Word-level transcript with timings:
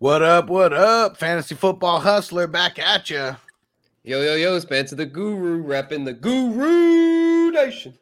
What 0.00 0.22
up? 0.22 0.48
What 0.48 0.72
up? 0.72 1.18
Fantasy 1.18 1.54
football 1.54 2.00
hustler 2.00 2.46
back 2.46 2.78
at 2.78 3.10
you. 3.10 3.36
Yo, 4.02 4.22
yo, 4.22 4.34
yo, 4.34 4.58
Spencer 4.58 4.96
the 4.96 5.04
Guru, 5.04 5.62
repping 5.62 6.06
the 6.06 6.14
Guru 6.14 7.50
Nation. 7.50 7.92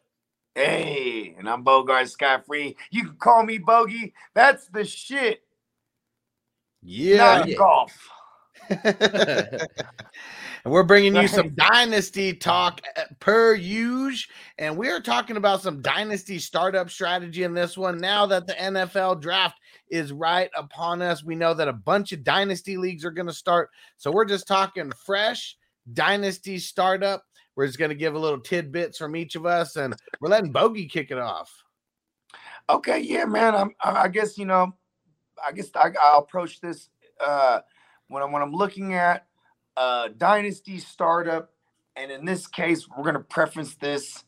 Hey, 0.55 1.35
and 1.37 1.51
I'm 1.51 1.65
Bogart 1.65 2.09
Scott 2.09 2.47
Free. 2.47 2.77
You 2.93 3.07
can 3.07 3.17
call 3.17 3.43
me 3.43 3.59
Bogey. 3.59 4.15
That's 4.33 4.69
the 4.69 4.85
shit. 4.85 5.43
Yeah. 6.85 7.17
Not 7.45 7.57
golf. 7.57 8.09
And 10.65 10.73
we're 10.73 10.83
bringing 10.83 11.15
you 11.15 11.29
some 11.29 11.55
dynasty 11.55 12.35
talk 12.35 12.81
uh, 12.97 13.05
per 13.21 13.55
usual. 13.55 14.35
And 14.59 14.77
we're 14.77 15.01
talking 15.01 15.37
about 15.37 15.63
some 15.63 15.81
dynasty 15.81 16.39
startup 16.39 16.91
strategy 16.91 17.45
in 17.45 17.55
this 17.55 17.79
one. 17.79 17.99
Now 17.99 18.27
that 18.27 18.47
the 18.47 18.55
NFL 18.55 19.21
draft 19.21 19.59
is 19.91 20.13
right 20.13 20.51
upon 20.57 21.03
us, 21.03 21.25
we 21.25 21.35
know 21.35 21.55
that 21.55 21.69
a 21.69 21.73
bunch 21.73 22.13
of 22.13 22.25
dynasty 22.25 22.77
leagues 22.77 23.05
are 23.05 23.11
going 23.11 23.27
to 23.27 23.33
start. 23.33 23.71
So 23.97 24.11
we're 24.11 24.25
just 24.25 24.47
talking 24.47 24.93
fresh 25.05 25.57
dynasty 25.93 26.59
startup. 26.59 27.25
We're 27.57 27.67
just 27.67 27.79
going 27.79 27.91
to 27.91 27.95
give 27.95 28.15
a 28.15 28.19
little 28.19 28.41
tidbits 28.41 28.99
from 28.99 29.17
each 29.17 29.35
of 29.35 29.45
us, 29.47 29.77
and 29.77 29.95
we're 30.21 30.29
letting 30.29 30.53
Bogey 30.53 30.87
kick 30.87 31.11
it 31.11 31.19
off. 31.19 31.53
Okay, 32.71 33.01
yeah, 33.01 33.25
man. 33.25 33.55
I'm. 33.55 33.71
I 33.83 34.09
guess 34.09 34.39
you 34.39 34.45
know. 34.45 34.75
I 35.45 35.53
guess 35.53 35.71
I, 35.75 35.91
I'll 36.01 36.21
approach 36.21 36.61
this 36.61 36.89
uh, 37.25 37.61
when 38.09 38.23
I'm 38.23 38.31
when 38.31 38.43
I'm 38.43 38.53
looking 38.53 38.95
at 38.95 39.27
dynasty 40.19 40.79
startup, 40.79 41.51
and 41.97 42.11
in 42.11 42.25
this 42.25 42.47
case, 42.47 42.87
we're 42.89 43.05
gonna 43.05 43.21
preference 43.21 43.75
this 43.75 44.25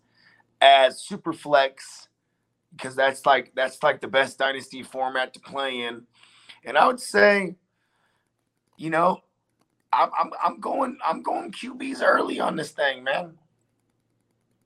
as 0.61 1.03
super 1.03 1.33
flex 1.33 2.09
because 2.73 2.95
that's 2.95 3.27
like 3.27 3.53
that's 3.55 3.83
like 3.83 4.01
the 4.01 4.09
best 4.09 4.39
dynasty 4.39 4.83
format 4.83 5.35
to 5.35 5.41
play 5.41 5.83
in, 5.83 6.03
and 6.65 6.79
I 6.79 6.87
would 6.87 7.01
say, 7.01 7.57
you 8.77 8.91
know, 8.91 9.21
I'm 9.93 10.11
I'm, 10.19 10.31
I'm 10.43 10.61
going 10.61 10.99
I'm 11.05 11.23
going 11.23 11.53
QBs 11.53 12.03
early 12.03 12.41
on 12.41 12.57
this 12.57 12.71
thing, 12.71 13.05
man. 13.05 13.35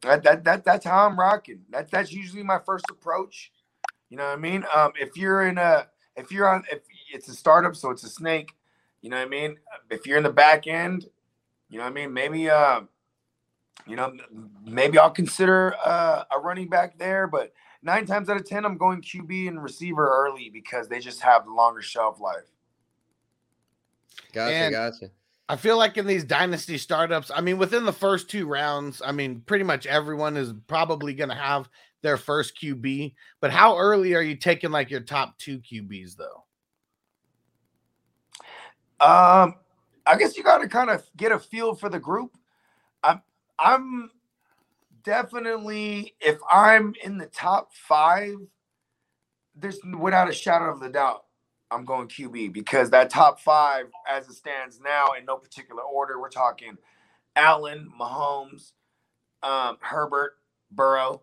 That, 0.03 0.23
that 0.25 0.45
that 0.45 0.65
that's 0.65 0.85
how 0.85 1.07
I'm 1.07 1.19
rocking. 1.19 1.61
That 1.71 1.91
that's 1.91 2.13
usually 2.13 2.43
my 2.43 2.59
first 2.59 2.87
approach. 2.91 3.53
You 4.11 4.19
know 4.19 4.25
what 4.25 4.39
I 4.39 4.41
mean? 4.41 4.65
Um, 4.75 4.93
if 5.01 5.17
you're 5.17 5.47
in 5.49 5.59
a 5.59 5.87
if 6.17 6.31
you're 6.31 6.49
on 6.49 6.65
if 6.71 6.81
it's 7.13 7.29
a 7.29 7.35
startup, 7.35 7.75
so 7.75 7.91
it's 7.91 8.05
a 8.05 8.09
snake. 8.09 8.53
You 9.01 9.11
know 9.11 9.17
what 9.17 9.27
I 9.27 9.31
mean? 9.31 9.57
If 9.91 10.07
you're 10.07 10.17
in 10.17 10.23
the 10.25 10.31
back 10.31 10.67
end, 10.67 11.07
you 11.69 11.79
know 11.79 11.85
what 11.85 11.91
I 11.91 11.95
mean. 11.95 12.13
Maybe 12.13 12.49
uh, 12.49 12.83
you 13.87 13.97
know, 13.97 14.13
maybe 14.65 14.99
I'll 14.99 15.11
consider 15.11 15.75
uh, 15.85 16.25
a 16.31 16.39
running 16.39 16.69
back 16.69 16.99
there, 16.99 17.27
but 17.27 17.53
nine 17.85 18.07
times 18.07 18.29
out 18.29 18.37
of 18.37 18.45
ten, 18.47 18.65
I'm 18.65 18.77
going 18.77 19.01
QB 19.03 19.49
and 19.49 19.63
receiver 19.63 20.09
early 20.09 20.51
because 20.51 20.89
they 20.89 20.99
just 20.99 21.21
have 21.21 21.45
the 21.45 21.53
longer 21.53 21.83
shelf 21.83 22.21
life. 22.21 22.51
Gotcha, 24.33 24.55
And- 24.55 24.73
gotcha. 24.73 25.11
I 25.47 25.57
feel 25.57 25.77
like 25.77 25.99
in 25.99 26.07
these 26.07 26.25
dynasty 26.25 26.79
startups, 26.79 27.31
I 27.33 27.43
mean, 27.43 27.59
within 27.59 27.85
the 27.85 27.93
first 27.93 28.31
two 28.31 28.47
rounds, 28.47 29.03
I 29.05 29.13
mean, 29.13 29.43
pretty 29.43 29.63
much 29.63 29.85
everyone 29.85 30.39
is 30.39 30.55
probably 30.69 31.13
going 31.13 31.29
to 31.29 31.35
have 31.35 31.69
their 32.01 32.17
first 32.17 32.59
QB. 32.59 33.15
But 33.43 33.51
how 33.51 33.77
early 33.77 34.15
are 34.15 34.23
you 34.23 34.37
taking 34.37 34.71
like 34.71 34.89
your 34.91 35.01
top 35.01 35.37
two 35.39 35.59
QBs 35.59 36.17
though? 36.17 36.45
Um, 39.07 39.57
I 40.07 40.17
guess 40.19 40.35
you 40.37 40.43
got 40.43 40.59
to 40.59 40.69
kind 40.69 40.89
of 40.89 41.05
get 41.15 41.31
a 41.31 41.39
feel 41.39 41.75
for 41.75 41.91
the 41.91 42.01
group. 42.01 42.37
I'm, 43.03 43.21
I'm 43.59 44.11
definitely 45.05 46.15
if 46.21 46.39
I'm 46.51 46.95
in 47.05 47.19
the 47.19 47.27
top 47.27 47.71
five, 47.75 48.37
there's 49.57 49.81
without 49.99 50.29
a 50.29 50.33
shadow 50.33 50.73
of 50.73 50.81
the 50.81 50.89
doubt, 50.91 51.25
I'm 51.71 51.85
going 51.85 52.09
QB 52.09 52.53
because 52.53 52.91
that 52.91 53.11
top 53.11 53.41
five, 53.41 53.87
as 54.11 54.29
it 54.29 54.35
stands 54.35 54.81
now, 54.81 55.09
in 55.19 55.25
no 55.25 55.37
particular 55.37 55.83
order, 55.83 56.21
we're 56.21 56.29
talking 56.29 56.77
Allen, 57.37 57.91
Mahomes, 58.01 58.73
um, 59.43 59.79
Herbert, 59.81 60.35
Burrow. 60.71 61.23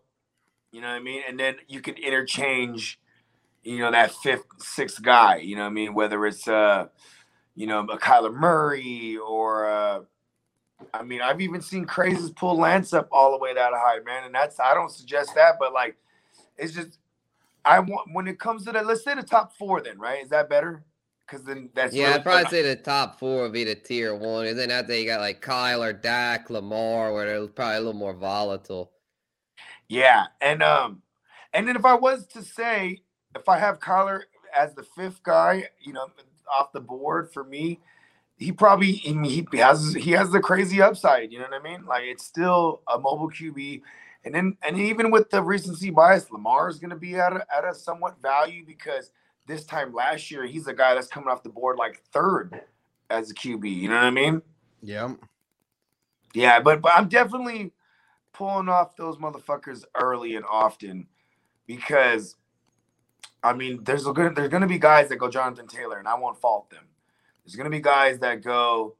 You 0.72 0.80
know 0.80 0.88
what 0.88 0.96
I 0.96 1.00
mean? 1.00 1.22
And 1.28 1.38
then 1.38 1.56
you 1.68 1.80
could 1.82 1.98
interchange, 1.98 2.98
you 3.62 3.78
know, 3.78 3.90
that 3.90 4.12
fifth, 4.12 4.44
sixth 4.58 5.02
guy. 5.02 5.36
You 5.38 5.56
know 5.56 5.62
what 5.62 5.70
I 5.70 5.74
mean? 5.74 5.94
Whether 5.94 6.26
it's 6.26 6.48
uh 6.48 6.86
you 7.56 7.66
know, 7.66 7.80
a 7.80 7.98
Kyler 7.98 8.34
Murray 8.34 9.18
or 9.18 9.70
uh, 9.70 10.00
I 10.94 11.02
mean, 11.02 11.20
I've 11.20 11.40
even 11.40 11.60
seen 11.60 11.84
crazes 11.84 12.30
pull 12.30 12.56
Lance 12.58 12.92
up 12.92 13.08
all 13.12 13.32
the 13.32 13.38
way 13.38 13.54
that 13.54 13.72
high, 13.74 13.98
man. 14.04 14.24
And 14.24 14.34
that's 14.34 14.58
I 14.60 14.74
don't 14.74 14.90
suggest 14.90 15.34
that, 15.34 15.56
but 15.58 15.72
like 15.72 15.96
it's 16.56 16.72
just 16.72 16.98
I 17.64 17.78
want 17.80 18.08
when 18.12 18.26
it 18.28 18.38
comes 18.38 18.64
to 18.64 18.72
the 18.72 18.82
let's 18.82 19.04
say 19.04 19.14
the 19.14 19.22
top 19.22 19.56
four 19.56 19.80
then, 19.80 19.98
right? 19.98 20.22
Is 20.22 20.30
that 20.30 20.48
better? 20.48 20.84
Because 21.26 21.44
then 21.44 21.70
that's 21.74 21.94
Yeah, 21.94 22.04
really- 22.04 22.14
I'd 22.16 22.22
probably 22.24 22.44
say 22.50 22.62
the 22.62 22.76
top 22.76 23.18
four 23.18 23.42
would 23.42 23.52
be 23.52 23.64
the 23.64 23.74
tier 23.74 24.14
one, 24.14 24.46
and 24.46 24.58
then 24.58 24.70
after 24.70 24.94
you 24.94 25.06
got 25.06 25.20
like 25.20 25.40
Kyler, 25.42 26.00
Dak, 26.00 26.50
Lamar, 26.50 27.12
where 27.12 27.26
they're 27.26 27.46
probably 27.46 27.76
a 27.76 27.80
little 27.80 27.92
more 27.94 28.14
volatile. 28.14 28.90
Yeah, 29.88 30.26
and 30.40 30.62
um, 30.62 31.02
and 31.52 31.66
then 31.68 31.76
if 31.76 31.84
I 31.84 31.94
was 31.94 32.26
to 32.28 32.42
say 32.42 33.02
if 33.34 33.48
I 33.48 33.58
have 33.58 33.78
Kyler 33.78 34.22
as 34.56 34.74
the 34.74 34.82
fifth 34.82 35.22
guy, 35.22 35.64
you 35.80 35.92
know, 35.92 36.06
off 36.52 36.72
the 36.72 36.80
board 36.80 37.32
for 37.32 37.44
me, 37.44 37.80
he 38.36 38.52
probably 38.52 39.02
I 39.08 39.12
mean, 39.12 39.46
he 39.50 39.58
has 39.58 39.94
he 39.94 40.12
has 40.12 40.30
the 40.30 40.40
crazy 40.40 40.82
upside. 40.82 41.32
You 41.32 41.38
know 41.38 41.46
what 41.50 41.60
I 41.60 41.62
mean? 41.62 41.84
Like 41.86 42.04
it's 42.04 42.24
still 42.24 42.82
a 42.92 42.98
mobile 42.98 43.30
QB, 43.30 43.82
and 44.24 44.34
then 44.34 44.56
and 44.62 44.78
even 44.78 45.10
with 45.10 45.30
the 45.30 45.42
recency 45.42 45.90
bias, 45.90 46.30
Lamar 46.30 46.68
is 46.68 46.78
going 46.78 46.90
to 46.90 46.96
be 46.96 47.14
at 47.16 47.32
a, 47.32 47.46
at 47.56 47.64
a 47.64 47.74
somewhat 47.74 48.20
value 48.20 48.64
because 48.66 49.10
this 49.46 49.64
time 49.64 49.92
last 49.92 50.30
year 50.30 50.44
he's 50.44 50.66
a 50.66 50.74
guy 50.74 50.94
that's 50.94 51.08
coming 51.08 51.28
off 51.28 51.42
the 51.42 51.48
board 51.48 51.76
like 51.78 52.02
third 52.12 52.62
as 53.10 53.30
a 53.30 53.34
QB. 53.34 53.74
You 53.74 53.88
know 53.88 53.96
what 53.96 54.04
I 54.04 54.10
mean? 54.10 54.42
Yeah. 54.82 55.14
Yeah, 56.34 56.60
but 56.60 56.80
but 56.80 56.92
I'm 56.94 57.08
definitely 57.08 57.72
pulling 58.32 58.68
off 58.68 58.96
those 58.96 59.18
motherfuckers 59.18 59.84
early 59.94 60.34
and 60.36 60.44
often 60.50 61.06
because 61.66 62.36
I 63.42 63.52
mean 63.52 63.84
there's 63.84 64.06
a 64.06 64.12
good 64.12 64.34
there's 64.34 64.48
gonna 64.48 64.66
be 64.66 64.78
guys 64.78 65.08
that 65.10 65.16
go 65.16 65.28
Jonathan 65.28 65.66
Taylor 65.66 65.98
and 65.98 66.08
I 66.08 66.14
won't 66.14 66.40
fault 66.40 66.70
them. 66.70 66.84
There's 67.44 67.56
gonna 67.56 67.70
be 67.70 67.80
guys 67.80 68.18
that 68.20 68.42
go 68.42 68.96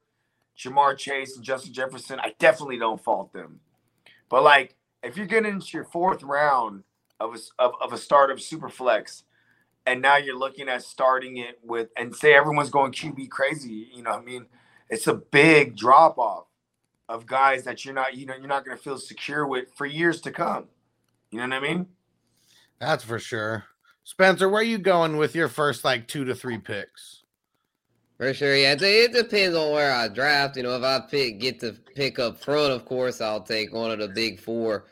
Ja'Marr 0.59 0.97
Chase 0.97 1.37
and 1.37 1.45
Justin 1.45 1.73
Jefferson. 1.73 2.21
I 2.21 2.35
definitely 2.39 2.79
don't 2.79 3.03
fault 3.03 3.33
them. 3.33 3.61
But 4.29 4.43
like 4.43 4.77
if 5.03 5.17
you're 5.17 5.27
getting 5.27 5.53
into 5.53 5.69
your 5.73 5.85
fourth 5.85 6.23
round 6.23 6.85
of 7.21 7.35
a, 7.35 7.63
of, 7.63 7.73
of 7.81 7.93
a 7.93 7.99
startup 7.99 8.41
super 8.41 8.69
flex 8.69 9.25
and 9.87 10.01
now 10.01 10.17
you're 10.17 10.39
looking 10.39 10.69
at 10.69 10.83
starting 10.83 11.39
it 11.39 11.59
with 11.63 11.89
and 11.97 12.15
say 12.15 12.35
everyone's 12.35 12.71
going 12.71 12.93
QB 12.93 13.31
crazy, 13.31 13.89
you 13.95 14.03
know 14.03 14.13
I 14.13 14.23
mean? 14.23 14.47
It's 14.89 15.07
a 15.07 15.15
big 15.15 15.77
drop 15.77 16.19
off 16.19 16.47
of 17.09 17.27
guys 17.27 17.65
that 17.65 17.85
you're 17.85 17.95
not, 17.95 18.15
you 18.15 18.27
know, 18.27 18.35
you're 18.35 18.47
not 18.47 18.65
going 18.65 18.77
to 18.77 18.83
feel 18.83 18.99
secure 18.99 19.47
with 19.47 19.69
for 19.75 19.87
years 19.87 20.21
to 20.23 20.31
come. 20.31 20.67
You 21.31 21.39
know 21.39 21.49
what 21.49 21.65
I 21.65 21.69
mean? 21.69 21.87
That's 22.79 23.03
for 23.03 23.19
sure. 23.19 23.65
Spencer, 24.05 24.49
where 24.49 24.61
are 24.61 24.65
you 24.65 24.79
going 24.79 25.17
with 25.17 25.35
your 25.35 25.49
first 25.49 25.85
like 25.85 26.09
two 26.09 26.25
to 26.25 26.35
three 26.35 26.59
picks? 26.59 27.22
For 28.23 28.33
sure, 28.33 28.55
yeah. 28.55 28.77
It, 28.81 29.13
depends 29.13 29.57
on 29.57 29.73
where 29.73 29.93
I 29.93 30.07
draft. 30.07 30.57
You 30.57 30.63
know, 30.63 30.77
if 30.77 30.85
I 30.85 31.01
pick 31.01 31.41
get 31.41 31.59
to 31.59 31.73
pick 31.73 32.21
up 32.21 32.41
front, 32.41 32.73
of 32.73 32.85
course, 32.85 33.21
I'll 33.21 33.43
take 33.43 33.75
one 33.75 33.91
of 33.91 33.99
the 33.99 34.07
big 34.07 34.39
four 34.39 34.85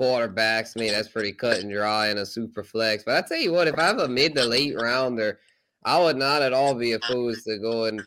quarterbacks. 0.00 0.72
I 0.74 0.80
mean, 0.80 0.92
that's 0.92 1.08
pretty 1.08 1.34
cut 1.34 1.58
and 1.58 1.70
dry 1.70 2.08
in 2.08 2.16
a 2.16 2.24
super 2.24 2.64
flex. 2.64 3.02
But 3.04 3.22
I 3.22 3.28
tell 3.28 3.36
you 3.36 3.52
what, 3.52 3.68
if 3.68 3.78
I 3.78 3.82
have 3.82 3.98
a 3.98 4.08
mid 4.08 4.34
to 4.36 4.44
late 4.44 4.74
rounder, 4.74 5.38
I 5.84 6.00
would 6.00 6.16
not 6.16 6.40
at 6.40 6.54
all 6.54 6.74
be 6.74 6.92
opposed 6.92 7.44
to 7.44 7.58
going 7.58 8.00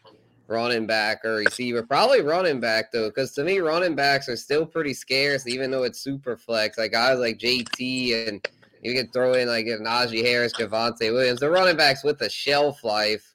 running 0.47 0.87
back 0.87 1.23
or 1.25 1.35
receiver. 1.35 1.83
Probably 1.83 2.21
running 2.21 2.59
back 2.59 2.91
though, 2.91 3.09
because 3.09 3.33
to 3.33 3.43
me, 3.43 3.59
running 3.59 3.93
backs 3.93 4.27
are 4.29 4.35
still 4.35 4.65
pretty 4.65 4.95
scarce, 4.95 5.47
even 5.47 5.69
though 5.69 5.83
it's 5.83 5.99
super 5.99 6.35
flex. 6.35 6.79
Like 6.79 6.93
guys 6.93 7.19
like 7.19 7.37
JT 7.37 8.27
and 8.27 8.43
you 8.81 8.95
can 8.95 9.11
throw 9.11 9.33
in 9.33 9.47
like 9.47 9.67
Najee 9.67 10.25
Harris, 10.25 10.53
Javonte 10.53 11.13
Williams. 11.13 11.39
The 11.39 11.51
running 11.51 11.77
backs 11.77 12.03
with 12.03 12.19
a 12.21 12.29
shelf 12.31 12.83
life. 12.83 13.30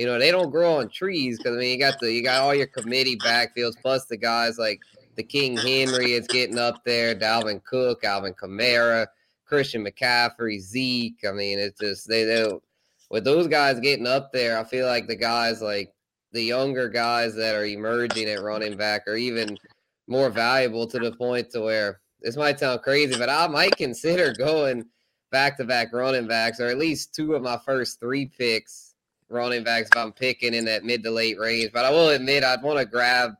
You 0.00 0.06
know, 0.06 0.18
they 0.18 0.30
don't 0.30 0.50
grow 0.50 0.78
on 0.78 0.88
trees 0.88 1.36
because 1.36 1.54
I 1.54 1.60
mean 1.60 1.72
you 1.72 1.78
got 1.78 2.00
the 2.00 2.10
you 2.10 2.22
got 2.22 2.40
all 2.40 2.54
your 2.54 2.68
committee 2.68 3.18
backfields 3.18 3.74
plus 3.82 4.06
the 4.06 4.16
guys 4.16 4.56
like 4.56 4.80
the 5.16 5.22
King 5.22 5.58
Henry 5.58 6.14
is 6.14 6.26
getting 6.26 6.56
up 6.56 6.82
there, 6.86 7.14
Dalvin 7.14 7.62
Cook, 7.64 8.02
Alvin 8.02 8.32
Kamara, 8.32 9.08
Christian 9.44 9.84
McCaffrey, 9.84 10.58
Zeke. 10.58 11.22
I 11.28 11.32
mean, 11.32 11.58
it's 11.58 11.78
just 11.78 12.08
they 12.08 12.24
don't 12.24 12.62
with 13.10 13.24
those 13.24 13.46
guys 13.46 13.78
getting 13.78 14.06
up 14.06 14.32
there, 14.32 14.58
I 14.58 14.64
feel 14.64 14.86
like 14.86 15.06
the 15.06 15.16
guys 15.16 15.60
like 15.60 15.92
the 16.32 16.44
younger 16.44 16.88
guys 16.88 17.34
that 17.34 17.54
are 17.54 17.66
emerging 17.66 18.26
at 18.30 18.40
running 18.40 18.78
back 18.78 19.06
are 19.06 19.16
even 19.16 19.58
more 20.06 20.30
valuable 20.30 20.86
to 20.86 20.98
the 20.98 21.12
point 21.12 21.50
to 21.50 21.60
where 21.60 22.00
this 22.22 22.38
might 22.38 22.58
sound 22.58 22.80
crazy, 22.80 23.18
but 23.18 23.28
I 23.28 23.48
might 23.48 23.76
consider 23.76 24.32
going 24.38 24.86
back 25.30 25.58
to 25.58 25.64
back 25.64 25.92
running 25.92 26.26
backs 26.26 26.58
or 26.58 26.68
at 26.68 26.78
least 26.78 27.14
two 27.14 27.34
of 27.34 27.42
my 27.42 27.58
first 27.66 28.00
three 28.00 28.24
picks 28.24 28.89
running 29.30 29.64
backs 29.64 29.88
if 29.92 29.98
I'm 29.98 30.12
picking 30.12 30.54
in 30.54 30.64
that 30.66 30.84
mid 30.84 31.02
to 31.04 31.10
late 31.10 31.38
range. 31.38 31.70
But 31.72 31.84
I 31.84 31.90
will 31.90 32.10
admit 32.10 32.44
I'd 32.44 32.62
want 32.62 32.78
to 32.78 32.84
grab 32.84 33.32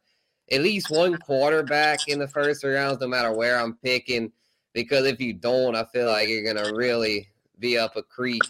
at 0.51 0.63
least 0.63 0.91
one 0.91 1.17
quarterback 1.19 2.09
in 2.09 2.19
the 2.19 2.29
first 2.29 2.61
three 2.61 2.75
rounds, 2.75 3.01
no 3.01 3.07
matter 3.07 3.33
where 3.33 3.59
I'm 3.59 3.75
picking. 3.75 4.33
Because 4.73 5.07
if 5.07 5.21
you 5.21 5.33
don't, 5.33 5.75
I 5.75 5.85
feel 5.93 6.07
like 6.07 6.29
you're 6.29 6.45
gonna 6.45 6.73
really 6.75 7.29
be 7.59 7.77
up 7.77 7.97
a 7.97 8.03
creek, 8.03 8.43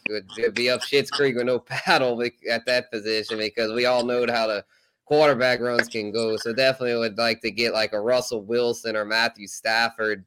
be 0.54 0.70
up 0.70 0.82
Shit's 0.82 1.10
Creek 1.10 1.36
with 1.36 1.46
no 1.46 1.58
paddle 1.66 2.22
at 2.48 2.66
that 2.66 2.90
position 2.90 3.38
because 3.38 3.72
we 3.72 3.86
all 3.86 4.04
know 4.04 4.24
how 4.28 4.46
the 4.46 4.64
quarterback 5.04 5.60
runs 5.60 5.88
can 5.88 6.12
go. 6.12 6.36
So 6.36 6.52
definitely 6.52 6.96
would 6.96 7.18
like 7.18 7.40
to 7.42 7.50
get 7.50 7.72
like 7.72 7.92
a 7.92 8.00
Russell 8.00 8.42
Wilson 8.42 8.96
or 8.96 9.04
Matthew 9.04 9.48
Stafford, 9.48 10.24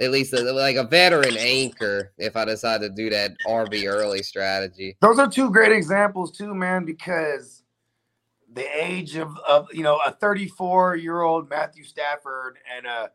at 0.00 0.10
least 0.10 0.32
a, 0.32 0.40
like 0.52 0.76
a 0.76 0.84
veteran 0.84 1.36
anchor 1.36 2.12
if 2.18 2.36
I 2.36 2.44
decide 2.44 2.80
to 2.80 2.88
do 2.88 3.10
that 3.10 3.32
RB 3.46 3.88
early 3.88 4.22
strategy. 4.22 4.96
Those 5.00 5.18
are 5.18 5.28
two 5.28 5.50
great 5.50 5.72
examples 5.72 6.32
too, 6.32 6.54
man, 6.54 6.84
because 6.84 7.62
the 8.52 8.66
age 8.82 9.16
of, 9.16 9.36
of 9.48 9.68
you 9.72 9.82
know 9.82 10.00
a 10.06 10.12
34 10.12 10.96
year 10.96 11.22
old 11.22 11.48
Matthew 11.48 11.84
Stafford 11.84 12.58
and 12.76 12.86
a 12.86 13.10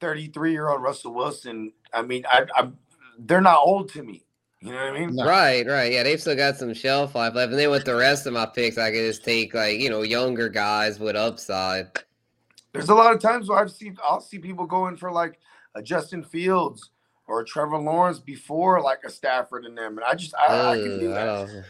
33 0.00 0.52
year 0.52 0.68
old 0.68 0.82
Russell 0.82 1.14
Wilson. 1.14 1.72
I 1.92 2.02
mean, 2.02 2.24
I, 2.30 2.46
I'm 2.56 2.78
they're 3.18 3.40
not 3.40 3.58
old 3.58 3.90
to 3.92 4.02
me. 4.02 4.24
You 4.60 4.72
know 4.72 4.76
what 4.76 4.96
I 4.96 5.06
mean? 5.06 5.16
Right, 5.16 5.66
right. 5.66 5.92
Yeah, 5.92 6.02
they've 6.02 6.20
still 6.20 6.34
got 6.34 6.56
some 6.56 6.74
shelf 6.74 7.14
life 7.14 7.34
left. 7.34 7.50
And 7.50 7.60
then 7.60 7.70
with 7.70 7.84
the 7.84 7.94
rest 7.94 8.26
of 8.26 8.32
my 8.32 8.46
picks, 8.46 8.76
I 8.76 8.90
can 8.90 9.00
just 9.00 9.24
take 9.24 9.54
like, 9.54 9.78
you 9.78 9.88
know, 9.88 10.02
younger 10.02 10.48
guys 10.48 10.98
with 10.98 11.14
upside. 11.14 11.86
There's 12.72 12.88
a 12.88 12.94
lot 12.94 13.14
of 13.14 13.20
times 13.20 13.48
where 13.48 13.58
I've 13.58 13.70
seen 13.70 13.96
I'll 14.02 14.20
see 14.20 14.38
people 14.38 14.66
going 14.66 14.96
for 14.96 15.12
like 15.12 15.38
a 15.78 15.82
Justin 15.82 16.22
Fields 16.22 16.90
or 17.26 17.44
Trevor 17.44 17.78
Lawrence 17.78 18.18
before 18.18 18.82
like 18.82 19.00
a 19.06 19.10
Stafford 19.10 19.64
and 19.64 19.78
them. 19.78 19.96
And 19.96 20.04
I 20.04 20.14
just 20.14 20.34
I, 20.34 20.46
uh, 20.46 20.70
I 20.72 20.76
can 20.76 20.98
do 20.98 21.08
that. 21.08 21.64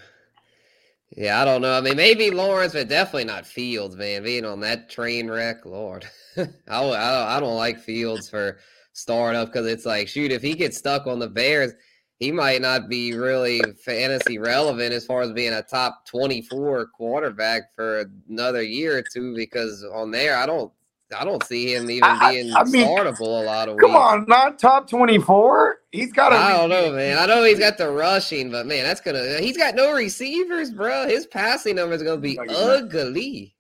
Yeah, 1.17 1.41
I 1.41 1.45
don't 1.45 1.63
know. 1.63 1.73
I 1.73 1.81
mean, 1.81 1.97
maybe 1.97 2.31
Lawrence, 2.31 2.75
but 2.75 2.89
definitely 2.89 3.25
not 3.25 3.47
Fields, 3.47 3.97
man. 3.97 4.23
Being 4.23 4.45
on 4.45 4.61
that 4.61 4.91
train 4.91 5.31
wreck, 5.31 5.65
Lord, 5.65 6.07
I, 6.37 6.45
I, 6.69 7.37
I 7.37 7.41
don't 7.41 7.57
like 7.57 7.81
Fields 7.81 8.29
for 8.29 8.59
startup 8.93 9.49
because 9.49 9.67
it's 9.67 9.87
like, 9.87 10.09
shoot, 10.09 10.33
if 10.33 10.43
he 10.43 10.55
gets 10.55 10.77
stuck 10.77 11.07
on 11.07 11.19
the 11.19 11.29
Bears, 11.29 11.73
he 12.19 12.31
might 12.33 12.61
not 12.61 12.89
be 12.89 13.15
really 13.15 13.61
fantasy 13.85 14.39
relevant 14.39 14.93
as 14.93 15.07
far 15.07 15.23
as 15.23 15.33
being 15.33 15.55
a 15.55 15.63
top 15.63 16.05
24 16.07 16.89
quarterback 16.89 17.75
for 17.75 18.11
another 18.29 18.63
year 18.63 18.99
or 18.99 19.03
two 19.03 19.35
because 19.37 19.85
on 19.95 20.11
there 20.11 20.37
I 20.37 20.45
don't 20.45 20.73
I 21.17 21.25
don't 21.25 21.43
see 21.45 21.75
him 21.75 21.91
even 21.91 22.05
I, 22.05 22.31
being 22.31 22.55
I 22.55 22.65
mean, 22.65 22.87
startable 22.87 23.43
a 23.43 23.45
lot 23.45 23.69
of 23.69 23.79
come 23.79 23.93
weeks. 23.93 24.01
on, 24.01 24.25
not 24.29 24.59
top 24.59 24.89
24. 24.89 25.79
He's 25.91 26.13
got 26.13 26.33
I 26.33 26.57
don't 26.57 26.69
know, 26.69 26.93
man. 26.93 27.19
I 27.19 27.27
know 27.27 27.43
he's 27.45 27.59
got 27.59 27.79
the 27.79 27.91
rushing, 27.91 28.51
but 28.51 28.67
man, 28.67 28.85
that's 28.85 29.01
gonna 29.01 29.39
he's 29.41 29.57
got 29.57 29.75
no 29.75 29.95
receivers, 29.95 30.71
bro. 30.71 31.09
His 31.09 31.27
passing 31.27 31.77
number 31.77 31.95
is 31.95 32.03
gonna 32.03 32.21
be 32.21 32.39
ugly. 32.39 33.55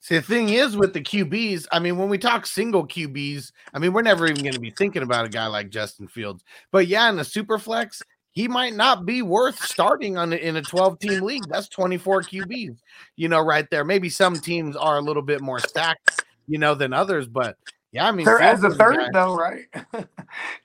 See, 0.00 0.14
the 0.14 0.22
thing 0.22 0.50
is 0.50 0.76
with 0.76 0.92
the 0.92 1.00
QBs, 1.00 1.66
I 1.72 1.80
mean, 1.80 1.96
when 1.96 2.08
we 2.08 2.16
talk 2.16 2.46
single 2.46 2.86
QBs, 2.86 3.50
I 3.74 3.80
mean, 3.80 3.92
we're 3.92 4.02
never 4.02 4.26
even 4.26 4.42
going 4.42 4.52
to 4.52 4.60
be 4.60 4.70
thinking 4.70 5.02
about 5.02 5.26
a 5.26 5.28
guy 5.28 5.48
like 5.48 5.68
Justin 5.68 6.06
Fields. 6.06 6.44
But 6.70 6.86
yeah, 6.86 7.08
in 7.08 7.16
the 7.16 7.24
super 7.24 7.58
flex, 7.58 8.04
he 8.30 8.46
might 8.46 8.74
not 8.74 9.04
be 9.04 9.22
worth 9.22 9.58
starting 9.64 10.16
on 10.16 10.32
in 10.32 10.56
a 10.56 10.62
12 10.62 10.98
team 11.00 11.22
league. 11.22 11.48
That's 11.48 11.68
24 11.68 12.22
QBs, 12.22 12.76
you 13.16 13.28
know, 13.28 13.40
right 13.40 13.68
there. 13.70 13.82
Maybe 13.82 14.08
some 14.08 14.36
teams 14.36 14.76
are 14.76 14.98
a 14.98 15.00
little 15.00 15.22
bit 15.22 15.40
more 15.40 15.58
stacked, 15.58 16.22
you 16.46 16.58
know, 16.58 16.74
than 16.74 16.92
others, 16.92 17.26
but 17.26 17.56
yeah, 17.96 18.08
I 18.08 18.12
mean, 18.12 18.26
there 18.26 18.40
as 18.40 18.62
a 18.62 18.70
third 18.70 19.08
though, 19.14 19.34
right? 19.34 19.64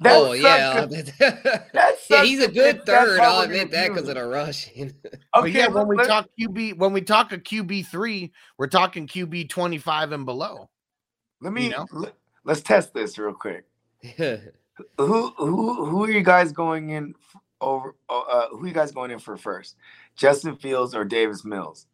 oh 0.05 0.33
yeah, 0.33 0.85
yeah, 2.09 2.23
he's 2.23 2.43
a 2.43 2.51
good 2.51 2.85
third. 2.85 3.21
I'll 3.21 3.41
admit 3.41 3.71
that 3.71 3.87
because 3.87 4.09
of 4.09 4.15
the 4.15 4.25
rushing. 4.25 4.93
okay, 5.37 5.49
yeah, 5.49 5.67
when 5.67 5.87
we 5.87 5.95
talk 6.05 6.27
QB, 6.37 6.77
when 6.77 6.91
we 6.91 6.99
talk 6.99 7.31
a 7.31 7.37
QB 7.37 7.87
three, 7.87 8.33
we're 8.57 8.67
talking 8.67 9.07
QB 9.07 9.47
twenty 9.47 9.77
five 9.77 10.11
and 10.11 10.25
below. 10.25 10.69
Let 11.39 11.53
me 11.53 11.65
you 11.65 11.69
know? 11.69 11.87
let, 11.93 12.15
us 12.47 12.61
test 12.61 12.93
this 12.93 13.17
real 13.17 13.33
quick. 13.33 13.63
who 14.17 14.41
who 14.97 15.85
who 15.85 16.03
are 16.03 16.11
you 16.11 16.23
guys 16.23 16.51
going 16.51 16.89
in 16.89 17.15
over? 17.61 17.95
Uh, 18.09 18.19
uh, 18.19 18.47
who 18.49 18.65
are 18.65 18.67
you 18.67 18.73
guys 18.73 18.91
going 18.91 19.09
in 19.09 19.19
for 19.19 19.37
first? 19.37 19.77
Justin 20.17 20.57
Fields 20.57 20.93
or 20.93 21.05
Davis 21.05 21.45
Mills? 21.45 21.87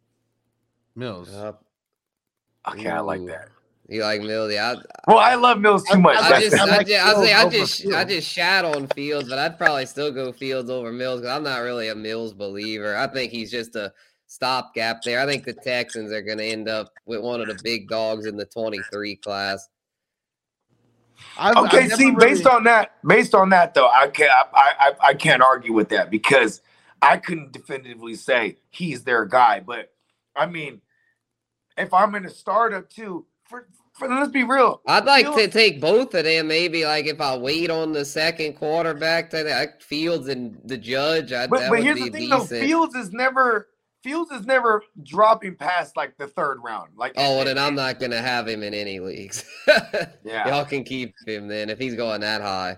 Mills. 0.95 1.31
Uh, 1.31 1.53
okay, 2.69 2.87
Ooh. 2.87 2.93
I 2.93 2.99
like 3.01 3.23
that. 3.27 3.49
You 3.89 4.03
like 4.03 4.21
Mills? 4.21 4.51
Yeah. 4.51 4.75
I, 4.75 5.11
well, 5.11 5.19
I 5.19 5.35
love 5.35 5.59
Mills 5.59 5.83
too 5.83 5.99
much. 5.99 6.17
I, 6.17 6.35
I 6.35 6.41
just, 6.41 6.55
I, 6.55 6.83
just, 6.83 7.05
I, 7.05 7.23
say, 7.23 7.33
I 7.33 7.49
just, 7.49 7.87
I 7.87 8.03
just 8.03 8.29
shat 8.29 8.65
on 8.65 8.87
Fields, 8.87 9.29
but 9.29 9.39
I'd 9.39 9.57
probably 9.57 9.85
still 9.85 10.11
go 10.11 10.33
Fields 10.33 10.69
over 10.69 10.91
Mills 10.91 11.21
because 11.21 11.35
I'm 11.35 11.43
not 11.43 11.59
really 11.59 11.87
a 11.87 11.95
Mills 11.95 12.33
believer. 12.33 12.97
I 12.97 13.07
think 13.07 13.31
he's 13.31 13.49
just 13.49 13.75
a 13.75 13.93
stopgap 14.25 15.03
there. 15.03 15.21
I 15.21 15.25
think 15.25 15.45
the 15.45 15.53
Texans 15.53 16.11
are 16.11 16.21
going 16.21 16.37
to 16.39 16.43
end 16.43 16.67
up 16.67 16.91
with 17.05 17.21
one 17.21 17.39
of 17.39 17.47
the 17.47 17.57
big 17.63 17.87
dogs 17.87 18.25
in 18.25 18.35
the 18.35 18.45
23 18.45 19.15
class. 19.15 19.69
I've, 21.39 21.55
okay, 21.55 21.85
I've 21.85 21.93
see, 21.93 22.11
really... 22.11 22.25
based 22.25 22.45
on 22.45 22.65
that, 22.65 22.91
based 23.05 23.33
on 23.33 23.49
that 23.49 23.73
though, 23.73 23.89
I 23.89 24.07
can't, 24.07 24.31
I, 24.53 24.73
I, 24.79 25.07
I 25.09 25.13
can't 25.13 25.41
argue 25.41 25.73
with 25.73 25.89
that 25.89 26.11
because 26.11 26.61
I 27.01 27.17
couldn't 27.17 27.53
definitively 27.53 28.15
say 28.15 28.57
he's 28.69 29.03
their 29.03 29.25
guy. 29.25 29.61
But 29.61 29.93
I 30.35 30.45
mean, 30.45 30.81
if 31.77 31.93
I'm 31.93 32.15
in 32.15 32.25
a 32.25 32.29
startup 32.29 32.89
too, 32.89 33.25
for 33.45 33.67
for, 33.71 33.76
let's 34.01 34.31
be 34.31 34.43
real. 34.43 34.81
I'd 34.87 35.05
like 35.05 35.25
Fields, 35.25 35.41
to 35.41 35.47
take 35.47 35.81
both 35.81 36.13
of 36.13 36.23
them. 36.23 36.47
Maybe 36.47 36.85
like 36.85 37.05
if 37.05 37.21
I 37.21 37.37
wait 37.37 37.69
on 37.69 37.93
the 37.93 38.05
second 38.05 38.53
quarterback 38.53 39.29
to 39.31 39.43
like 39.43 39.81
Fields 39.81 40.27
and 40.27 40.59
the 40.65 40.77
Judge. 40.77 41.33
I, 41.33 41.47
but, 41.47 41.69
but 41.69 41.83
here's 41.83 41.99
the 41.99 42.09
thing, 42.09 42.29
decent. 42.29 42.49
though. 42.49 42.59
Fields 42.59 42.95
is 42.95 43.11
never 43.11 43.69
Fields 44.03 44.31
is 44.31 44.45
never 44.45 44.83
dropping 45.03 45.55
past 45.55 45.97
like 45.97 46.17
the 46.17 46.27
third 46.27 46.59
round. 46.63 46.91
Like 46.95 47.13
oh, 47.17 47.37
well, 47.37 47.45
then 47.45 47.57
I'm 47.57 47.75
not 47.75 47.99
gonna 47.99 48.21
have 48.21 48.47
him 48.47 48.63
in 48.63 48.73
any 48.73 48.99
leagues. 48.99 49.43
yeah, 50.23 50.47
y'all 50.47 50.65
can 50.65 50.83
keep 50.83 51.13
him 51.25 51.47
then 51.47 51.69
if 51.69 51.79
he's 51.79 51.95
going 51.95 52.21
that 52.21 52.41
high. 52.41 52.77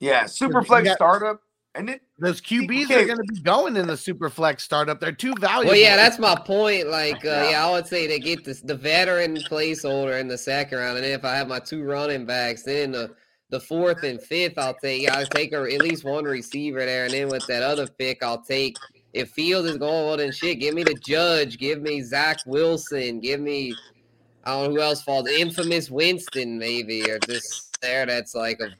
Yeah, 0.00 0.26
super 0.26 0.62
flex 0.62 0.90
startup. 0.92 1.40
And 1.74 1.88
it, 1.88 2.02
those 2.18 2.40
QBs 2.40 2.90
are 2.90 3.06
going 3.06 3.16
to 3.16 3.32
be 3.32 3.40
going 3.40 3.76
in 3.76 3.86
the 3.86 3.96
super 3.96 4.28
flex 4.28 4.62
startup. 4.62 5.00
They're 5.00 5.10
too 5.10 5.34
valuable. 5.40 5.70
Well, 5.70 5.80
yeah, 5.80 5.96
that's 5.96 6.18
my 6.18 6.34
point. 6.34 6.88
Like, 6.88 7.24
uh, 7.24 7.48
yeah, 7.50 7.66
I 7.66 7.70
would 7.70 7.86
say 7.86 8.06
they 8.06 8.18
get 8.18 8.44
this, 8.44 8.60
the 8.60 8.74
veteran 8.74 9.36
placeholder 9.36 10.20
in 10.20 10.28
the 10.28 10.36
second 10.36 10.78
round, 10.78 10.96
and 10.96 11.04
then 11.04 11.12
if 11.12 11.24
I 11.24 11.34
have 11.34 11.48
my 11.48 11.60
two 11.60 11.82
running 11.84 12.26
backs, 12.26 12.62
then 12.64 12.92
the 12.92 13.14
the 13.48 13.60
fourth 13.60 14.02
and 14.02 14.20
fifth, 14.20 14.58
I'll 14.58 14.74
take. 14.74 15.10
I'll 15.10 15.26
take 15.26 15.52
a, 15.52 15.62
at 15.62 15.80
least 15.80 16.04
one 16.04 16.24
receiver 16.24 16.84
there, 16.84 17.04
and 17.04 17.12
then 17.12 17.28
with 17.28 17.46
that 17.48 17.62
other 17.62 17.86
pick, 17.86 18.22
I'll 18.22 18.42
take. 18.42 18.76
If 19.12 19.30
Fields 19.30 19.68
is 19.68 19.76
going 19.76 20.06
well, 20.06 20.16
then 20.16 20.32
shit, 20.32 20.58
give 20.58 20.74
me 20.74 20.84
the 20.84 20.94
Judge, 20.94 21.58
give 21.58 21.82
me 21.82 22.02
Zach 22.02 22.38
Wilson, 22.46 23.20
give 23.20 23.40
me 23.40 23.74
I 24.44 24.50
don't 24.52 24.68
know 24.68 24.76
who 24.76 24.82
else 24.82 25.02
falls. 25.02 25.28
Infamous 25.28 25.90
Winston, 25.90 26.58
maybe, 26.58 27.08
or 27.08 27.18
just 27.20 27.80
there. 27.80 28.06
That's 28.06 28.34
like 28.34 28.60
a 28.60 28.70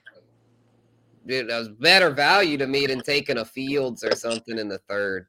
it 1.26 1.46
was 1.46 1.68
better 1.68 2.10
value 2.10 2.56
to 2.58 2.66
me 2.66 2.86
than 2.86 3.00
taking 3.00 3.38
a 3.38 3.44
Fields 3.44 4.04
or 4.04 4.14
something 4.14 4.58
in 4.58 4.68
the 4.68 4.78
third. 4.78 5.26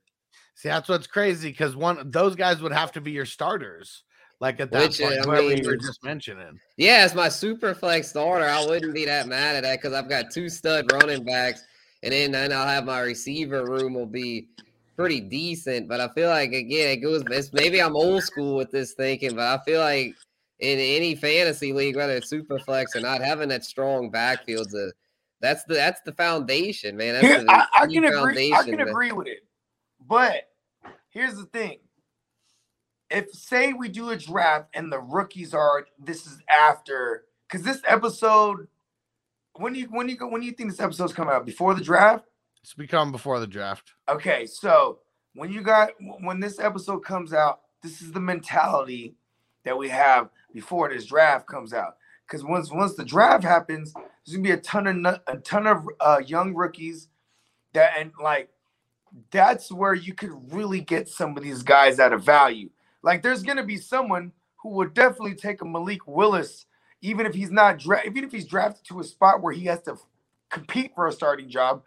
See, 0.56 0.70
that's 0.70 0.90
what's 0.90 1.08
crazy 1.08 1.50
because 1.50 1.76
one 1.76 2.10
those 2.12 2.36
guys 2.36 2.62
would 2.62 2.72
have 2.72 2.92
to 2.94 3.02
be 3.02 3.12
your 3.12 3.26
starters. 3.26 4.04
Like 4.40 4.60
at 4.60 4.72
that 4.72 4.82
Which, 4.82 5.00
point, 5.00 5.26
I 5.26 5.40
mean, 5.40 5.62
we 5.62 5.68
were 5.68 5.78
just 5.78 6.04
mentioning. 6.04 6.60
Yeah, 6.76 7.06
it's 7.06 7.16
my 7.16 7.30
super 7.30 7.74
flex 7.74 8.10
starter. 8.10 8.46
I 8.46 8.66
wouldn't 8.66 8.94
be 8.94 9.06
that 9.06 9.28
mad 9.28 9.56
at 9.56 9.64
that 9.64 9.82
because 9.82 9.94
I've 9.94 10.10
got 10.10 10.32
two 10.32 10.50
stud 10.50 10.92
running 10.92 11.24
backs, 11.24 11.64
and 12.02 12.12
then 12.12 12.32
then 12.32 12.52
I'll 12.52 12.68
have 12.68 12.86
my 12.86 13.00
receiver 13.00 13.66
room 13.66 13.94
will 13.94 14.06
be 14.06 14.48
pretty 14.96 15.22
decent. 15.22 15.88
But 15.88 16.02
I 16.02 16.10
feel 16.10 16.30
like 16.30 16.52
again, 16.52 16.90
it 16.90 16.98
goes. 16.98 17.24
It's, 17.30 17.54
maybe 17.54 17.82
I'm 17.82 17.96
old 17.96 18.24
school 18.24 18.58
with 18.58 18.70
this 18.70 18.94
thinking, 18.94 19.36
but 19.36 19.48
I 19.48 19.64
feel 19.64 19.80
like 19.80 20.16
in 20.60 20.80
any 20.80 21.16
fantasy 21.16 21.74
league, 21.74 21.96
whether 21.96 22.14
it's 22.14 22.30
super 22.30 22.60
flex 22.60 22.96
or 22.96 23.02
not, 23.02 23.22
having 23.22 23.50
that 23.50 23.64
strong 23.64 24.10
backfield's 24.10 24.74
a 24.74 24.92
that's 25.44 25.66
the 25.66 25.74
that's 25.74 26.00
the 26.02 26.14
foundation, 26.14 26.96
man. 26.96 27.16
That's 27.16 27.28
Here, 27.28 27.46
I, 27.50 27.68
I, 27.82 27.88
can 27.88 28.06
agree. 28.06 28.54
I 28.54 28.64
can 28.64 28.78
man. 28.78 28.88
agree 28.88 29.12
with 29.12 29.28
it, 29.28 29.46
but 30.08 30.50
here's 31.10 31.36
the 31.36 31.46
thing: 31.48 31.80
if 33.10 33.30
say 33.32 33.74
we 33.74 33.90
do 33.90 34.12
a 34.12 34.18
draft 34.18 34.70
and 34.74 34.90
the 34.90 35.00
rookies 35.00 35.54
are 35.54 35.86
this 36.00 36.26
is 36.26 36.40
after 36.50 37.26
because 37.48 37.62
this 37.62 37.82
episode 37.86 38.70
when 39.58 39.76
you 39.76 39.88
when 39.92 40.08
you 40.08 40.16
go 40.16 40.28
when 40.28 40.40
do 40.40 40.48
you 40.48 40.54
think 40.54 40.72
this 40.72 40.80
episode's 40.80 41.14
coming 41.14 41.34
out 41.34 41.46
before 41.46 41.74
the 41.74 41.84
draft? 41.84 42.26
It's 42.62 42.74
become 42.74 43.12
before 43.12 43.42
the 43.42 43.48
draft. 43.48 43.92
Okay, 44.08 44.46
so 44.46 45.00
when 45.36 45.52
you 45.52 45.62
got 45.62 45.90
when 46.22 46.40
this 46.40 46.58
episode 46.58 47.02
comes 47.02 47.34
out, 47.34 47.60
this 47.82 48.02
is 48.02 48.14
the 48.14 48.22
mentality 48.22 49.16
that 49.66 49.78
we 49.78 49.90
have 49.90 50.30
before 50.54 50.88
this 50.88 51.06
draft 51.06 51.48
comes 51.48 51.74
out. 51.74 51.98
Because 52.26 52.46
once 52.46 52.72
once 52.72 52.96
the 52.96 53.04
draft 53.04 53.44
happens, 53.44 53.94
there's 54.26 54.36
gonna 54.38 54.44
be 54.44 54.52
a 54.52 54.58
ton 54.58 54.88
of 55.06 55.20
a 55.28 55.38
ton 55.38 55.68
of 55.68 55.88
uh, 56.00 56.22
young 56.26 56.54
rookies 56.54 57.10
that 57.74 57.94
and 57.98 58.12
like 58.22 58.50
that's 59.32 59.72
where 59.72 59.94
you 59.94 60.14
could 60.14 60.32
really 60.54 60.82
get 60.82 61.08
some 61.10 61.38
of 61.38 61.44
these 61.44 61.64
guys 61.64 62.00
at 62.00 62.14
a 62.14 62.18
value. 62.18 62.70
Like 63.04 63.22
there's 63.22 63.44
gonna 63.44 63.66
be 63.66 63.78
someone 63.78 64.32
who 64.58 64.70
would 64.72 64.94
definitely 64.94 65.36
take 65.36 65.62
a 65.62 65.66
Malik 65.66 66.08
Willis, 66.08 66.66
even 67.02 67.26
if 67.26 67.34
he's 67.34 67.52
not 67.52 67.80
dra- 67.80 68.06
even 68.06 68.24
if 68.24 68.32
he's 68.32 68.46
drafted 68.48 68.86
to 68.88 69.00
a 69.00 69.04
spot 69.04 69.42
where 69.42 69.54
he 69.54 69.66
has 69.66 69.82
to 69.84 69.98
compete 70.50 70.94
for 70.96 71.08
a 71.08 71.12
starting 71.12 71.50
job. 71.50 71.84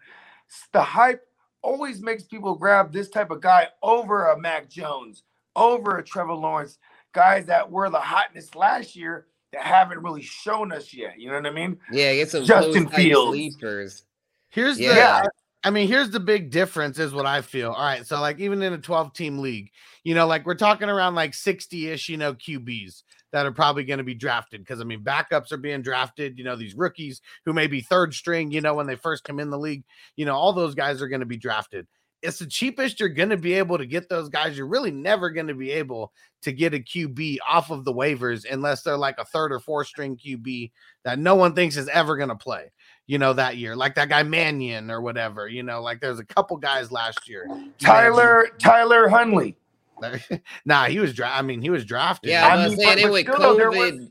The 0.71 0.81
hype 0.81 1.27
always 1.61 2.01
makes 2.01 2.23
people 2.23 2.55
grab 2.55 2.93
this 2.93 3.09
type 3.09 3.31
of 3.31 3.41
guy 3.41 3.67
over 3.83 4.27
a 4.29 4.39
Mac 4.39 4.69
Jones, 4.69 5.23
over 5.55 5.97
a 5.97 6.03
Trevor 6.03 6.33
Lawrence, 6.35 6.77
guys 7.13 7.45
that 7.47 7.69
were 7.69 7.89
the 7.89 7.99
hotness 7.99 8.55
last 8.55 8.95
year 8.95 9.25
that 9.53 9.61
haven't 9.61 9.99
really 9.99 10.21
shown 10.21 10.71
us 10.71 10.93
yet. 10.93 11.19
You 11.19 11.29
know 11.29 11.35
what 11.35 11.45
I 11.45 11.51
mean? 11.51 11.77
Yeah, 11.91 12.11
it's 12.11 12.33
a 12.33 12.43
Justin 12.43 12.87
Fields. 12.89 13.31
Sleepers. 13.31 14.03
Here's 14.49 14.79
yeah. 14.79 15.23
the 15.23 15.29
I 15.63 15.69
mean, 15.69 15.87
here's 15.87 16.11
the 16.11 16.19
big 16.19 16.49
difference, 16.49 16.97
is 16.97 17.13
what 17.13 17.25
I 17.25 17.41
feel. 17.41 17.71
All 17.71 17.83
right, 17.83 18.05
so 18.05 18.21
like 18.21 18.39
even 18.39 18.61
in 18.61 18.73
a 18.73 18.77
12 18.77 19.13
team 19.13 19.39
league, 19.39 19.71
you 20.03 20.15
know, 20.15 20.25
like 20.25 20.45
we're 20.45 20.55
talking 20.55 20.87
around 20.87 21.15
like 21.15 21.33
60 21.33 21.89
ish, 21.89 22.09
you 22.09 22.15
know, 22.15 22.33
QBs 22.33 23.03
that 23.33 23.45
are 23.45 23.51
probably 23.51 23.83
going 23.83 23.97
to 23.97 24.03
be 24.03 24.13
drafted 24.13 24.61
because 24.61 24.79
I 24.79 24.85
mean, 24.85 25.03
backups 25.03 25.51
are 25.51 25.57
being 25.57 25.81
drafted. 25.81 26.37
You 26.37 26.45
know, 26.45 26.55
these 26.55 26.75
rookies 26.75 27.21
who 27.45 27.53
may 27.53 27.67
be 27.67 27.81
third 27.81 28.13
string, 28.13 28.51
you 28.51 28.61
know, 28.61 28.75
when 28.75 28.87
they 28.87 28.95
first 28.95 29.23
come 29.23 29.39
in 29.39 29.49
the 29.49 29.59
league, 29.59 29.83
you 30.15 30.25
know, 30.25 30.35
all 30.35 30.53
those 30.53 30.75
guys 30.75 31.01
are 31.01 31.09
going 31.09 31.19
to 31.19 31.25
be 31.25 31.37
drafted. 31.37 31.87
It's 32.21 32.39
the 32.39 32.47
cheapest 32.47 32.99
you're 32.99 33.09
going 33.09 33.29
to 33.29 33.37
be 33.37 33.53
able 33.53 33.77
to 33.77 33.85
get 33.85 34.09
those 34.09 34.27
guys. 34.29 34.57
You're 34.57 34.67
really 34.67 34.91
never 34.91 35.29
going 35.29 35.47
to 35.47 35.53
be 35.53 35.71
able 35.71 36.11
to 36.41 36.51
get 36.51 36.73
a 36.73 36.79
QB 36.79 37.37
off 37.47 37.69
of 37.71 37.85
the 37.85 37.93
waivers 37.93 38.45
unless 38.51 38.81
they're 38.81 38.97
like 38.97 39.19
a 39.19 39.25
third 39.25 39.51
or 39.51 39.59
fourth 39.59 39.87
string 39.87 40.17
QB 40.17 40.71
that 41.03 41.19
no 41.19 41.35
one 41.35 41.53
thinks 41.53 41.77
is 41.77 41.87
ever 41.89 42.17
going 42.17 42.29
to 42.29 42.35
play, 42.35 42.71
you 43.05 43.17
know, 43.19 43.33
that 43.33 43.57
year. 43.57 43.75
Like 43.75 43.95
that 43.95 44.09
guy 44.09 44.23
Mannion 44.23 44.89
or 44.89 45.01
whatever, 45.01 45.47
you 45.47 45.61
know, 45.63 45.81
like 45.81 45.99
there's 46.01 46.19
a 46.19 46.25
couple 46.25 46.57
guys 46.57 46.91
last 46.91 47.29
year. 47.29 47.47
Tyler, 47.79 48.47
Tyler 48.59 49.07
Huntley. 49.07 49.55
nah, 50.65 50.85
he 50.85 50.99
was 50.99 51.13
dra- 51.13 51.31
I 51.35 51.41
mean, 51.41 51.61
he 51.61 51.69
was 51.69 51.85
drafted. 51.85 52.29
Yeah, 52.31 52.47
I 52.47 52.55
I 52.55 52.67
was 52.67 52.77
mean, 52.77 52.85
saying 52.85 52.97
but- 52.97 53.05
it 53.05 53.11
with 53.11 53.25
COVID. 53.27 53.69
was- 53.99 54.09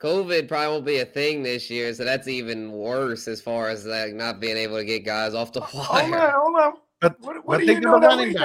COVID 0.00 0.48
probably 0.48 0.66
won't 0.66 0.84
be 0.84 0.98
a 0.98 1.04
thing 1.04 1.44
this 1.44 1.70
year, 1.70 1.94
so 1.94 2.04
that's 2.04 2.26
even 2.26 2.72
worse 2.72 3.28
as 3.28 3.40
far 3.40 3.68
as 3.68 3.86
like 3.86 4.12
not 4.14 4.40
being 4.40 4.56
able 4.56 4.76
to 4.76 4.84
get 4.84 5.04
guys 5.04 5.32
off 5.32 5.52
the 5.52 5.60
wire. 5.74 6.02
Hold 6.02 6.12
on, 6.14 6.30
hold 6.32 6.56
on. 6.56 6.72
But- 7.02 7.20
what, 7.20 7.34
but 7.36 7.44
what 7.46 7.60
do 7.60 7.66
think 7.66 7.82
you 7.82 7.94
of 7.94 8.00
know 8.00 8.00
the 8.00 8.06
running 8.06 8.32
backs. 8.32 8.40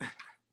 don't? 0.00 0.10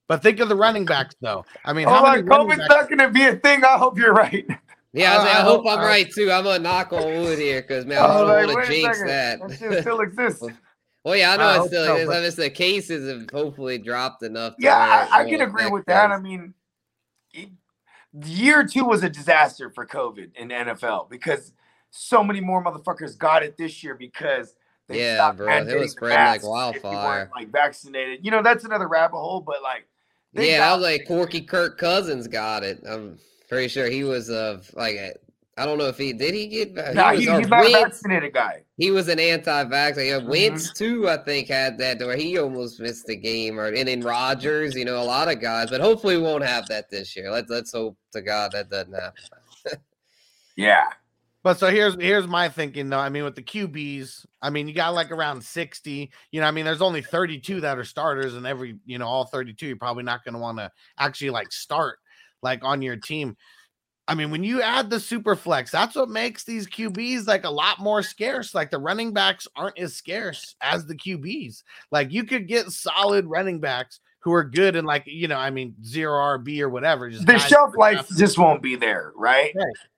But 0.08 0.22
think 0.24 0.40
of 0.40 0.48
the 0.50 0.56
running 0.56 0.86
backs, 0.86 1.16
though. 1.20 1.44
I 1.66 1.74
mean, 1.74 1.88
Hold 1.88 2.06
how 2.06 2.12
many 2.12 2.24
COVID's 2.24 2.58
backs- 2.60 2.70
not 2.70 2.88
going 2.90 3.00
to 3.00 3.10
be 3.10 3.24
a 3.24 3.36
thing. 3.36 3.64
I 3.66 3.78
hope 3.78 3.98
you're 3.98 4.14
right. 4.14 4.46
Yeah, 4.94 5.14
I, 5.14 5.18
like, 5.18 5.28
Uh, 5.28 5.30
I 5.30 5.32
I 5.32 5.42
hope 5.44 5.66
hope- 5.66 5.78
I'm 5.80 5.86
right 5.86 6.12
too. 6.12 6.32
I'm 6.32 6.44
gonna 6.46 6.60
knock 6.60 6.92
on 6.94 7.04
wood 7.04 7.38
here 7.38 7.62
because 7.62 7.86
man, 7.86 8.00
I 8.00 8.06
Oh, 8.08 8.26
don't 8.26 8.48
like, 8.48 8.56
want 8.56 8.68
to 8.68 8.72
jinx 8.74 9.00
that. 9.04 9.40
That 9.60 9.82
still 9.82 10.00
exists. 10.00 10.44
well, 11.04 11.16
yeah, 11.16 11.34
I 11.34 11.38
know 11.38 11.44
I 11.44 11.64
it 11.64 11.68
still 11.68 11.86
so, 11.86 11.96
is. 11.98 12.08
but- 12.08 12.16
I 12.18 12.22
just 12.22 12.38
the 12.38 12.50
cases 12.50 13.08
have 13.08 13.30
hopefully 13.32 13.78
dropped 13.78 14.24
enough. 14.24 14.56
to 14.56 14.64
Yeah, 14.64 15.08
I, 15.12 15.20
I 15.24 15.30
can 15.30 15.42
agree 15.42 15.68
with 15.70 15.86
that. 15.86 16.10
us. 16.10 16.18
I 16.18 16.22
mean, 16.22 16.54
it, 17.34 17.50
year 18.24 18.64
two 18.66 18.86
was 18.86 19.04
a 19.04 19.10
disaster 19.10 19.70
for 19.70 19.86
COVID 19.86 20.32
in 20.36 20.48
the 20.48 20.56
NFL 20.56 21.10
because 21.12 21.52
so 21.92 22.24
many 22.24 22.40
more 22.40 22.64
motherfuckers 22.64 23.16
got 23.18 23.44
it 23.44 23.56
this 23.58 23.84
year 23.84 23.94
because 23.94 24.56
they 24.88 25.00
Yeah, 25.02 25.32
bro, 25.32 25.48
it 25.50 25.80
was 25.80 25.92
spreading 25.92 26.18
like 26.18 26.28
masks 26.28 26.44
if 26.44 26.44
you 26.44 26.50
wildfire. 26.50 27.32
like 27.36 27.50
vaccinated. 27.52 28.24
You 28.24 28.32
know, 28.32 28.42
that's 28.42 28.64
another 28.64 28.88
rabbit 28.88 29.18
hole. 29.18 29.42
But 29.42 29.62
like, 29.62 29.88
yeah, 30.34 30.70
I 30.72 30.74
was 30.76 30.84
like 30.84 31.08
Corky 31.08 31.42
Kirk 31.42 31.78
Cousins 31.78 32.28
got 32.28 32.64
it. 32.64 32.82
I'm 32.88 33.18
pretty 33.50 33.68
sure 33.68 33.90
he 33.90 34.04
was 34.04 34.30
of 34.30 34.70
like 34.76 34.98
I 35.60 35.66
don't 35.66 35.80
know 35.80 35.88
if 35.88 35.98
he 35.98 36.14
did 36.14 36.36
he 36.36 36.46
get 36.48 36.76
va- 36.76 36.94
Nah, 36.94 37.14
he 37.14 37.22
he, 37.24 37.30
was 37.30 37.40
he's 37.40 37.48
not 37.48 37.60
a 37.66 37.72
Wentz, 37.72 37.80
vaccinated 37.82 38.32
guy. 38.34 38.64
he 38.78 38.92
was 38.92 39.08
an 39.08 39.20
anti-vax. 39.20 39.96
Yeah, 39.98 40.20
Mhm. 40.20 40.28
Wentz 40.28 40.72
too, 40.72 41.10
I 41.10 41.18
think 41.18 41.48
had 41.48 41.80
that 41.80 41.98
where 42.00 42.16
he 42.16 42.38
almost 42.38 42.80
missed 42.80 43.08
the 43.08 43.16
game, 43.16 43.60
or 43.60 43.66
and 43.74 43.88
then 43.88 44.02
Rodgers, 44.02 44.76
you 44.76 44.86
know, 44.86 45.02
a 45.02 45.04
lot 45.04 45.28
of 45.32 45.42
guys. 45.42 45.72
But 45.72 45.82
hopefully, 45.82 46.16
we 46.18 46.22
won't 46.24 46.44
have 46.46 46.68
that 46.68 46.92
this 46.92 47.16
year. 47.16 47.32
Let's 47.32 47.50
let's 47.50 47.72
hope 47.74 47.98
to 48.14 48.22
God 48.22 48.52
that 48.52 48.70
doesn't 48.70 48.94
happen. 48.94 49.24
Yeah. 50.56 50.86
But 51.48 51.60
so 51.60 51.70
here's 51.70 51.96
here's 51.96 52.28
my 52.28 52.50
thinking 52.50 52.90
though. 52.90 53.00
I 53.00 53.08
mean, 53.08 53.24
with 53.24 53.36
the 53.36 53.42
QBs, 53.42 54.26
I 54.42 54.50
mean, 54.50 54.68
you 54.68 54.74
got 54.74 54.94
like 54.94 55.12
around 55.12 55.42
60. 55.42 56.12
You 56.32 56.42
know, 56.42 56.46
I 56.46 56.52
mean, 56.52 56.66
there's 56.66 56.82
only 56.82 57.02
32 57.02 57.62
that 57.62 57.78
are 57.78 57.86
starters, 57.86 58.36
and 58.36 58.46
every, 58.46 58.80
you 58.86 58.98
know, 58.98 59.08
all 59.08 59.24
32, 59.24 59.66
you're 59.66 59.78
probably 59.78 60.04
not 60.04 60.26
going 60.26 60.34
to 60.34 60.42
want 60.42 60.58
to 60.58 60.70
actually 61.00 61.30
like 61.30 61.54
start 61.54 62.00
like 62.44 62.66
on 62.66 62.82
your 62.82 62.98
team. 62.98 63.38
I 64.10 64.14
mean, 64.14 64.30
when 64.30 64.44
you 64.44 64.62
add 64.62 64.90
the 64.90 65.00
super 65.00 65.38
flex, 65.38 65.72
that's 65.72 65.96
what 65.96 66.10
makes 66.10 66.44
these 66.44 66.68
QBs 66.68 67.28
like 67.28 67.46
a 67.46 67.50
lot 67.50 67.80
more 67.80 68.04
scarce. 68.04 68.54
Like 68.54 68.70
the 68.70 68.80
running 68.80 69.14
backs 69.14 69.48
aren't 69.56 69.80
as 69.80 69.96
scarce 69.96 70.54
as 70.60 70.86
the 70.86 70.98
QBs. 70.98 71.64
Like 71.94 72.12
you 72.12 72.26
could 72.26 72.50
get 72.50 72.72
solid 72.72 73.26
running 73.26 73.62
backs 73.62 74.02
who 74.20 74.34
are 74.34 74.44
good 74.44 74.76
and 74.76 74.86
like, 74.86 75.04
you 75.06 75.30
know, 75.30 75.38
I 75.38 75.52
mean, 75.52 75.76
zero 75.82 76.12
RB 76.38 76.60
or 76.60 76.68
whatever. 76.68 77.10
Just 77.10 77.26
The 77.26 77.38
shelf 77.38 77.72
life 77.78 78.06
just 78.18 78.38
won't 78.38 78.62
be 78.62 78.76
there, 78.76 79.14
right? 79.16 79.54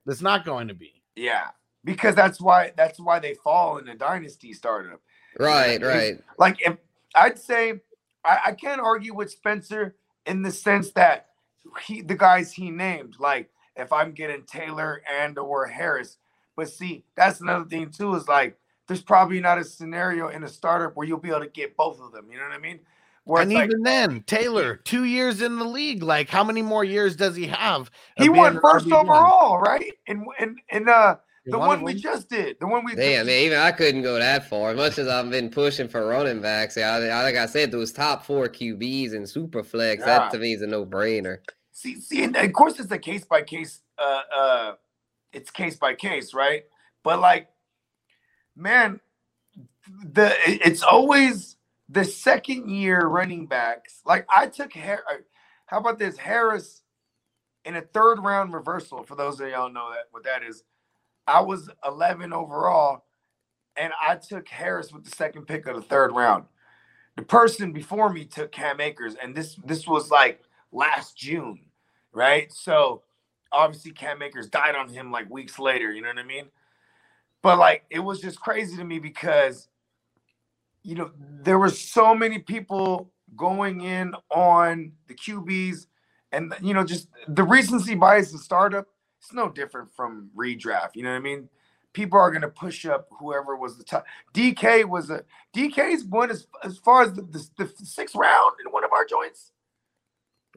It's 0.05 0.21
not 0.21 0.45
going 0.45 0.67
to 0.67 0.75
be. 0.75 0.98
Yeah. 1.19 1.47
Because 1.83 2.15
that's 2.15 2.39
why 2.39 2.71
that's 2.75 2.99
why 2.99 3.19
they 3.19 3.33
fall 3.33 3.77
in 3.77 3.85
the 3.85 3.93
dynasty 3.93 4.53
startup. 4.53 5.01
Right, 5.39 5.81
right. 5.81 6.19
Like 6.37 6.57
if 6.65 6.77
I'd 7.15 7.39
say 7.39 7.81
I, 8.25 8.39
I 8.47 8.51
can't 8.53 8.81
argue 8.81 9.13
with 9.13 9.31
Spencer 9.31 9.95
in 10.25 10.41
the 10.41 10.51
sense 10.51 10.91
that 10.91 11.27
he 11.85 12.01
the 12.01 12.15
guys 12.15 12.53
he 12.53 12.69
named, 12.69 13.15
like 13.19 13.49
if 13.75 13.93
I'm 13.93 14.11
getting 14.11 14.43
Taylor 14.43 15.01
and 15.09 15.37
or 15.37 15.67
Harris. 15.67 16.17
But 16.55 16.69
see, 16.69 17.05
that's 17.15 17.39
another 17.39 17.65
thing 17.65 17.91
too, 17.91 18.15
is 18.15 18.27
like 18.27 18.57
there's 18.87 19.01
probably 19.01 19.39
not 19.39 19.57
a 19.57 19.63
scenario 19.63 20.27
in 20.27 20.43
a 20.43 20.49
startup 20.49 20.95
where 20.95 21.07
you'll 21.07 21.19
be 21.19 21.29
able 21.29 21.41
to 21.41 21.47
get 21.47 21.77
both 21.77 22.01
of 22.01 22.11
them. 22.11 22.27
You 22.29 22.37
know 22.37 22.43
what 22.43 22.53
I 22.53 22.59
mean? 22.59 22.79
Where 23.29 23.43
and 23.43 23.51
it's 23.51 23.57
like 23.59 23.69
even 23.69 23.83
then, 23.83 24.23
Taylor, 24.23 24.77
two 24.77 25.03
years 25.03 25.39
in 25.43 25.59
the 25.59 25.63
league, 25.63 26.01
like 26.01 26.29
how 26.29 26.43
many 26.43 26.63
more 26.63 26.83
years 26.83 27.15
does 27.15 27.35
he 27.35 27.45
have? 27.45 27.91
he 28.17 28.27
won 28.27 28.59
first 28.59 28.87
RB1? 28.87 29.01
overall, 29.03 29.59
right? 29.59 29.93
And 30.07 30.25
and 30.39 30.57
and 30.71 30.89
uh 30.89 31.17
He 31.45 31.51
the 31.51 31.59
one 31.59 31.83
we 31.83 31.93
one- 31.93 32.01
just 32.01 32.27
did, 32.27 32.57
the 32.59 32.65
one 32.65 32.83
we 32.83 32.95
Damn, 32.95 33.27
man, 33.27 33.43
even 33.43 33.59
I 33.59 33.71
couldn't 33.71 34.01
go 34.01 34.17
that 34.17 34.49
far. 34.49 34.71
As 34.71 34.77
much 34.77 34.97
as 34.97 35.07
I've 35.07 35.29
been 35.29 35.51
pushing 35.51 35.87
for 35.87 36.07
running 36.07 36.41
backs, 36.41 36.75
yeah, 36.75 36.89
I, 36.93 37.21
like 37.21 37.35
I 37.35 37.45
said, 37.45 37.71
those 37.71 37.91
top 37.91 38.25
four 38.25 38.47
QBs 38.49 39.13
and 39.13 39.29
super 39.29 39.61
flex, 39.63 39.99
Yeah. 39.99 40.05
that 40.07 40.31
to 40.31 40.39
me 40.39 40.53
is 40.53 40.63
a 40.63 40.67
no 40.67 40.83
brainer. 40.83 41.37
See, 41.71 42.01
see, 42.01 42.23
and 42.23 42.35
of 42.35 42.51
course 42.53 42.79
it's 42.79 42.91
a 42.91 42.97
case 42.97 43.25
by 43.25 43.43
case. 43.43 43.81
Uh, 43.99 44.21
uh, 44.35 44.73
it's 45.33 45.51
case 45.51 45.75
by 45.75 45.93
case, 45.93 46.33
right? 46.33 46.63
But 47.03 47.19
like, 47.19 47.47
man, 48.55 48.99
the 50.03 50.33
it's 50.45 50.81
always 50.81 51.57
the 51.89 52.05
second 52.05 52.69
year 52.69 53.07
running 53.07 53.47
backs. 53.47 54.01
Like 54.05 54.27
I 54.35 54.47
took 54.47 54.73
Har- 54.73 55.03
uh, 55.11 55.17
How 55.67 55.79
about 55.79 55.99
this 55.99 56.17
Harris 56.17 56.83
in 57.65 57.75
a 57.75 57.81
third 57.81 58.19
round 58.19 58.53
reversal? 58.53 59.03
For 59.03 59.15
those 59.15 59.39
of 59.41 59.49
y'all 59.49 59.71
know 59.71 59.91
that 59.91 60.05
what 60.11 60.23
that 60.23 60.43
is, 60.43 60.63
I 61.27 61.41
was 61.41 61.69
11 61.85 62.33
overall, 62.33 63.05
and 63.77 63.93
I 64.01 64.15
took 64.15 64.47
Harris 64.49 64.91
with 64.93 65.05
the 65.05 65.11
second 65.11 65.47
pick 65.47 65.67
of 65.67 65.75
the 65.75 65.81
third 65.81 66.11
round. 66.15 66.45
The 67.17 67.23
person 67.23 67.73
before 67.73 68.11
me 68.11 68.25
took 68.25 68.51
Cam 68.51 68.81
Akers, 68.81 69.15
and 69.21 69.35
this 69.35 69.55
this 69.65 69.87
was 69.87 70.11
like 70.11 70.41
last 70.71 71.17
June, 71.17 71.59
right? 72.13 72.51
So 72.53 73.03
obviously 73.51 73.91
Cam 73.91 74.21
Akers 74.21 74.47
died 74.49 74.75
on 74.75 74.89
him 74.89 75.11
like 75.11 75.29
weeks 75.29 75.59
later, 75.59 75.91
you 75.91 76.01
know 76.01 76.09
what 76.09 76.19
I 76.19 76.23
mean? 76.23 76.45
But 77.41 77.59
like 77.59 77.85
it 77.89 77.99
was 77.99 78.21
just 78.21 78.39
crazy 78.41 78.77
to 78.77 78.85
me 78.85 78.99
because 78.99 79.69
you 80.89 80.95
know 80.95 81.11
there 81.43 81.59
were 81.59 81.69
so 81.69 82.15
many 82.15 82.39
people 82.39 83.11
going 83.35 83.81
in 83.81 84.13
on 84.31 84.91
the 85.07 85.13
QBs 85.13 85.85
and 86.31 86.53
you 86.61 86.73
know 86.73 86.83
just 86.83 87.07
the 87.27 87.43
recency 87.43 87.95
bias 87.95 88.31
in 88.31 88.37
startup 88.39 88.87
it's 89.19 89.33
no 89.33 89.49
different 89.49 89.93
from 89.93 90.29
redraft, 90.35 90.95
you 90.95 91.03
know 91.03 91.11
what 91.11 91.17
I 91.17 91.19
mean? 91.19 91.49
People 91.93 92.19
are 92.19 92.29
going 92.31 92.41
to 92.41 92.49
push 92.49 92.85
up 92.85 93.07
whoever 93.11 93.55
was 93.55 93.77
the 93.77 93.83
top. 93.83 94.05
DK 94.33 94.85
was 94.85 95.09
a 95.09 95.23
DK's 95.55 96.03
won 96.05 96.29
as, 96.29 96.47
as 96.63 96.77
far 96.77 97.03
as 97.03 97.13
the, 97.13 97.23
the, 97.23 97.49
the 97.57 97.85
sixth 97.85 98.15
round 98.15 98.53
in 98.65 98.71
one 98.71 98.83
of 98.83 98.91
our 98.93 99.05
joints. 99.05 99.51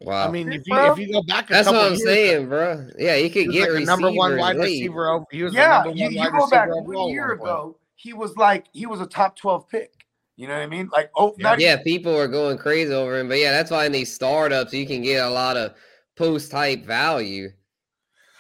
Wow. 0.03 0.29
I 0.29 0.31
mean, 0.31 0.53
if 0.53 0.63
you 0.67 0.77
if 0.77 0.99
you 0.99 1.13
go 1.13 1.23
back, 1.23 1.49
a 1.51 1.53
that's 1.53 1.67
what 1.67 1.77
I'm 1.77 1.93
years, 1.93 2.03
saying, 2.03 2.49
bro. 2.49 2.89
Yeah, 2.99 3.17
you 3.17 3.25
he 3.25 3.31
could 3.31 3.47
was 3.49 3.57
get 3.57 3.73
like 3.73 3.83
a 3.83 3.85
number 3.85 4.11
one 4.11 4.37
wide 4.37 4.57
receiver. 4.57 5.09
Over, 5.09 5.25
he 5.31 5.43
was 5.43 5.53
the 5.53 5.61
Yeah, 5.61 5.69
number 5.85 5.91
you, 5.91 6.05
one 6.05 6.13
you 6.15 6.21
wide 6.21 6.33
go 6.33 6.51
back 6.51 6.67
receiver 6.69 6.81
one 6.81 6.97
overall 6.97 7.11
year 7.11 7.33
ago, 7.33 7.79
he 7.95 8.13
was 8.13 8.37
like 8.37 8.67
he 8.73 8.87
was 8.87 9.01
a 9.01 9.07
top 9.07 9.37
12 9.37 9.69
pick. 9.69 9.93
You 10.37 10.49
know 10.49 10.55
what 10.55 10.63
I 10.63 10.67
mean? 10.67 10.89
Like, 10.93 11.11
oh, 11.17 11.35
not 11.39 11.61
Yeah, 11.61 11.77
people 11.83 12.17
are 12.17 12.29
going 12.29 12.59
crazy 12.59 12.93
over 12.93 13.19
him. 13.19 13.29
But 13.29 13.39
yeah, 13.39 13.53
that's 13.53 13.71
why 13.71 13.87
in 13.87 13.93
these 13.93 14.13
startups 14.13 14.73
you 14.73 14.87
can 14.87 15.03
get 15.03 15.25
a 15.25 15.31
lot 15.31 15.57
of 15.57 15.75
post 16.17 16.51
hype 16.53 16.85
value. 16.85 17.51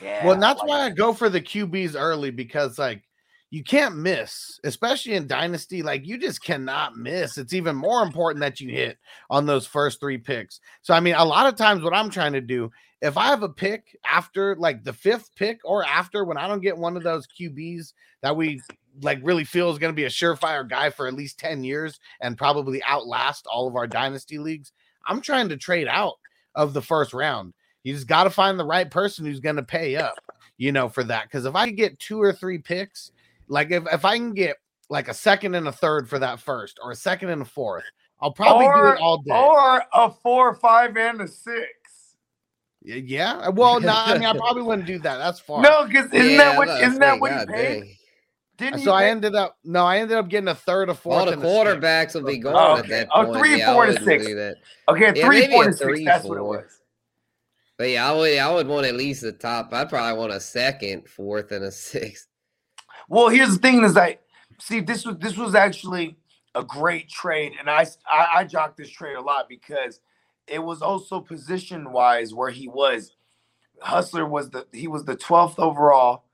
Yeah, 0.00 0.26
Well, 0.26 0.38
that's 0.38 0.60
like- 0.60 0.68
why 0.68 0.80
I 0.80 0.90
go 0.90 1.12
for 1.12 1.28
the 1.28 1.40
QBs 1.40 1.94
early 1.96 2.30
because 2.30 2.78
like 2.78 3.02
you 3.50 3.62
can't 3.62 3.96
miss, 3.96 4.58
especially 4.64 5.12
in 5.12 5.26
dynasty. 5.26 5.82
Like 5.82 6.06
you 6.06 6.16
just 6.16 6.42
cannot 6.42 6.96
miss. 6.96 7.36
It's 7.36 7.52
even 7.52 7.76
more 7.76 8.02
important 8.02 8.40
that 8.40 8.60
you 8.60 8.70
hit 8.70 8.96
on 9.28 9.44
those 9.44 9.66
first 9.66 10.00
three 10.00 10.16
picks. 10.18 10.60
So 10.80 10.94
I 10.94 11.00
mean, 11.00 11.14
a 11.14 11.24
lot 11.24 11.46
of 11.46 11.56
times 11.56 11.82
what 11.84 11.94
I'm 11.94 12.08
trying 12.08 12.32
to 12.32 12.40
do, 12.40 12.70
if 13.02 13.18
I 13.18 13.26
have 13.26 13.42
a 13.42 13.48
pick 13.50 13.94
after 14.06 14.56
like 14.56 14.82
the 14.82 14.92
fifth 14.94 15.30
pick 15.36 15.60
or 15.64 15.84
after 15.84 16.24
when 16.24 16.38
I 16.38 16.48
don't 16.48 16.62
get 16.62 16.76
one 16.78 16.96
of 16.96 17.02
those 17.02 17.26
QBs 17.38 17.92
that 18.22 18.34
we 18.34 18.60
like 19.00 19.20
really 19.22 19.44
feel 19.44 19.70
is 19.70 19.78
going 19.78 19.92
to 19.92 19.96
be 19.96 20.04
a 20.04 20.08
surefire 20.10 20.68
guy 20.68 20.90
for 20.90 21.06
at 21.06 21.14
least 21.14 21.38
10 21.38 21.64
years 21.64 21.98
and 22.20 22.36
probably 22.36 22.82
outlast 22.84 23.46
all 23.46 23.66
of 23.66 23.76
our 23.76 23.86
dynasty 23.86 24.38
leagues, 24.38 24.72
I'm 25.06 25.20
trying 25.20 25.48
to 25.48 25.56
trade 25.56 25.88
out 25.88 26.14
of 26.54 26.74
the 26.74 26.82
first 26.82 27.14
round. 27.14 27.54
You 27.84 27.94
just 27.94 28.06
got 28.06 28.24
to 28.24 28.30
find 28.30 28.58
the 28.58 28.64
right 28.66 28.90
person 28.90 29.24
who's 29.24 29.40
going 29.40 29.56
to 29.56 29.62
pay 29.62 29.96
up, 29.96 30.14
you 30.56 30.70
know, 30.72 30.88
for 30.88 31.02
that. 31.04 31.24
Because 31.24 31.46
if 31.46 31.54
I 31.56 31.66
could 31.66 31.76
get 31.76 31.98
two 31.98 32.20
or 32.20 32.32
three 32.32 32.58
picks, 32.58 33.10
like 33.48 33.70
if, 33.70 33.84
if 33.92 34.04
I 34.04 34.16
can 34.16 34.34
get 34.34 34.56
like 34.88 35.08
a 35.08 35.14
second 35.14 35.54
and 35.54 35.66
a 35.66 35.72
third 35.72 36.08
for 36.08 36.18
that 36.18 36.38
first, 36.38 36.78
or 36.82 36.90
a 36.90 36.96
second 36.96 37.30
and 37.30 37.42
a 37.42 37.46
fourth, 37.46 37.84
I'll 38.20 38.32
probably 38.32 38.66
do 38.66 38.88
it 38.88 39.00
all 39.00 39.18
day. 39.18 39.32
or 39.32 39.82
a 39.92 40.10
four, 40.10 40.54
five, 40.54 40.96
and 40.96 41.22
a 41.22 41.26
six. 41.28 41.68
Yeah. 42.84 43.48
Well, 43.48 43.80
no, 43.80 43.92
I 43.94 44.14
mean, 44.14 44.24
I 44.24 44.32
probably 44.36 44.62
wouldn't 44.62 44.86
do 44.86 44.98
that. 45.00 45.16
That's 45.18 45.40
far. 45.40 45.62
No, 45.62 45.86
because 45.86 46.12
isn't 46.12 46.30
Yeah, 46.30 46.36
that 46.38 46.54
I 46.54 46.58
what 46.58 46.68
was 46.68 46.80
isn't 46.82 46.98
that 47.00 47.20
what 47.20 47.30
say, 47.30 47.38
he 47.40 47.46
God 47.46 47.48
paid? 47.48 47.80
dang. 47.80 47.96
Didn't 48.58 48.80
So 48.80 48.92
I 48.92 49.06
ended 49.06 49.34
up 49.34 49.56
no, 49.64 49.84
I 49.84 49.98
ended 49.98 50.16
up 50.16 50.28
getting 50.28 50.48
a 50.48 50.54
third, 50.54 50.88
a 50.88 50.94
fourth, 50.94 51.20
All 51.20 51.26
the 51.26 51.32
and 51.32 51.42
a 51.42 51.46
quarterbacks 51.46 52.14
will 52.14 52.22
be 52.22 52.38
oh, 52.38 52.42
gone 52.42 52.54
Oh, 52.54 52.76
at 52.76 52.88
that 52.88 53.08
Oh, 53.14 53.24
point. 53.24 53.38
three, 53.38 53.58
yeah, 53.58 53.72
four, 53.72 53.86
and 53.86 53.98
six. 53.98 54.26
Okay, 54.88 55.12
Yeah, 55.14 55.26
three, 55.26 55.50
four, 55.50 55.62
a 55.62 55.66
and 55.66 55.74
six. 55.74 55.84
three, 55.84 56.04
That's 56.04 56.24
what 56.24 56.38
it 56.38 56.42
was. 56.42 56.82
But 57.78 57.88
yeah, 57.90 58.08
I 58.08 58.14
would 58.14 58.38
I 58.38 58.54
would 58.54 58.66
want 58.68 58.86
at 58.86 58.94
least 58.94 59.22
the 59.22 59.32
top. 59.32 59.72
I'd 59.72 59.88
probably 59.88 60.18
want 60.18 60.32
a 60.32 60.40
second, 60.40 61.08
fourth, 61.08 61.50
and 61.52 61.64
a 61.64 61.72
sixth. 61.72 62.28
Well, 63.08 63.28
here's 63.28 63.54
the 63.54 63.58
thing: 63.58 63.82
is 63.82 63.94
like, 63.94 64.20
see, 64.60 64.80
this 64.80 65.04
was 65.04 65.16
this 65.18 65.36
was 65.36 65.54
actually 65.54 66.16
a 66.54 66.62
great 66.62 67.08
trade, 67.08 67.54
and 67.58 67.68
I 67.70 67.86
I, 68.06 68.26
I 68.36 68.44
jocked 68.44 68.76
this 68.76 68.90
trade 68.90 69.16
a 69.16 69.20
lot 69.20 69.48
because 69.48 70.00
it 70.46 70.62
was 70.62 70.82
also 70.82 71.20
position 71.20 71.90
wise 71.90 72.34
where 72.34 72.50
he 72.50 72.68
was. 72.68 73.16
Hustler 73.80 74.26
was 74.26 74.50
the 74.50 74.66
he 74.72 74.86
was 74.86 75.04
the 75.04 75.16
twelfth 75.16 75.58
overall, 75.58 76.24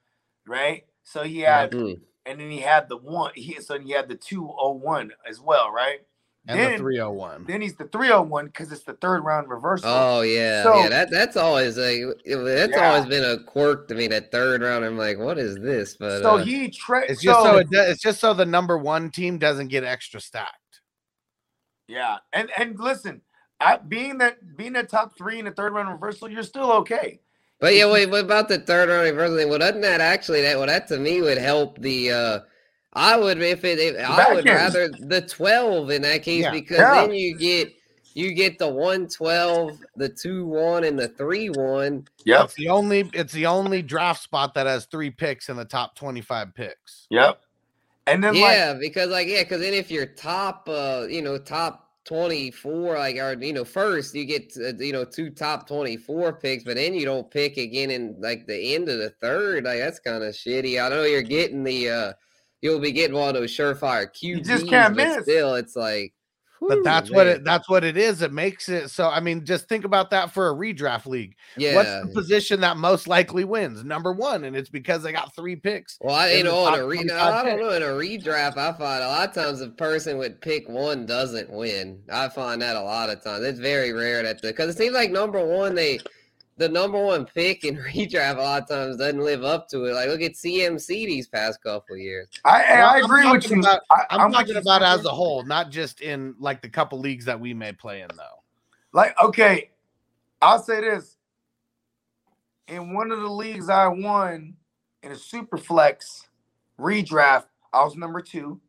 right? 0.46 0.84
So 1.10 1.22
he 1.22 1.40
had, 1.40 1.70
Mm. 1.72 2.00
and 2.26 2.38
then 2.38 2.50
he 2.50 2.58
had 2.60 2.88
the 2.90 2.98
one. 2.98 3.32
He 3.34 3.54
so 3.62 3.78
he 3.78 3.92
had 3.92 4.08
the 4.08 4.14
two 4.14 4.52
oh 4.58 4.72
one 4.72 5.10
as 5.26 5.40
well, 5.40 5.70
right? 5.70 6.00
and 6.46 6.58
then, 6.58 6.72
the 6.72 6.78
301. 6.78 7.44
then 7.46 7.60
he's 7.60 7.76
the 7.76 7.84
three 7.88 8.10
oh 8.10 8.22
one 8.22 8.46
because 8.46 8.72
it's 8.72 8.84
the 8.84 8.94
third 8.94 9.22
round 9.22 9.48
reversal. 9.50 9.88
Oh 9.90 10.20
yeah, 10.22 10.62
So- 10.62 10.76
yeah. 10.82 10.88
That 10.88 11.10
that's 11.10 11.36
always 11.36 11.76
like 11.78 12.00
that's 12.26 12.72
Yeah. 12.76 12.90
always 12.92 13.06
been 13.06 13.24
a 13.24 13.42
quirk 13.44 13.88
to 13.88 13.94
me. 13.94 14.06
That 14.06 14.30
third 14.30 14.62
round, 14.62 14.84
I'm 14.84 14.96
like, 14.98 15.18
what 15.18 15.38
is 15.38 15.56
this? 15.56 15.96
But 15.96 16.22
so 16.22 16.36
uh, 16.36 16.44
he 16.44 16.68
traded. 16.70 17.10
It's 17.10 17.22
just 17.22 17.40
so, 17.42 17.56
it 17.58 17.68
do- 17.70 17.80
it's 17.80 18.02
just 18.02 18.20
so 18.20 18.32
the 18.34 18.46
number 18.46 18.76
one 18.78 19.10
team 19.10 19.38
doesn't 19.38 19.68
get 19.68 19.84
extra 19.84 20.20
stacked. 20.20 20.80
Yeah, 21.86 22.18
and 22.34 22.50
and 22.56 22.78
listen, 22.78 23.22
I, 23.60 23.78
being 23.78 24.18
that 24.18 24.56
being 24.56 24.76
a 24.76 24.84
top 24.84 25.16
three 25.18 25.38
in 25.38 25.46
the 25.46 25.50
third 25.52 25.72
round 25.72 25.88
reversal, 25.90 26.30
you're 26.30 26.42
still 26.42 26.70
okay. 26.72 27.20
But 27.60 27.74
yeah, 27.74 27.90
wait, 27.90 28.08
what 28.08 28.24
about 28.24 28.48
the 28.48 28.58
third 28.60 28.88
round 28.88 29.04
reversal 29.04 29.36
thing? 29.36 29.48
Well, 29.48 29.58
doesn't 29.58 29.80
that 29.80 30.00
actually 30.00 30.42
that 30.42 30.56
well 30.56 30.66
that 30.66 30.86
to 30.88 30.98
me 30.98 31.20
would 31.22 31.38
help 31.38 31.80
the 31.80 32.12
uh 32.12 32.40
I 32.92 33.16
would 33.16 33.40
if 33.42 33.64
it 33.64 33.78
if, 33.78 33.96
I 33.98 34.32
would 34.34 34.46
ends. 34.46 34.74
rather 34.74 34.88
the 34.88 35.22
twelve 35.22 35.90
in 35.90 36.02
that 36.02 36.22
case 36.22 36.44
Yeah. 36.44 36.50
because 36.50 36.78
Yeah. 36.78 36.94
then 37.06 37.14
you 37.14 37.36
get 37.36 37.72
you 38.14 38.32
get 38.32 38.58
the 38.58 38.68
one 38.68 39.06
twelve, 39.08 39.78
the 39.96 40.08
two 40.08 40.46
one, 40.46 40.84
and 40.84 40.98
the 40.98 41.08
three 41.08 41.50
one. 41.50 42.06
Yep, 42.24 42.44
It's 42.46 42.54
the 42.54 42.68
only 42.68 43.10
it's 43.12 43.32
the 43.32 43.46
only 43.46 43.82
draft 43.82 44.22
spot 44.22 44.54
that 44.54 44.66
has 44.66 44.86
three 44.86 45.10
picks 45.10 45.48
in 45.48 45.56
the 45.56 45.64
top 45.64 45.94
25 45.96 46.54
picks. 46.54 47.06
yep. 47.10 47.40
And 48.06 48.24
then 48.24 48.34
like 48.34 48.42
Yeah, 48.42 48.74
because 48.74 49.10
like 49.10 49.28
yeah, 49.28 49.42
because 49.42 49.60
then 49.60 49.74
if 49.74 49.90
you're 49.90 50.06
top 50.06 50.68
uh 50.68 51.06
you 51.08 51.22
know 51.22 51.38
top 51.38 51.87
24 52.08 52.96
like 52.96 53.16
or 53.16 53.34
you 53.34 53.52
know 53.52 53.66
first 53.66 54.14
you 54.14 54.24
get 54.24 54.50
uh, 54.56 54.72
you 54.78 54.94
know 54.94 55.04
two 55.04 55.28
top 55.28 55.68
24 55.68 56.32
picks 56.32 56.64
but 56.64 56.76
then 56.76 56.94
you 56.94 57.04
don't 57.04 57.30
pick 57.30 57.58
again 57.58 57.90
in 57.90 58.16
like 58.18 58.46
the 58.46 58.74
end 58.74 58.88
of 58.88 58.96
the 58.96 59.10
third 59.20 59.64
like 59.64 59.78
that's 59.78 59.98
kind 59.98 60.24
of 60.24 60.32
shitty 60.34 60.82
i 60.82 60.88
know 60.88 61.02
you're 61.02 61.20
getting 61.20 61.62
the 61.62 61.90
uh 61.90 62.12
you'll 62.62 62.80
be 62.80 62.92
getting 62.92 63.14
one 63.14 63.28
of 63.28 63.34
those 63.34 63.54
surefire 63.54 64.06
QBs, 64.10 64.46
just 64.46 64.68
can't 64.68 64.96
but 64.96 65.06
miss. 65.06 65.22
still 65.24 65.54
it's 65.54 65.76
like 65.76 66.14
But 66.60 66.76
whew, 66.76 66.82
that's 66.84 67.10
what 67.10 67.26
man. 67.26 67.36
it 67.36 67.44
that's 67.44 67.68
what 67.68 67.84
it 67.84 67.96
is. 67.96 68.22
It 68.22 68.32
makes 68.32 68.68
it 68.68 68.90
so 68.90 69.08
I 69.08 69.20
mean, 69.20 69.44
just 69.44 69.68
think 69.68 69.84
about 69.84 70.10
that 70.10 70.32
for 70.32 70.50
a 70.50 70.54
redraft 70.54 71.06
league. 71.06 71.34
yeah 71.56 71.74
What's 71.74 71.90
the 71.90 72.12
position 72.14 72.60
that 72.60 72.76
most 72.76 73.08
likely 73.08 73.44
wins? 73.44 73.84
Number 73.84 74.12
one, 74.12 74.44
and 74.44 74.56
it's 74.56 74.70
because 74.70 75.02
they 75.02 75.12
got 75.12 75.34
three 75.34 75.56
picks. 75.56 75.98
Well, 76.00 76.14
I, 76.14 76.28
in 76.28 76.38
you 76.38 76.44
know, 76.44 76.66
in 76.68 76.80
a 76.80 76.86
re- 76.86 76.96
25 76.96 77.18
I 77.18 77.42
don't 77.44 77.60
know. 77.60 77.70
In 77.70 77.82
a 77.82 77.86
redraft, 77.86 78.56
I 78.56 78.72
find 78.72 79.02
a 79.02 79.08
lot 79.08 79.28
of 79.28 79.34
times 79.34 79.60
a 79.60 79.68
person 79.68 80.18
with 80.18 80.40
pick 80.40 80.68
one 80.68 81.06
doesn't 81.06 81.50
win. 81.50 82.02
I 82.12 82.28
find 82.28 82.60
that 82.62 82.76
a 82.76 82.82
lot 82.82 83.10
of 83.10 83.22
times. 83.22 83.44
It's 83.44 83.60
very 83.60 83.92
rare 83.92 84.22
that 84.22 84.42
the 84.42 84.48
because 84.48 84.74
it 84.74 84.78
seems 84.78 84.94
like 84.94 85.10
number 85.10 85.44
one 85.44 85.74
they 85.74 86.00
the 86.58 86.68
number 86.68 87.02
one 87.02 87.24
pick 87.24 87.64
in 87.64 87.76
redraft 87.94 88.36
a 88.36 88.40
lot 88.40 88.62
of 88.62 88.68
times 88.68 88.96
doesn't 88.96 89.20
live 89.20 89.44
up 89.44 89.68
to 89.68 89.84
it. 89.84 89.94
Like 89.94 90.08
look 90.08 90.20
at 90.20 90.32
CMC 90.34 90.86
these 90.86 91.28
past 91.28 91.62
couple 91.62 91.96
years. 91.96 92.28
I, 92.44 92.62
I 92.62 92.78
Well, 92.80 92.88
I'm 92.96 93.04
agree 93.04 93.30
with 93.30 93.50
you. 93.50 93.60
about- 93.60 93.80
I, 93.90 94.04
I'm, 94.10 94.26
with 94.26 94.34
talking 94.38 94.54
you, 94.54 94.60
about 94.60 94.82
as 94.82 95.04
a 95.04 95.10
whole, 95.10 95.44
not 95.44 95.70
just 95.70 96.00
in 96.00 96.34
like 96.38 96.60
the 96.60 96.68
couple 96.68 96.98
leagues 96.98 97.24
that 97.24 97.38
we 97.38 97.54
may 97.54 97.72
play 97.72 98.02
in 98.02 98.08
though. 98.16 98.42
Like, 98.92 99.14
okay, 99.22 99.70
I'll 100.42 100.58
say 100.62 100.80
this. 100.80 101.16
In 102.66 102.92
one 102.92 103.10
of 103.12 103.20
the 103.20 103.28
leagues 103.30 103.68
I 103.70 103.86
won 103.86 104.54
in 105.02 105.12
a 105.12 105.16
super 105.16 105.56
flex 105.56 106.28
redraft, 106.78 107.46
I 107.72 107.82
was 107.84 107.96
number 107.96 108.20
two. 108.20 108.60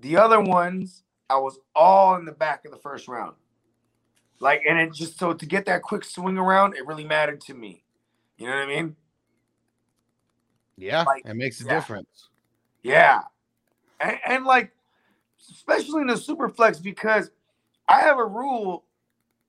The 0.00 0.16
other 0.16 0.40
ones, 0.40 1.04
I 1.30 1.36
was 1.38 1.58
all 1.74 2.16
in 2.16 2.24
the 2.24 2.32
back 2.32 2.64
of 2.64 2.70
the 2.72 2.78
first 2.78 3.08
round. 3.08 3.34
Like, 4.40 4.62
and 4.68 4.78
it 4.78 4.92
just 4.92 5.18
so 5.18 5.32
to 5.32 5.46
get 5.46 5.66
that 5.66 5.82
quick 5.82 6.04
swing 6.04 6.38
around, 6.38 6.76
it 6.76 6.86
really 6.86 7.04
mattered 7.04 7.40
to 7.42 7.54
me. 7.54 7.82
You 8.36 8.46
know 8.46 8.54
what 8.54 8.62
I 8.62 8.66
mean? 8.66 8.96
Yeah, 10.76 11.02
Like, 11.02 11.26
it 11.26 11.34
makes 11.34 11.60
a 11.60 11.64
yeah. 11.64 11.74
difference. 11.74 12.28
Yeah. 12.82 13.20
And, 14.00 14.18
and 14.26 14.44
like, 14.44 14.72
especially 15.50 16.02
in 16.02 16.06
the 16.06 16.16
super 16.16 16.48
flex, 16.48 16.78
because 16.78 17.30
I 17.88 18.00
have 18.00 18.18
a 18.18 18.24
rule 18.24 18.84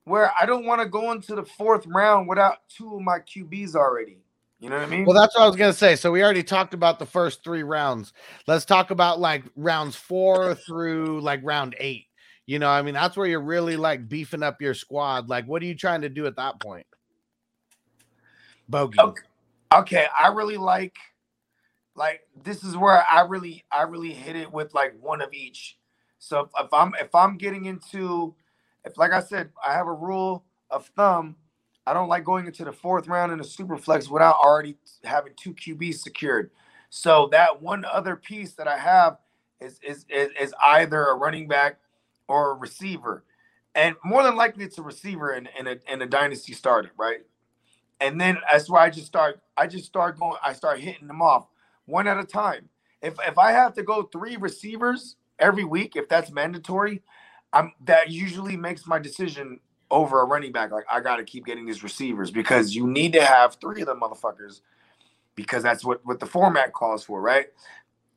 where 0.06 0.32
I 0.42 0.48
don't 0.48 0.66
want 0.66 0.82
to 0.82 0.88
go 0.88 1.12
into 1.12 1.36
the 1.36 1.44
fourth 1.44 1.86
round 1.86 2.28
without 2.28 2.68
two 2.68 2.96
of 2.96 3.02
my 3.02 3.20
QBs 3.20 3.76
already. 3.76 4.18
You 4.60 4.70
know 4.70 4.78
what 4.78 4.88
I 4.88 4.90
mean? 4.90 5.06
Well, 5.06 5.16
that's 5.16 5.38
what 5.38 5.44
I 5.44 5.48
was 5.48 5.56
gonna 5.56 5.72
say. 5.72 5.96
So 5.96 6.12
we 6.12 6.22
already 6.22 6.44
talked 6.44 6.74
about 6.74 7.00
the 7.00 7.06
first 7.06 7.46
three 7.46 7.64
rounds. 7.64 8.12
Let's 8.46 8.66
talk 8.66 8.92
about 8.92 9.20
like 9.20 9.44
rounds 9.56 9.96
four 9.96 10.54
through 10.54 11.22
like 11.22 11.40
round 11.44 11.76
eight. 11.80 12.08
You 12.50 12.58
know, 12.58 12.68
I 12.68 12.82
mean, 12.82 12.96
that's 12.96 13.16
where 13.16 13.28
you're 13.28 13.40
really 13.40 13.78
like 13.78 14.10
beefing 14.10 14.42
up 14.42 14.60
your 14.60 14.74
squad. 14.74 15.30
Like, 15.30 15.46
what 15.46 15.62
are 15.62 15.68
you 15.68 15.76
trying 15.76 16.02
to 16.02 16.10
do 16.10 16.26
at 16.26 16.38
that 16.38 16.60
point? 16.60 16.88
Bogey. 18.68 18.98
Okay. 19.72 20.08
I 20.20 20.30
really 20.30 20.58
like 20.58 20.98
like 21.94 22.22
this 22.44 22.64
is 22.64 22.76
where 22.76 23.06
I 23.08 23.22
really 23.22 23.66
I 23.72 23.84
really 23.84 24.14
hit 24.14 24.36
it 24.36 24.52
with 24.52 24.74
like 24.74 24.96
one 25.00 25.22
of 25.22 25.32
each. 25.32 25.78
So 26.18 26.40
if, 26.40 26.50
if 26.66 26.74
I'm 26.74 26.96
if 27.00 27.14
I'm 27.14 27.38
getting 27.38 27.66
into 27.66 28.34
if 28.84 28.98
like 28.98 29.12
I 29.12 29.22
said, 29.22 29.52
I 29.64 29.74
have 29.74 29.86
a 29.86 29.94
rule 29.94 30.44
of 30.72 30.88
thumb. 30.96 31.36
I 31.86 31.94
don't 31.94 32.10
like 32.10 32.24
going 32.24 32.48
into 32.48 32.66
the 32.66 32.72
fourth 32.72 33.08
round 33.08 33.32
in 33.32 33.40
a 33.40 33.44
super 33.44 33.78
flex 33.78 34.10
without 34.10 34.38
already 34.44 34.76
having 35.04 35.34
two 35.40 35.54
QBs 35.54 36.00
secured. 36.00 36.50
So 36.90 37.30
that 37.32 37.62
one 37.62 37.86
other 37.86 38.16
piece 38.16 38.54
that 38.54 38.68
I 38.68 38.80
have 38.80 39.20
is 39.62 39.80
is 39.84 40.08
is, 40.10 40.30
is 40.42 40.52
either 40.60 41.06
a 41.06 41.14
running 41.14 41.48
back 41.48 41.78
or 42.30 42.52
a 42.52 42.54
receiver. 42.54 43.26
And 43.76 43.96
more 44.06 44.24
than 44.24 44.36
likely 44.36 44.64
it's 44.64 44.78
a 44.78 44.82
receiver 44.82 45.32
and, 45.32 45.50
in 45.60 45.68
a 45.68 45.76
in 45.92 46.02
a 46.02 46.06
dynasty 46.06 46.54
startup, 46.54 46.92
right? 46.98 47.20
And 48.00 48.20
then 48.20 48.38
that's 48.50 48.70
why 48.70 48.86
I 48.86 48.90
just 48.90 49.08
start 49.08 49.42
I 49.58 49.68
just 49.68 49.86
start 49.86 50.18
going 50.18 50.38
I 50.44 50.54
start 50.54 50.80
hitting 50.80 51.08
them 51.08 51.22
off 51.22 51.48
one 51.86 52.08
at 52.08 52.18
a 52.18 52.24
time. 52.24 52.70
If 53.02 53.16
if 53.28 53.38
I 53.38 53.52
have 53.52 53.74
to 53.74 53.84
go 53.84 54.04
three 54.04 54.38
receivers 54.38 55.18
every 55.38 55.66
week, 55.66 55.96
if 55.96 56.08
that's 56.08 56.32
mandatory, 56.32 57.02
I'm 57.52 57.74
that 57.86 58.10
usually 58.10 58.56
makes 58.56 58.88
my 58.88 59.00
decision 59.00 59.60
over 59.92 60.22
a 60.22 60.26
running 60.26 60.52
back. 60.52 60.72
Like 60.72 60.86
I 60.92 61.00
gotta 61.02 61.24
keep 61.24 61.46
getting 61.46 61.66
these 61.66 61.84
receivers 61.84 62.32
because 62.32 62.76
you 62.76 62.88
need 62.88 63.14
to 63.14 63.24
have 63.24 63.56
three 63.56 63.82
of 63.82 63.88
them 63.88 64.00
motherfuckers 64.02 64.62
because 65.36 65.64
that's 65.64 65.86
what, 65.86 66.06
what 66.06 66.20
the 66.20 66.26
format 66.26 66.74
calls 66.74 67.04
for, 67.04 67.22
right? 67.22 67.48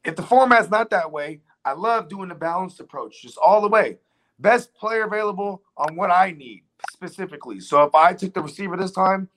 If 0.04 0.16
the 0.16 0.22
format's 0.22 0.70
not 0.70 0.90
that 0.90 1.12
way, 1.12 1.40
I 1.64 1.72
love 1.72 2.08
doing 2.08 2.28
the 2.28 2.34
balanced 2.34 2.80
approach, 2.80 3.22
just 3.22 3.38
all 3.38 3.60
the 3.60 3.68
way. 3.68 3.98
Best 4.38 4.74
player 4.74 5.04
available 5.04 5.62
on 5.76 5.94
what 5.94 6.10
I 6.10 6.32
need 6.32 6.64
specifically. 6.92 7.60
So 7.60 7.82
if 7.84 7.94
I 7.94 8.12
took 8.12 8.34
the 8.34 8.42
receiver 8.42 8.76
this 8.76 8.90
time, 8.90 9.28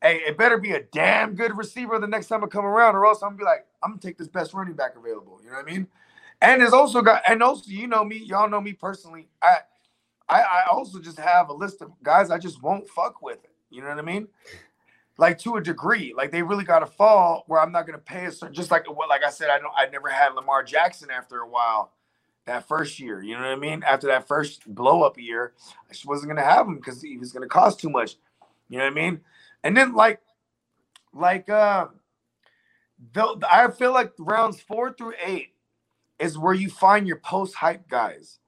hey, 0.00 0.18
it 0.26 0.38
better 0.38 0.58
be 0.58 0.72
a 0.72 0.82
damn 0.82 1.34
good 1.34 1.56
receiver 1.56 1.98
the 1.98 2.06
next 2.06 2.28
time 2.28 2.44
I 2.44 2.46
come 2.46 2.64
around, 2.64 2.94
or 2.94 3.04
else 3.06 3.22
I'm 3.22 3.30
gonna 3.30 3.38
be 3.38 3.44
like, 3.44 3.66
I'm 3.82 3.90
gonna 3.90 4.00
take 4.00 4.18
this 4.18 4.28
best 4.28 4.54
running 4.54 4.74
back 4.74 4.96
available. 4.96 5.40
You 5.42 5.50
know 5.50 5.56
what 5.56 5.68
I 5.68 5.70
mean? 5.70 5.88
And 6.40 6.60
there's 6.60 6.72
also 6.72 7.02
got, 7.02 7.22
and 7.28 7.42
also, 7.42 7.64
you 7.68 7.88
know 7.88 8.04
me, 8.04 8.18
y'all 8.18 8.48
know 8.48 8.60
me 8.60 8.72
personally. 8.72 9.28
I, 9.42 9.56
I, 10.28 10.40
I 10.40 10.64
also 10.70 11.00
just 11.00 11.18
have 11.18 11.48
a 11.48 11.52
list 11.52 11.82
of 11.82 11.90
guys 12.02 12.30
I 12.30 12.38
just 12.38 12.62
won't 12.62 12.88
fuck 12.88 13.22
with. 13.22 13.42
It, 13.42 13.50
You 13.70 13.82
know 13.82 13.88
what 13.88 13.98
I 13.98 14.02
mean? 14.02 14.28
Like 15.18 15.38
to 15.40 15.56
a 15.56 15.60
degree, 15.60 16.14
like 16.16 16.30
they 16.30 16.42
really 16.42 16.64
got 16.64 16.78
to 16.78 16.86
fall 16.86 17.44
where 17.48 17.60
I'm 17.60 17.72
not 17.72 17.86
gonna 17.86 17.98
pay 17.98 18.26
a 18.26 18.32
certain. 18.32 18.54
Just 18.54 18.70
like 18.70 18.88
what, 18.88 19.08
like 19.08 19.24
I 19.24 19.30
said, 19.30 19.50
I 19.50 19.58
know 19.58 19.70
I 19.76 19.86
never 19.86 20.08
had 20.08 20.34
Lamar 20.34 20.62
Jackson 20.62 21.10
after 21.10 21.40
a 21.40 21.48
while. 21.48 21.92
That 22.46 22.66
first 22.66 22.98
year, 22.98 23.20
you 23.22 23.34
know 23.34 23.42
what 23.42 23.50
I 23.50 23.56
mean? 23.56 23.82
After 23.82 24.06
that 24.06 24.26
first 24.26 24.72
blow 24.72 25.02
up 25.02 25.18
year, 25.18 25.52
I 25.88 25.92
just 25.92 26.06
wasn't 26.06 26.30
gonna 26.30 26.44
have 26.44 26.66
him 26.66 26.76
because 26.76 27.02
he 27.02 27.18
was 27.18 27.32
gonna 27.32 27.48
cost 27.48 27.80
too 27.80 27.90
much. 27.90 28.16
You 28.68 28.78
know 28.78 28.84
what 28.84 28.92
I 28.92 28.94
mean? 28.94 29.20
And 29.64 29.76
then 29.76 29.94
like, 29.94 30.20
like 31.12 31.50
uh, 31.50 31.88
the, 33.12 33.38
I 33.50 33.70
feel 33.70 33.92
like 33.92 34.12
rounds 34.18 34.60
four 34.60 34.92
through 34.92 35.14
eight 35.24 35.54
is 36.18 36.38
where 36.38 36.54
you 36.54 36.70
find 36.70 37.06
your 37.06 37.18
post 37.18 37.54
hype 37.54 37.88
guys. 37.88 38.38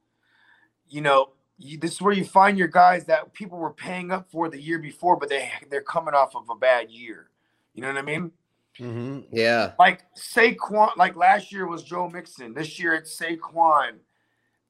You 0.88 1.02
know, 1.02 1.30
you, 1.60 1.78
this 1.78 1.92
is 1.92 2.00
where 2.00 2.12
you 2.12 2.24
find 2.24 2.58
your 2.58 2.68
guys 2.68 3.04
that 3.06 3.32
people 3.34 3.58
were 3.58 3.72
paying 3.72 4.10
up 4.10 4.30
for 4.30 4.48
the 4.48 4.60
year 4.60 4.78
before, 4.78 5.16
but 5.16 5.28
they 5.28 5.50
they're 5.70 5.82
coming 5.82 6.14
off 6.14 6.34
of 6.34 6.48
a 6.50 6.54
bad 6.56 6.90
year. 6.90 7.28
You 7.74 7.82
know 7.82 7.88
what 7.88 7.98
I 7.98 8.02
mean? 8.02 8.32
Mhm. 8.78 9.26
Yeah, 9.30 9.72
Like 9.78 10.04
Saquon, 10.14 10.96
like 10.96 11.16
last 11.16 11.52
year 11.52 11.66
was 11.66 11.82
Joe 11.82 12.08
Mixon. 12.08 12.54
This 12.54 12.78
year 12.78 12.94
it's 12.94 13.18
Saquon. 13.18 13.98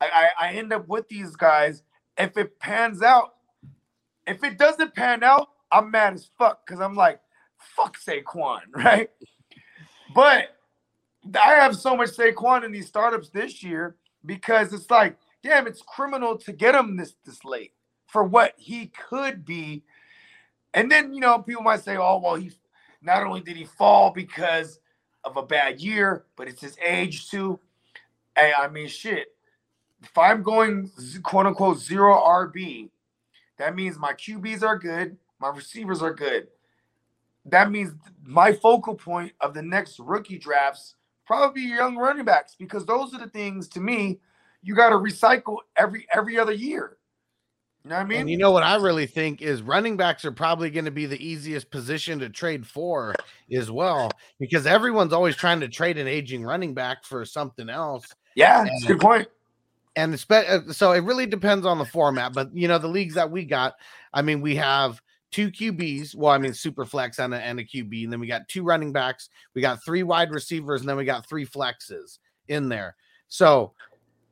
I, 0.00 0.29
I, 0.40 0.48
I 0.48 0.53
end 0.55 0.72
up 0.72 0.88
with 0.88 1.09
these 1.09 1.37
guys. 1.37 1.83
If 2.18 2.37
it 2.37 2.59
pans 2.59 3.03
out, 3.03 3.35
if 4.26 4.42
it 4.42 4.59
doesn't 4.59 4.94
pan 4.94 5.22
out, 5.22 5.48
I'm 5.70 5.90
mad 5.90 6.14
as 6.14 6.29
fuck 6.38 6.66
because 6.66 6.81
I'm 6.81 6.94
like, 6.96 7.20
fuck 7.59 7.98
Saquon, 7.98 8.61
right? 8.74 9.11
But 10.14 10.57
I 11.38 11.53
have 11.55 11.76
so 11.76 11.96
much 11.96 12.11
Saquon 12.11 12.64
in 12.64 12.72
these 12.72 12.88
startups 12.88 13.29
this 13.29 13.62
year 13.62 13.96
because 14.24 14.72
it's 14.72 14.90
like, 14.90 15.16
damn, 15.42 15.66
it's 15.66 15.83
criminal 15.83 16.37
to 16.38 16.53
get 16.53 16.74
him 16.74 16.96
this 16.96 17.14
this 17.24 17.44
late 17.44 17.72
for 18.07 18.24
what 18.24 18.55
he 18.57 18.87
could 18.87 19.44
be. 19.44 19.85
And 20.74 20.90
then 20.90 21.12
you 21.12 21.20
know, 21.20 21.38
people 21.40 21.62
might 21.62 21.83
say, 21.83 21.96
oh, 21.96 22.20
well, 22.22 22.37
he 22.37 22.53
not 23.03 23.26
only 23.26 23.40
did 23.40 23.57
he 23.57 23.64
fall 23.64 24.11
because 24.11 24.81
of 25.24 25.37
a 25.37 25.42
bad 25.42 25.81
year, 25.81 26.24
but 26.37 26.48
it's 26.48 26.61
his 26.61 26.76
age 26.85 27.31
too. 27.31 27.59
Hey, 28.37 28.53
I 28.57 28.68
mean, 28.68 28.88
shit. 28.88 29.29
If 30.03 30.16
I'm 30.16 30.42
going 30.42 30.90
quote 31.22 31.46
unquote 31.46 31.79
zero 31.79 32.14
RB, 32.14 32.88
that 33.59 33.74
means 33.76 33.98
my 33.98 34.14
QBs 34.14 34.62
are 34.62 34.79
good, 34.79 35.16
my 35.38 35.48
receivers 35.48 36.03
are 36.03 36.14
good. 36.14 36.48
That 37.46 37.70
means 37.70 37.92
my 38.22 38.53
focal 38.53 38.94
point 38.94 39.33
of 39.40 39.55
the 39.55 39.62
next 39.62 39.98
rookie 39.98 40.38
drafts 40.38 40.94
probably 41.26 41.62
young 41.62 41.96
running 41.96 42.24
backs 42.24 42.57
because 42.59 42.85
those 42.85 43.14
are 43.14 43.18
the 43.18 43.29
things 43.29 43.68
to 43.68 43.81
me 43.81 44.18
you 44.62 44.75
got 44.75 44.90
to 44.90 44.96
recycle 44.96 45.59
every 45.77 46.07
every 46.14 46.38
other 46.38 46.53
year. 46.53 46.96
You 47.85 47.90
know 47.90 47.96
what 47.96 48.03
I 48.03 48.05
mean? 48.05 48.20
And 48.20 48.31
you 48.31 48.37
know 48.37 48.51
what 48.51 48.62
I 48.62 48.77
really 48.77 49.07
think 49.07 49.40
is 49.40 49.62
running 49.62 49.96
backs 49.96 50.27
are 50.27 50.33
probably 50.33 50.68
going 50.68 50.85
to 50.85 50.90
be 50.90 51.07
the 51.07 51.25
easiest 51.25 51.70
position 51.70 52.18
to 52.18 52.29
trade 52.29 52.66
for 52.66 53.14
as 53.51 53.70
well 53.70 54.11
because 54.38 54.66
everyone's 54.66 55.14
always 55.14 55.35
trying 55.35 55.61
to 55.61 55.68
trade 55.68 55.96
an 55.96 56.07
aging 56.07 56.44
running 56.44 56.75
back 56.75 57.05
for 57.05 57.25
something 57.25 57.70
else. 57.70 58.07
Yeah, 58.35 58.64
that's 58.64 58.85
a 58.85 58.88
good 58.88 59.01
point. 59.01 59.29
And 59.96 60.14
uh, 60.31 60.73
so 60.73 60.92
it 60.92 61.05
really 61.05 61.27
depends 61.27 61.64
on 61.64 61.79
the 61.79 61.85
format, 61.85 62.35
but 62.35 62.55
you 62.55 62.68
know 62.68 62.79
the 62.79 62.88
leagues 62.88 63.14
that 63.14 63.31
we 63.31 63.44
got, 63.44 63.75
I 64.12 64.20
mean 64.20 64.42
we 64.42 64.57
have 64.57 65.01
two 65.31 65.51
QBs. 65.51 66.14
Well, 66.14 66.33
I 66.33 66.38
mean, 66.38 66.53
super 66.53 66.85
flex 66.85 67.18
and 67.18 67.35
a, 67.35 67.38
and 67.38 67.61
a 67.61 67.64
QB. 67.64 68.05
And 68.05 68.12
then 68.12 68.20
we 68.20 68.27
got 68.27 68.49
two 68.49 68.64
running 68.64 68.92
backs. 68.92 69.31
We 69.55 69.62
got 69.62 69.85
three 69.85 70.03
wide 70.03 70.33
receivers. 70.33 70.81
And 70.81 70.88
then 70.88 70.96
we 70.96 71.05
got 71.05 71.29
three 71.29 71.46
flexes 71.46 72.18
in 72.49 72.68
there. 72.68 72.96
So 73.29 73.73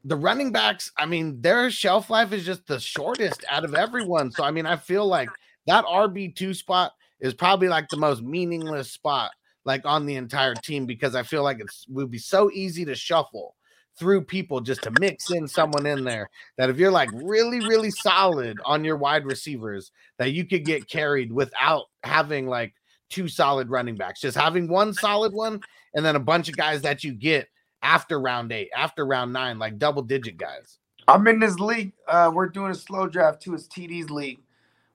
the 0.09 0.17
running 0.17 0.53
backs, 0.53 0.91
I 0.97 1.05
mean, 1.05 1.41
their 1.43 1.71
shelf 1.71 2.09
life 2.09 2.33
is 2.33 2.45
just 2.45 2.67
the 2.67 2.81
shortest 2.81 3.45
out 3.51 3.65
of 3.65 3.75
everyone. 3.75 4.31
So, 4.33 4.43
I 4.43 4.51
mean, 4.51 4.65
I 4.65 4.77
feel 4.77 5.07
like 5.07 5.29
that 5.67 5.85
RB2 5.85 6.57
spot 6.57 6.93
is 7.21 7.35
probably 7.35 7.69
like 7.69 7.89
the 7.89 7.99
most 7.99 8.23
meaningless 8.23 8.91
spot 8.91 9.33
like 9.67 9.85
on 9.85 10.07
the 10.07 10.15
entire 10.15 10.55
team 10.55 10.87
because 10.87 11.15
I 11.15 11.23
feel 11.23 11.43
like 11.43 11.61
it 11.61 11.67
would 11.89 12.11
be 12.11 12.19
so 12.19 12.51
easy 12.53 12.87
to 12.87 12.95
shuffle 12.95 13.55
through 13.99 14.25
people 14.25 14.61
just 14.61 14.83
to 14.83 14.93
mix 14.99 15.31
in 15.31 15.47
someone 15.47 15.85
in 15.85 16.05
there 16.05 16.31
that 16.57 16.71
if 16.71 16.79
you're 16.79 16.91
like 16.91 17.11
really 17.13 17.59
really 17.67 17.91
solid 17.91 18.57
on 18.65 18.85
your 18.85 18.97
wide 18.97 19.27
receivers 19.27 19.91
that 20.19 20.31
you 20.31 20.47
could 20.47 20.65
get 20.65 20.89
carried 20.89 21.33
without 21.33 21.87
having 22.05 22.47
like 22.47 22.73
two 23.11 23.27
solid 23.27 23.69
running 23.69 23.97
backs 23.97 24.21
just 24.21 24.37
having 24.37 24.69
one 24.69 24.95
solid 24.95 25.33
one 25.33 25.61
and 25.95 26.07
then 26.07 26.15
a 26.15 26.21
bunch 26.21 26.49
of 26.49 26.57
guys 26.57 26.81
that 26.81 27.03
you 27.03 27.13
get 27.13 27.49
after 27.83 28.21
round 28.21 28.53
8 28.53 28.71
after 28.77 29.07
round 29.07 29.33
9 29.33 29.59
like 29.59 29.79
double 29.79 30.03
digit 30.03 30.37
guys 30.37 30.79
I'm 31.07 31.27
in 31.27 31.39
this 31.39 31.59
league 31.59 31.93
uh 32.07 32.31
we're 32.33 32.49
doing 32.49 32.71
a 32.71 32.75
slow 32.75 33.07
draft 33.07 33.43
too 33.43 33.55
it's 33.55 33.69
TD's 33.69 34.11
league 34.11 34.41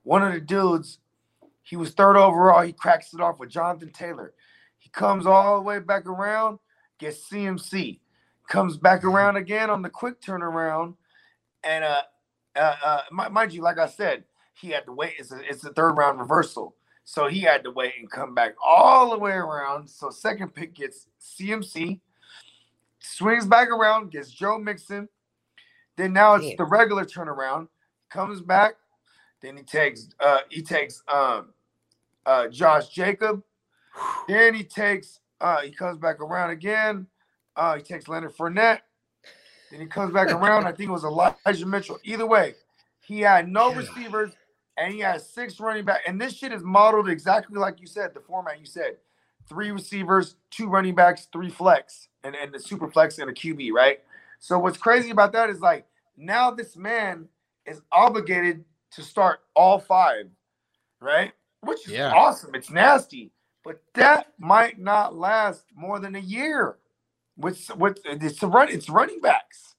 one 0.03 0.21
of 0.21 0.33
the 0.33 0.41
dudes 0.41 0.99
he 1.61 1.75
was 1.75 1.91
third 1.91 2.17
overall 2.17 2.61
he 2.61 2.73
cracks 2.73 3.13
it 3.13 3.21
off 3.21 3.39
with 3.39 3.49
Jonathan 3.49 3.91
Taylor 3.91 4.33
he 4.77 4.89
comes 4.89 5.25
all 5.25 5.55
the 5.55 5.63
way 5.63 5.79
back 5.79 6.05
around 6.05 6.59
gets 6.99 7.29
CMC 7.29 7.99
comes 8.47 8.77
back 8.77 8.99
mm-hmm. 8.99 9.09
around 9.09 9.37
again 9.37 9.69
on 9.69 9.81
the 9.81 9.89
quick 9.89 10.21
turnaround, 10.21 10.95
and 11.63 11.83
uh, 11.83 12.01
uh, 12.55 12.75
uh 12.83 13.29
mind 13.29 13.53
you, 13.53 13.61
like 13.61 13.79
I 13.79 13.87
said, 13.87 14.23
he 14.53 14.69
had 14.69 14.85
to 14.85 14.93
wait. 14.93 15.13
It's 15.17 15.31
a, 15.31 15.39
it's 15.41 15.63
a 15.63 15.73
third 15.73 15.93
round 15.93 16.19
reversal, 16.19 16.75
so 17.03 17.27
he 17.27 17.41
had 17.41 17.63
to 17.63 17.71
wait 17.71 17.93
and 17.99 18.09
come 18.09 18.33
back 18.33 18.55
all 18.63 19.11
the 19.11 19.17
way 19.17 19.31
around. 19.31 19.89
So 19.89 20.09
second 20.09 20.53
pick 20.53 20.75
gets 20.75 21.07
CMC, 21.21 21.99
swings 23.03 23.45
back 23.45 23.69
around, 23.69 24.11
gets 24.11 24.31
Joe 24.31 24.57
Mixon. 24.57 25.07
Then 25.97 26.13
now 26.13 26.35
it's 26.35 26.57
the 26.57 26.65
regular 26.65 27.05
turnaround. 27.05 27.67
Comes 28.09 28.41
back, 28.41 28.75
then 29.41 29.57
he 29.57 29.63
takes 29.63 30.09
uh 30.19 30.39
he 30.49 30.61
takes 30.61 31.03
um 31.11 31.53
uh 32.25 32.47
Josh 32.47 32.89
Jacob. 32.89 33.43
Then 34.27 34.55
he 34.55 34.63
takes 34.63 35.19
uh 35.41 35.61
he 35.61 35.71
comes 35.71 35.97
back 35.97 36.19
around 36.19 36.51
again. 36.51 37.07
Uh, 37.55 37.75
he 37.75 37.83
takes 37.83 38.07
Leonard 38.07 38.35
Fournette. 38.35 38.79
Then 39.69 39.79
he 39.81 39.85
comes 39.85 40.13
back 40.13 40.31
around. 40.31 40.65
I 40.65 40.71
think 40.71 40.89
it 40.89 40.93
was 40.93 41.03
Elijah 41.03 41.65
Mitchell. 41.65 41.99
Either 42.03 42.25
way, 42.25 42.55
he 43.01 43.19
had 43.19 43.47
no 43.47 43.73
receivers 43.73 44.31
and 44.77 44.93
he 44.93 44.99
has 44.99 45.29
six 45.29 45.59
running 45.59 45.85
back. 45.85 46.01
And 46.07 46.19
this 46.19 46.33
shit 46.33 46.51
is 46.51 46.63
modeled 46.63 47.09
exactly 47.09 47.57
like 47.57 47.79
you 47.79 47.87
said, 47.87 48.13
the 48.13 48.19
format 48.19 48.59
you 48.59 48.65
said. 48.65 48.97
Three 49.47 49.71
receivers, 49.71 50.35
two 50.51 50.67
running 50.67 50.95
backs, 50.95 51.27
three 51.31 51.49
flex, 51.49 52.07
and, 52.23 52.35
and 52.35 52.53
the 52.53 52.59
super 52.59 52.89
flex 52.89 53.17
and 53.19 53.29
a 53.29 53.33
QB, 53.33 53.71
right? 53.71 53.99
So 54.39 54.59
what's 54.59 54.77
crazy 54.77 55.09
about 55.09 55.31
that 55.33 55.49
is 55.49 55.59
like 55.59 55.85
now 56.17 56.51
this 56.51 56.75
man 56.75 57.27
is 57.65 57.81
obligated 57.91 58.63
to 58.91 59.01
start 59.01 59.39
all 59.55 59.79
five, 59.79 60.25
right? 60.99 61.31
Which 61.61 61.87
is 61.87 61.93
yeah. 61.93 62.11
awesome. 62.11 62.53
It's 62.55 62.69
nasty, 62.69 63.31
but 63.63 63.81
that 63.93 64.33
might 64.37 64.79
not 64.79 65.15
last 65.15 65.63
more 65.75 65.99
than 65.99 66.15
a 66.15 66.19
year 66.19 66.77
with 67.37 67.73
with 67.77 67.99
it's 68.05 68.43
run 68.43 68.69
it's 68.69 68.89
running 68.89 69.21
backs. 69.21 69.75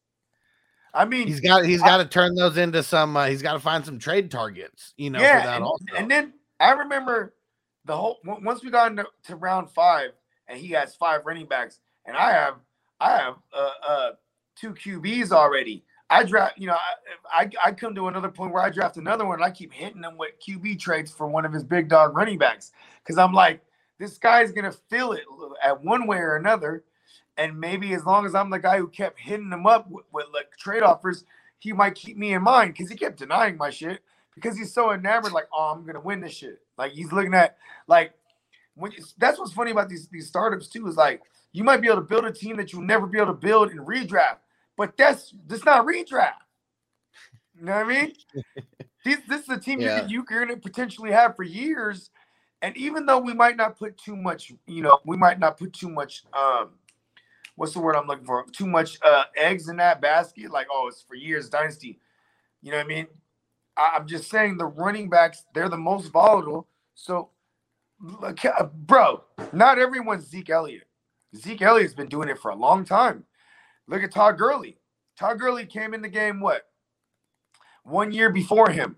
I 0.94 1.04
mean, 1.04 1.26
he's 1.26 1.40
got 1.40 1.64
he's 1.64 1.82
got 1.82 1.98
to 1.98 2.04
turn 2.04 2.34
those 2.36 2.56
into 2.56 2.82
some. 2.82 3.16
Uh, 3.16 3.26
he's 3.26 3.42
got 3.42 3.54
to 3.54 3.60
find 3.60 3.84
some 3.84 3.98
trade 3.98 4.30
targets, 4.30 4.94
you 4.96 5.10
know. 5.10 5.20
Yeah, 5.20 5.56
and, 5.56 5.66
and, 5.96 6.10
then 6.10 6.34
I 6.60 6.70
remember 6.72 7.34
the 7.84 7.96
whole 7.96 8.18
once 8.24 8.62
we 8.62 8.70
got 8.70 8.92
into 8.92 9.06
to 9.24 9.36
round 9.36 9.70
five, 9.70 10.10
and 10.46 10.58
he 10.58 10.68
has 10.70 10.94
five 10.94 11.26
running 11.26 11.46
backs, 11.46 11.80
and 12.06 12.16
I 12.16 12.32
have 12.32 12.54
I 13.00 13.16
have 13.18 13.34
uh, 13.52 13.70
uh 13.86 14.10
two 14.56 14.74
QBs 14.74 15.30
already. 15.30 15.84
I 16.10 16.22
draft, 16.22 16.58
you 16.58 16.66
know, 16.66 16.76
I, 17.32 17.44
I, 17.44 17.50
I 17.66 17.72
come 17.72 17.94
to 17.94 18.08
another 18.08 18.28
point 18.28 18.52
where 18.52 18.62
I 18.62 18.68
draft 18.68 18.98
another 18.98 19.24
one. 19.24 19.36
And 19.36 19.44
I 19.44 19.50
keep 19.50 19.72
hitting 19.72 20.02
him 20.02 20.18
with 20.18 20.32
QB 20.46 20.78
trades 20.78 21.10
for 21.10 21.26
one 21.26 21.46
of 21.46 21.52
his 21.52 21.64
big 21.64 21.88
dog 21.88 22.14
running 22.14 22.38
backs 22.38 22.72
because 23.02 23.16
I'm 23.16 23.32
like, 23.32 23.62
this 23.98 24.18
guy's 24.18 24.52
gonna 24.52 24.72
feel 24.90 25.12
it 25.12 25.24
at 25.62 25.82
one 25.82 26.06
way 26.06 26.18
or 26.18 26.36
another 26.36 26.84
and 27.36 27.58
maybe 27.58 27.94
as 27.94 28.04
long 28.04 28.26
as 28.26 28.34
I'm 28.34 28.50
the 28.50 28.58
guy 28.58 28.78
who 28.78 28.88
kept 28.88 29.18
hitting 29.18 29.50
him 29.50 29.66
up 29.66 29.90
with, 29.90 30.04
with 30.12 30.26
like 30.32 30.56
trade 30.58 30.82
offers, 30.82 31.24
he 31.58 31.72
might 31.72 31.94
keep 31.94 32.16
me 32.16 32.34
in 32.34 32.42
mind 32.42 32.74
because 32.74 32.90
he 32.90 32.96
kept 32.96 33.18
denying 33.18 33.56
my 33.56 33.70
shit 33.70 34.00
because 34.34 34.56
he's 34.56 34.72
so 34.72 34.92
enamored, 34.92 35.32
like, 35.32 35.48
oh, 35.52 35.72
I'm 35.74 35.84
gonna 35.84 36.00
win 36.00 36.20
this 36.20 36.32
shit. 36.32 36.60
Like 36.78 36.92
he's 36.92 37.12
looking 37.12 37.34
at 37.34 37.56
like 37.86 38.12
when 38.74 38.92
you, 38.92 39.04
that's 39.18 39.38
what's 39.38 39.52
funny 39.52 39.70
about 39.70 39.88
these 39.88 40.08
these 40.08 40.28
startups 40.28 40.68
too 40.68 40.86
is 40.86 40.96
like 40.96 41.22
you 41.54 41.64
might 41.64 41.80
be 41.80 41.86
able 41.86 42.02
to 42.02 42.06
build 42.06 42.26
a 42.26 42.32
team 42.32 42.56
that 42.56 42.72
you'll 42.72 42.82
never 42.82 43.06
be 43.06 43.16
able 43.16 43.28
to 43.28 43.38
build 43.38 43.70
in 43.70 43.78
redraft, 43.78 44.38
but 44.76 44.96
that's 44.96 45.32
that's 45.46 45.64
not 45.64 45.86
redraft. 45.86 46.42
You 47.56 47.64
know 47.64 47.72
what 47.72 47.86
I 47.86 47.88
mean? 47.88 48.12
this, 49.04 49.18
this 49.28 49.42
is 49.44 49.48
a 49.48 49.58
team 49.58 49.80
yeah. 49.80 50.04
you, 50.06 50.16
you're 50.16 50.24
gonna 50.24 50.56
potentially 50.56 51.12
have 51.12 51.36
for 51.36 51.44
years. 51.44 52.10
And 52.60 52.76
even 52.76 53.06
though 53.06 53.18
we 53.18 53.34
might 53.34 53.56
not 53.56 53.78
put 53.78 53.96
too 53.96 54.16
much, 54.16 54.52
you 54.66 54.82
know, 54.82 54.98
we 55.06 55.16
might 55.16 55.38
not 55.38 55.56
put 55.56 55.72
too 55.72 55.88
much 55.88 56.24
um 56.32 56.70
what's 57.56 57.72
the 57.72 57.80
word 57.80 57.94
I'm 57.94 58.08
looking 58.08 58.26
for? 58.26 58.44
Too 58.52 58.66
much 58.66 58.98
uh, 59.02 59.24
eggs 59.36 59.68
in 59.68 59.76
that 59.76 60.00
basket. 60.00 60.50
Like, 60.50 60.66
oh, 60.72 60.88
it's 60.88 61.02
for 61.02 61.14
years 61.14 61.48
dynasty. 61.48 62.00
You 62.62 62.72
know 62.72 62.78
what 62.78 62.86
I 62.86 62.88
mean? 62.88 63.06
I, 63.76 63.92
am 63.96 64.08
just 64.08 64.28
saying 64.28 64.56
the 64.56 64.66
running 64.66 65.08
backs 65.08 65.44
they're 65.54 65.68
the 65.68 65.76
most 65.76 66.08
volatile. 66.08 66.66
So, 66.94 67.30
uh, 68.22 68.64
bro, 68.64 69.22
not 69.52 69.78
everyone's 69.78 70.26
Zeke 70.26 70.50
Elliott. 70.50 70.88
Zeke 71.36 71.62
Elliott's 71.62 71.94
been 71.94 72.08
doing 72.08 72.28
it 72.28 72.38
for 72.38 72.50
a 72.50 72.56
long 72.56 72.84
time. 72.84 73.24
Look 73.86 74.02
at 74.02 74.12
Todd 74.12 74.38
Gurley. 74.38 74.78
Todd 75.18 75.38
Gurley 75.38 75.66
came 75.66 75.94
in 75.94 76.02
the 76.02 76.08
game 76.08 76.40
what? 76.40 76.62
One 77.84 78.12
year 78.12 78.30
before 78.30 78.70
him. 78.70 78.96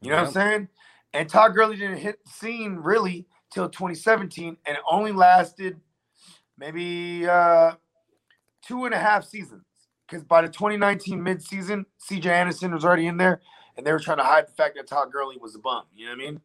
You 0.00 0.10
know 0.10 0.16
what 0.16 0.26
I'm 0.26 0.32
saying? 0.32 0.68
And 1.12 1.28
Todd 1.28 1.54
Gurley 1.54 1.76
didn't 1.76 1.98
hit 1.98 2.24
the 2.24 2.30
scene 2.30 2.76
really 2.76 3.26
till 3.52 3.68
2017 3.68 4.56
and 4.66 4.76
it 4.76 4.82
only 4.90 5.12
lasted– 5.12 5.80
maybe 6.62 7.26
uh, 7.26 7.72
two 8.66 8.84
and 8.84 8.94
a 8.94 8.98
half 8.98 9.24
seasons. 9.24 9.64
Because 10.06 10.24
by 10.24 10.42
the 10.42 10.48
2019 10.48 11.20
midseason, 11.20 11.86
CJ 12.08 12.26
Anderson 12.26 12.74
was 12.74 12.84
already 12.84 13.06
in 13.06 13.16
there, 13.16 13.40
and 13.76 13.86
they 13.86 13.92
were 13.92 13.98
trying 13.98 14.18
to 14.18 14.24
hide 14.24 14.46
the 14.46 14.52
fact 14.52 14.76
that 14.76 14.86
Todd 14.86 15.10
Gurley 15.10 15.38
was 15.40 15.54
a 15.54 15.58
bum. 15.58 15.84
You 15.94 16.06
know 16.06 16.12
what 16.12 16.22
I 16.22 16.24
mean? 16.24 16.40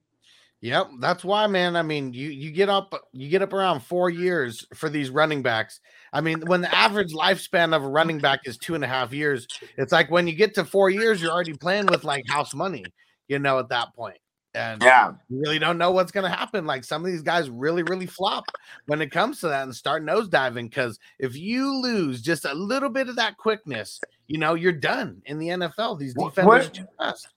Yep, 0.62 0.90
that's 1.00 1.24
why, 1.24 1.46
man. 1.46 1.76
I 1.76 1.84
mean, 1.84 2.14
you 2.14 2.30
you 2.30 2.52
get 2.52 2.68
up 2.68 2.94
you 3.14 3.30
get 3.30 3.44
up 3.44 3.54
around 3.54 3.82
four 3.82 4.10
years 4.10 4.66
for 4.74 4.90
these 4.90 5.12
running 5.12 5.44
backs. 5.44 5.80
I 6.12 6.22
mean, 6.22 6.42
when 6.48 6.62
the 6.62 6.74
average 6.74 7.14
lifespan 7.14 7.76
of 7.76 7.84
a 7.84 7.88
running 7.88 8.18
back 8.18 8.40
is 8.46 8.58
two 8.58 8.74
and 8.74 8.84
a 8.84 8.88
half 8.88 9.14
years, 9.14 9.48
it's 9.78 9.92
like 9.92 10.10
when 10.10 10.26
you 10.26 10.34
get 10.34 10.56
to 10.56 10.66
four 10.66 10.90
years, 10.90 11.22
you're 11.22 11.32
already 11.32 11.54
playing 11.54 11.86
with 11.86 12.04
like 12.04 12.28
house 12.28 12.56
money, 12.56 12.86
you 13.28 13.38
know, 13.38 13.60
at 13.60 13.70
that 13.70 13.94
point. 13.96 14.18
And 14.56 14.82
yeah, 14.82 15.12
you 15.30 15.40
really 15.40 15.60
don't 15.60 15.78
know 15.78 15.92
what's 15.92 16.12
going 16.12 16.24
to 16.24 16.36
happen. 16.36 16.66
Like 16.66 16.84
some 16.84 17.06
of 17.06 17.12
these 17.12 17.22
guys 17.22 17.52
really, 17.52 17.84
really 17.84 18.08
flop 18.08 18.46
when 18.88 19.00
it 19.02 19.12
comes 19.12 19.40
to 19.42 19.50
that 19.50 19.62
and 19.62 19.76
start 19.76 20.04
nosediving. 20.04 20.72
Because 20.72 20.98
if 21.20 21.36
you 21.36 21.72
lose 21.80 22.24
just 22.24 22.46
a 22.46 22.54
little 22.56 22.90
bit 22.90 23.10
of 23.10 23.18
that 23.18 23.38
quickness, 23.38 24.00
you 24.26 24.40
know, 24.40 24.56
you're 24.56 24.72
done 24.72 25.22
in 25.26 25.38
the 25.38 25.50
NFL. 25.50 26.00
These 26.00 26.16
defenders 26.16 26.48
what, 26.48 26.66
are 26.66 26.70
too 26.70 26.88
fast. 26.98 27.28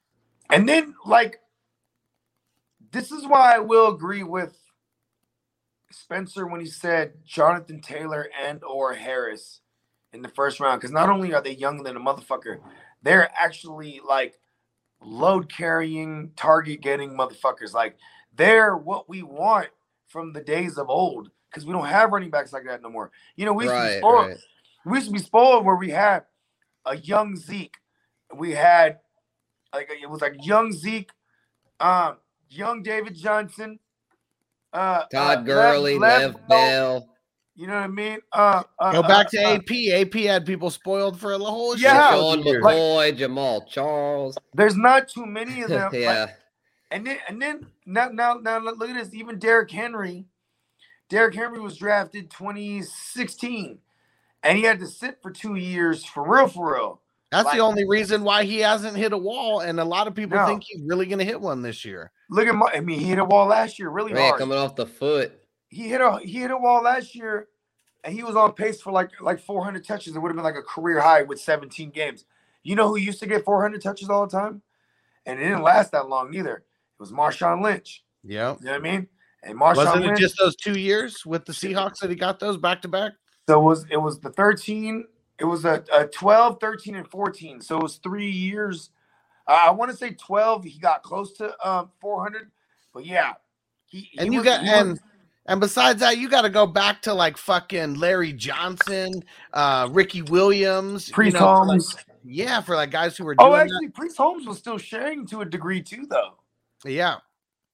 And 0.50 0.66
then, 0.66 0.94
like, 1.04 1.38
this 2.92 3.12
is 3.12 3.26
why 3.26 3.55
I 3.55 3.59
will 3.59 3.88
agree 3.88 4.22
with 4.22 4.57
Spencer 5.90 6.46
when 6.46 6.61
he 6.61 6.66
said 6.66 7.14
Jonathan 7.24 7.81
Taylor 7.81 8.29
and 8.44 8.62
or 8.64 8.94
Harris 8.94 9.61
in 10.12 10.22
the 10.22 10.29
first 10.29 10.61
round 10.61 10.81
because 10.81 10.92
not 10.92 11.09
only 11.09 11.33
are 11.35 11.42
they 11.42 11.55
younger 11.55 11.83
than 11.83 11.96
a 11.96 12.00
motherfucker, 12.00 12.59
they're 13.03 13.31
actually 13.38 14.00
like 14.07 14.38
load 15.00 15.53
carrying, 15.53 16.33
target 16.37 16.81
getting 16.81 17.11
motherfuckers. 17.11 17.72
Like 17.72 17.96
they're 18.35 18.76
what 18.76 19.09
we 19.09 19.22
want 19.22 19.68
from 20.09 20.33
the 20.33 20.40
days 20.40 20.79
of 20.79 20.88
old 20.88 21.31
because 21.50 21.66
we 21.66 21.72
don't 21.72 21.87
have 21.87 22.12
running 22.12 22.31
backs 22.31 22.53
like 22.53 22.64
that 22.66 22.83
no 22.83 22.90
more. 22.90 23.11
You 23.37 23.46
know, 23.46 23.53
we 23.53 23.64
used, 23.64 23.76
to, 23.76 23.83
be 23.83 23.98
spoiled. 23.98 24.26
right. 24.29 24.37
we 24.85 24.98
used 24.98 25.09
to 25.09 25.12
be 25.12 25.18
spoiled 25.18 25.64
where 25.64 25.76
we 25.76 25.90
had 25.90 26.24
a 26.87 26.96
young 26.96 27.37
Zeke. 27.37 27.76
We 28.35 28.53
had 28.53 28.98
like 29.72 29.90
it 29.90 30.09
was 30.09 30.20
like 30.20 30.35
young 30.44 30.72
Zeke, 30.72 31.11
um, 31.79 32.16
young 32.50 32.82
David 32.82 33.14
Johnson, 33.14 33.78
uh, 34.72 35.04
Todd 35.12 35.38
uh, 35.38 35.42
Gurley, 35.42 35.98
Lev, 35.98 36.34
Bell, 36.34 36.42
Bell. 36.48 37.06
You 37.56 37.66
know 37.66 37.74
what 37.74 37.82
I 37.82 37.88
mean? 37.88 38.18
Uh, 38.32 38.62
uh, 38.78 38.92
Go 38.92 39.02
back 39.02 39.26
uh, 39.26 39.30
to 39.30 39.42
uh, 39.44 39.54
AP. 39.56 40.06
AP 40.06 40.14
had 40.24 40.46
people 40.46 40.70
spoiled 40.70 41.18
for 41.18 41.32
a 41.32 41.38
whole 41.38 41.76
Yeah, 41.76 42.10
shit 42.10 42.18
Sean 42.18 42.42
years. 42.42 42.64
McCoy, 42.64 43.18
Jamaal 43.18 43.66
Charles. 43.68 44.38
There's 44.54 44.76
not 44.76 45.08
too 45.08 45.26
many 45.26 45.62
of 45.62 45.68
them. 45.68 45.82
like, 45.92 46.00
yeah. 46.00 46.30
And 46.90 47.06
then 47.06 47.18
and 47.28 47.40
then 47.40 47.66
now 47.86 48.08
now 48.08 48.34
now 48.34 48.58
look 48.58 48.88
at 48.88 48.94
this. 48.94 49.14
Even 49.14 49.38
Derrick 49.38 49.70
Henry, 49.70 50.24
Derrick 51.08 51.34
Henry 51.34 51.60
was 51.60 51.76
drafted 51.76 52.30
2016, 52.30 53.78
and 54.42 54.58
he 54.58 54.64
had 54.64 54.80
to 54.80 54.86
sit 54.86 55.18
for 55.22 55.30
two 55.30 55.54
years 55.56 56.04
for 56.04 56.26
real, 56.26 56.48
for 56.48 56.74
real. 56.74 57.00
That's 57.30 57.44
Like- 57.44 57.56
the 57.58 57.62
only 57.62 57.86
reason 57.86 58.24
why 58.24 58.42
he 58.44 58.58
hasn't 58.58 58.96
hit 58.96 59.12
a 59.12 59.18
wall, 59.18 59.60
and 59.60 59.78
a 59.78 59.84
lot 59.84 60.08
of 60.08 60.14
people 60.16 60.36
No. 60.36 60.46
think 60.46 60.64
he's 60.64 60.82
really 60.82 61.06
going 61.06 61.20
to 61.20 61.24
hit 61.24 61.40
one 61.40 61.62
this 61.62 61.84
year. 61.84 62.10
Look 62.31 62.47
at 62.47 62.55
my. 62.55 62.71
I 62.73 62.81
mean, 62.81 62.99
he 63.01 63.07
hit 63.07 63.19
a 63.19 63.25
wall 63.25 63.47
last 63.47 63.79
year, 63.79 63.90
really 63.90 64.12
Man, 64.12 64.23
hard. 64.23 64.38
coming 64.38 64.57
off 64.57 64.77
the 64.77 64.87
foot. 64.87 65.33
He 65.69 65.88
hit 65.88 66.01
a 66.01 66.19
he 66.23 66.38
hit 66.38 66.51
a 66.51 66.57
wall 66.57 66.83
last 66.83 67.14
year, 67.14 67.49
and 68.05 68.14
he 68.14 68.23
was 68.23 68.37
on 68.37 68.53
pace 68.53 68.81
for 68.81 68.93
like 68.93 69.11
like 69.21 69.40
400 69.40 69.85
touches. 69.85 70.14
It 70.14 70.21
would 70.21 70.29
have 70.29 70.37
been 70.37 70.45
like 70.45 70.55
a 70.57 70.62
career 70.62 71.01
high 71.01 71.23
with 71.23 71.40
17 71.40 71.90
games. 71.90 72.25
You 72.62 72.77
know 72.77 72.88
who 72.88 72.97
used 72.97 73.21
to 73.21 73.27
get 73.27 73.45
400 73.45 73.83
touches 73.83 74.09
all 74.09 74.27
the 74.27 74.37
time, 74.37 74.62
and 75.27 75.40
it 75.40 75.43
didn't 75.43 75.62
last 75.62 75.93
that 75.93 76.09
long 76.09 76.33
either. 76.35 76.57
It 76.57 76.64
was 77.01 77.11
Marshawn 77.11 77.62
Lynch. 77.62 78.05
Yeah. 78.23 78.57
You 78.61 78.66
know 78.66 78.73
what 78.73 78.79
I 78.79 78.79
mean? 78.79 79.09
And 79.43 79.59
Marshawn 79.59 79.77
Wasn't 79.77 80.05
it 80.05 80.09
Lynch. 80.09 80.21
just 80.21 80.38
those 80.38 80.55
two 80.55 80.79
years 80.79 81.25
with 81.25 81.47
the 81.47 81.53
Seahawks 81.53 81.99
that 82.01 82.11
he 82.11 82.16
got 82.16 82.38
those 82.38 82.57
back 82.59 82.83
to 82.83 82.88
back? 82.88 83.12
So 83.49 83.61
it 83.61 83.64
was 83.64 83.87
it 83.90 83.97
was 83.97 84.21
the 84.21 84.31
13, 84.31 85.05
it 85.38 85.45
was 85.45 85.64
a, 85.64 85.83
a 85.93 86.07
12, 86.07 86.61
13, 86.61 86.97
and 86.97 87.09
14. 87.09 87.61
So 87.61 87.79
it 87.79 87.83
was 87.83 87.97
three 87.97 88.31
years. 88.31 88.90
Uh, 89.50 89.58
I 89.66 89.70
want 89.72 89.90
to 89.90 89.96
say 89.96 90.10
12. 90.12 90.64
He 90.64 90.78
got 90.78 91.02
close 91.02 91.32
to 91.38 91.68
um 91.68 91.90
400, 92.00 92.50
but 92.94 93.04
yeah. 93.04 93.32
He, 93.86 94.00
he 94.12 94.18
And 94.20 94.32
you 94.32 94.38
was- 94.40 94.44
got 94.48 94.62
he 94.62 94.70
was- 94.70 94.80
and 94.80 95.00
and 95.46 95.60
besides 95.60 95.98
that, 96.00 96.18
you 96.18 96.28
got 96.28 96.42
to 96.42 96.50
go 96.50 96.66
back 96.66 97.02
to 97.02 97.14
like 97.14 97.36
fucking 97.36 97.94
Larry 97.94 98.32
Johnson, 98.32 99.24
uh, 99.52 99.88
Ricky 99.90 100.22
Williams, 100.22 101.08
you 101.08 101.14
know, 101.24 101.30
for, 101.30 101.38
like- 101.38 101.42
Holmes. 101.42 101.96
yeah, 102.24 102.60
for 102.60 102.76
like 102.76 102.92
guys 102.92 103.16
who 103.16 103.24
were 103.24 103.34
doing 103.34 103.48
Oh, 103.48 103.52
that. 103.56 103.62
actually, 103.62 103.88
Priest 103.88 104.16
Holmes 104.16 104.46
was 104.46 104.58
still 104.58 104.78
sharing 104.78 105.26
to 105.28 105.40
a 105.40 105.44
degree 105.44 105.82
too, 105.82 106.06
though. 106.08 106.34
Yeah. 106.84 107.16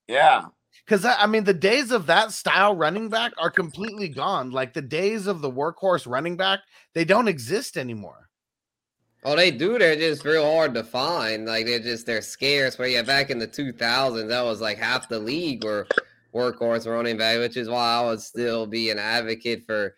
Yeah. 0.08 0.46
Because 0.86 1.04
I 1.04 1.26
mean, 1.26 1.44
the 1.44 1.52
days 1.52 1.90
of 1.90 2.06
that 2.06 2.30
style 2.32 2.74
running 2.76 3.08
back 3.10 3.32
are 3.36 3.50
completely 3.50 4.08
gone. 4.08 4.52
Like 4.52 4.72
the 4.72 4.80
days 4.82 5.26
of 5.26 5.42
the 5.42 5.50
workhorse 5.50 6.06
running 6.06 6.36
back, 6.38 6.60
they 6.94 7.04
don't 7.04 7.28
exist 7.28 7.76
anymore. 7.76 8.25
Oh, 9.28 9.34
they 9.34 9.50
do. 9.50 9.76
They're 9.76 9.96
just 9.96 10.24
real 10.24 10.48
hard 10.48 10.72
to 10.74 10.84
find. 10.84 11.46
Like 11.46 11.66
they're 11.66 11.80
just 11.80 12.06
they're 12.06 12.22
scarce. 12.22 12.78
Where 12.78 12.86
yeah, 12.86 13.02
back 13.02 13.28
in 13.28 13.40
the 13.40 13.48
2000s, 13.48 14.28
that 14.28 14.44
was 14.44 14.60
like 14.60 14.78
half 14.78 15.08
the 15.08 15.18
league 15.18 15.64
were 15.64 15.88
workhorse 16.32 16.86
running 16.86 17.16
back, 17.16 17.40
which 17.40 17.56
is 17.56 17.68
why 17.68 17.96
I 17.96 18.06
would 18.06 18.20
still 18.20 18.68
be 18.68 18.88
an 18.90 19.00
advocate 19.00 19.66
for 19.66 19.96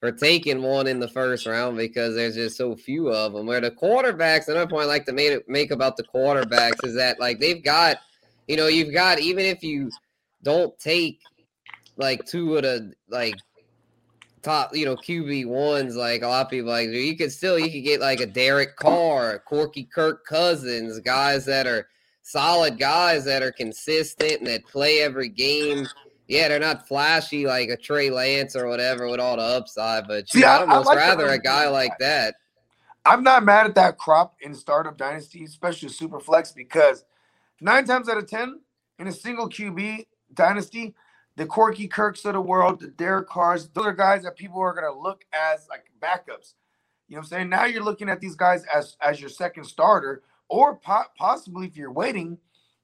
for 0.00 0.10
taking 0.10 0.62
one 0.62 0.86
in 0.86 0.98
the 0.98 1.08
first 1.08 1.44
round 1.44 1.76
because 1.76 2.14
there's 2.14 2.36
just 2.36 2.56
so 2.56 2.74
few 2.74 3.10
of 3.10 3.34
them. 3.34 3.46
Where 3.46 3.60
the 3.60 3.70
quarterbacks, 3.70 4.48
another 4.48 4.66
point 4.66 4.84
I 4.84 4.86
like 4.86 5.04
to 5.04 5.12
make 5.12 5.46
make 5.46 5.72
about 5.72 5.98
the 5.98 6.04
quarterbacks 6.04 6.82
is 6.82 6.94
that 6.94 7.20
like 7.20 7.38
they've 7.38 7.62
got, 7.62 7.98
you 8.48 8.56
know, 8.56 8.68
you've 8.68 8.94
got 8.94 9.20
even 9.20 9.44
if 9.44 9.62
you 9.62 9.90
don't 10.42 10.76
take 10.78 11.20
like 11.98 12.24
two 12.24 12.56
of 12.56 12.62
the 12.62 12.94
like 13.10 13.34
top, 14.42 14.74
you 14.74 14.84
know, 14.84 14.96
QB 14.96 15.46
ones, 15.46 15.96
like 15.96 16.22
a 16.22 16.28
lot 16.28 16.46
of 16.46 16.50
people 16.50 16.70
like 16.70 16.88
you 16.88 17.16
could 17.16 17.32
still 17.32 17.58
you 17.58 17.70
could 17.70 17.84
get 17.84 18.00
like 18.00 18.20
a 18.20 18.26
Derek 18.26 18.76
Carr, 18.76 19.38
Corky 19.40 19.84
Kirk 19.84 20.24
Cousins, 20.26 20.98
guys 21.00 21.44
that 21.46 21.66
are 21.66 21.88
solid 22.22 22.78
guys 22.78 23.24
that 23.24 23.42
are 23.42 23.52
consistent 23.52 24.38
and 24.38 24.46
that 24.46 24.64
play 24.66 25.00
every 25.00 25.28
game. 25.28 25.86
Yeah, 26.28 26.48
they're 26.48 26.60
not 26.60 26.86
flashy 26.86 27.44
like 27.46 27.70
a 27.70 27.76
Trey 27.76 28.08
Lance 28.10 28.54
or 28.54 28.68
whatever 28.68 29.08
with 29.08 29.18
all 29.18 29.36
the 29.36 29.42
upside, 29.42 30.06
but 30.06 30.28
See, 30.28 30.40
you 30.40 30.44
I- 30.46 30.56
I'd 30.56 30.68
I 30.68 30.72
almost 30.72 30.86
like 30.86 30.96
rather 30.96 31.28
a 31.28 31.38
guy 31.38 31.68
like 31.68 31.98
that. 31.98 32.34
I'm 33.04 33.22
not 33.22 33.44
mad 33.44 33.66
at 33.66 33.74
that 33.76 33.98
crop 33.98 34.36
in 34.42 34.54
startup 34.54 34.96
dynasty, 34.96 35.42
especially 35.44 35.88
super 35.88 36.20
flex, 36.20 36.52
because 36.52 37.04
nine 37.60 37.84
times 37.84 38.08
out 38.08 38.18
of 38.18 38.28
ten 38.28 38.60
in 38.98 39.06
a 39.08 39.12
single 39.12 39.48
QB 39.48 40.06
dynasty, 40.34 40.94
the 41.40 41.46
Corky 41.46 41.88
Kirks 41.88 42.26
of 42.26 42.34
the 42.34 42.40
world, 42.40 42.80
the 42.80 42.88
Derek 42.88 43.26
Carrs, 43.30 43.72
those 43.72 43.86
are 43.86 43.94
guys 43.94 44.24
that 44.24 44.36
people 44.36 44.60
are 44.60 44.74
gonna 44.74 44.92
look 44.92 45.24
as 45.32 45.66
like 45.70 45.86
backups. 45.98 46.52
You 47.08 47.16
know 47.16 47.20
what 47.20 47.22
I'm 47.22 47.24
saying? 47.24 47.48
Now 47.48 47.64
you're 47.64 47.82
looking 47.82 48.10
at 48.10 48.20
these 48.20 48.34
guys 48.34 48.62
as 48.74 48.98
as 49.00 49.22
your 49.22 49.30
second 49.30 49.64
starter, 49.64 50.22
or 50.50 50.76
po- 50.76 51.04
possibly 51.16 51.66
if 51.66 51.78
you're 51.78 51.92
waiting, 51.92 52.36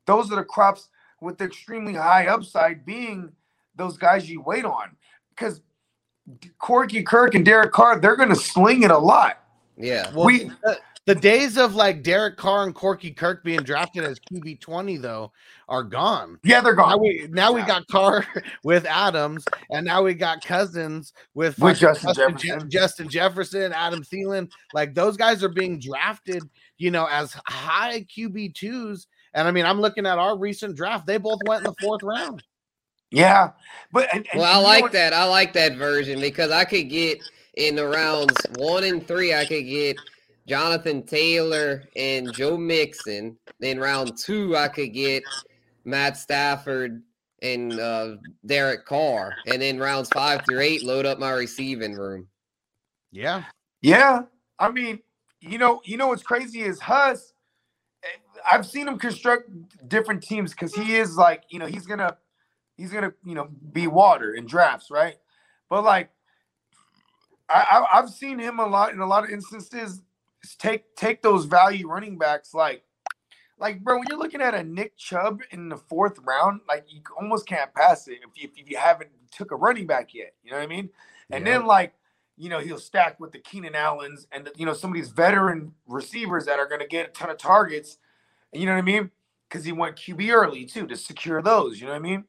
those 0.06 0.32
are 0.32 0.36
the 0.36 0.42
crops 0.44 0.88
with 1.20 1.36
the 1.36 1.44
extremely 1.44 1.92
high 1.92 2.28
upside 2.28 2.86
being 2.86 3.30
those 3.74 3.98
guys 3.98 4.30
you 4.30 4.40
wait 4.40 4.64
on. 4.64 4.96
Because 5.28 5.60
Corky 6.58 7.02
Kirk 7.02 7.34
and 7.34 7.44
Derek 7.44 7.72
Carr, 7.72 8.00
they're 8.00 8.16
gonna 8.16 8.34
sling 8.34 8.84
it 8.84 8.90
a 8.90 8.96
lot. 8.96 9.38
Yeah. 9.76 10.10
Well, 10.14 10.24
We- 10.24 10.44
the, 10.62 10.78
the 11.06 11.14
days 11.14 11.56
of 11.56 11.74
like 11.74 12.02
Derek 12.02 12.36
Carr 12.36 12.64
and 12.64 12.74
Corky 12.74 13.12
Kirk 13.12 13.42
being 13.44 13.60
drafted 13.60 14.04
as 14.04 14.18
QB 14.20 14.60
twenty 14.60 14.96
though 14.96 15.32
are 15.68 15.82
gone. 15.82 16.38
Yeah, 16.44 16.60
they're 16.60 16.74
Now 16.76 16.90
gone. 16.96 17.00
we 17.00 17.28
now 17.30 17.52
we 17.52 17.62
got 17.62 17.86
Carr 17.88 18.26
with 18.64 18.84
Adams, 18.86 19.44
and 19.70 19.86
now 19.86 20.02
we 20.02 20.14
got 20.14 20.44
Cousins 20.44 21.12
with, 21.34 21.58
With 21.58 21.78
fucking 21.80 22.02
Justin 22.02 22.14
Je- 22.14 22.46
Jefferson. 22.48 22.70
Justin 22.70 23.08
Jefferson, 23.08 23.72
Adam 23.72 24.02
Thielen. 24.02 24.50
Like 24.74 24.94
those 24.94 25.16
guys 25.16 25.42
are 25.44 25.48
being 25.48 25.78
drafted, 25.78 26.42
you 26.78 26.90
know, 26.90 27.06
as 27.10 27.36
high 27.46 28.04
QB 28.16 28.54
twos. 28.54 29.06
And 29.34 29.46
I 29.46 29.50
mean, 29.50 29.64
I'm 29.66 29.80
looking 29.80 30.06
at 30.06 30.18
our 30.18 30.36
recent 30.36 30.76
draft; 30.76 31.06
they 31.06 31.18
both 31.18 31.40
went 31.46 31.64
in 31.64 31.72
the 31.72 31.76
fourth 31.80 32.02
round. 32.02 32.42
Yeah, 33.12 33.50
but 33.92 34.08
and, 34.12 34.26
and 34.32 34.40
Well, 34.40 34.52
I 34.52 34.60
like 34.60 34.82
what- 34.82 34.92
that. 34.92 35.12
I 35.12 35.24
like 35.24 35.52
that 35.52 35.76
version 35.76 36.20
because 36.20 36.50
I 36.50 36.64
could 36.64 36.88
get 36.90 37.18
in 37.54 37.76
the 37.76 37.86
rounds 37.86 38.34
one 38.58 38.82
and 38.84 39.06
three, 39.06 39.32
I 39.32 39.44
could 39.46 39.64
get 39.66 39.96
Jonathan 40.48 41.04
Taylor 41.04 41.88
and 41.96 42.32
Joe 42.32 42.56
Mixon. 42.58 43.38
Then 43.60 43.78
round 43.78 44.18
two, 44.18 44.56
I 44.56 44.68
could 44.68 44.92
get 44.94 45.24
Matt 45.84 46.16
Stafford 46.16 47.02
and 47.42 47.80
uh, 47.80 48.16
Derek 48.46 48.86
Carr. 48.86 49.40
And 49.46 49.62
then 49.62 49.78
rounds 49.78 50.10
five 50.10 50.44
through 50.44 50.60
eight, 50.60 50.84
load 50.84 51.06
up 51.06 51.18
my 51.18 51.32
receiving 51.32 51.94
room. 51.94 52.28
Yeah, 53.12 53.44
Yeah, 53.82 54.22
I 54.58 54.70
mean, 54.70 55.00
you 55.40 55.58
know, 55.58 55.80
you 55.84 55.96
know 55.96 56.08
what's 56.08 56.22
crazy 56.22 56.62
is 56.62 56.80
Huss. 56.80 57.32
eh, 58.04 58.08
I've 58.50 58.66
seen 58.66 58.88
him 58.88 58.98
construct 58.98 59.50
different 59.88 60.22
teams 60.22 60.52
because 60.52 60.74
he 60.74 60.96
is 60.96 61.16
like, 61.16 61.44
you 61.50 61.58
know, 61.58 61.66
he's 61.66 61.86
gonna, 61.86 62.16
he's 62.76 62.92
gonna, 62.92 63.12
you 63.24 63.34
know, 63.34 63.48
be 63.72 63.86
water 63.88 64.34
in 64.34 64.46
drafts, 64.46 64.90
right? 64.90 65.16
But 65.70 65.84
like, 65.84 66.10
I, 67.48 67.66
I 67.92 67.98
I've 67.98 68.10
seen 68.10 68.38
him 68.38 68.58
a 68.60 68.66
lot 68.66 68.92
in 68.92 69.00
a 69.00 69.06
lot 69.06 69.24
of 69.24 69.30
instances 69.30 70.02
take 70.54 70.94
take 70.96 71.22
those 71.22 71.44
value 71.44 71.88
running 71.88 72.18
backs 72.18 72.54
like. 72.54 72.82
Like, 73.58 73.82
bro, 73.82 73.96
when 73.96 74.06
you're 74.10 74.18
looking 74.18 74.42
at 74.42 74.52
a 74.54 74.62
Nick 74.62 74.98
Chubb 74.98 75.40
in 75.50 75.70
the 75.70 75.78
fourth 75.78 76.18
round, 76.26 76.60
like 76.68 76.84
you 76.92 77.00
almost 77.18 77.46
can't 77.46 77.72
pass 77.72 78.06
it 78.06 78.18
if 78.22 78.42
you, 78.42 78.50
if 78.54 78.68
you 78.68 78.76
haven't 78.76 79.08
took 79.30 79.50
a 79.50 79.56
running 79.56 79.86
back 79.86 80.12
yet. 80.12 80.34
You 80.44 80.50
know 80.50 80.58
what 80.58 80.64
I 80.64 80.66
mean? 80.66 80.90
And 81.30 81.46
Yeah. 81.46 81.58
then 81.60 81.66
like 81.66 81.94
you 82.36 82.50
know, 82.50 82.58
he'll 82.58 82.78
stack 82.78 83.18
with 83.18 83.32
the 83.32 83.38
Keenan 83.38 83.74
Allens 83.74 84.26
and 84.30 84.50
you 84.56 84.66
know 84.66 84.74
some 84.74 84.90
of 84.90 84.94
these 84.94 85.08
veteran 85.08 85.72
receivers 85.86 86.44
that 86.44 86.58
are 86.58 86.68
going 86.68 86.82
to 86.82 86.86
get 86.86 87.08
a 87.08 87.12
ton 87.12 87.30
of 87.30 87.38
targets. 87.38 87.96
You 88.52 88.66
know 88.66 88.72
what 88.72 88.78
I 88.78 88.82
mean? 88.82 89.10
Because 89.48 89.64
he 89.64 89.72
went 89.72 89.96
QB 89.96 90.30
early 90.34 90.66
too 90.66 90.86
to 90.88 90.96
secure 90.96 91.40
those. 91.40 91.80
You 91.80 91.86
know 91.86 91.92
what 91.92 91.98
I 92.00 92.02
mean? 92.02 92.24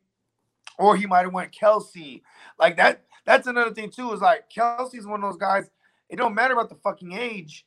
Or 0.80 0.96
he 0.96 1.08
might 1.08 1.24
have 1.26 1.34
went 1.34 1.52
Kelce 1.52 2.22
like 2.58 2.78
that. 2.78 3.04
That's 3.26 3.48
another 3.48 3.74
thing 3.74 3.90
too. 3.90 4.14
Is 4.14 4.22
like 4.22 4.50
Kelce's 4.50 5.06
one 5.06 5.22
of 5.22 5.30
those 5.30 5.40
guys. 5.40 5.70
It 6.08 6.16
don't 6.16 6.34
matter 6.34 6.54
about 6.54 6.70
the 6.70 6.76
fucking 6.76 7.12
age. 7.12 7.66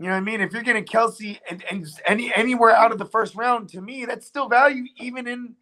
You 0.00 0.06
know 0.06 0.12
what 0.12 0.16
I 0.16 0.20
mean? 0.20 0.40
If 0.40 0.54
you're 0.54 0.62
getting 0.62 0.86
Kelce 0.86 1.38
and, 1.50 1.62
and 1.70 1.86
any 2.06 2.34
anywhere 2.34 2.70
out 2.70 2.90
of 2.90 2.96
the 2.96 3.04
first 3.04 3.34
round, 3.34 3.68
to 3.68 3.82
me, 3.82 4.06
that's 4.06 4.26
still 4.26 4.48
value 4.48 4.84
even 4.96 5.26
in 5.26 5.54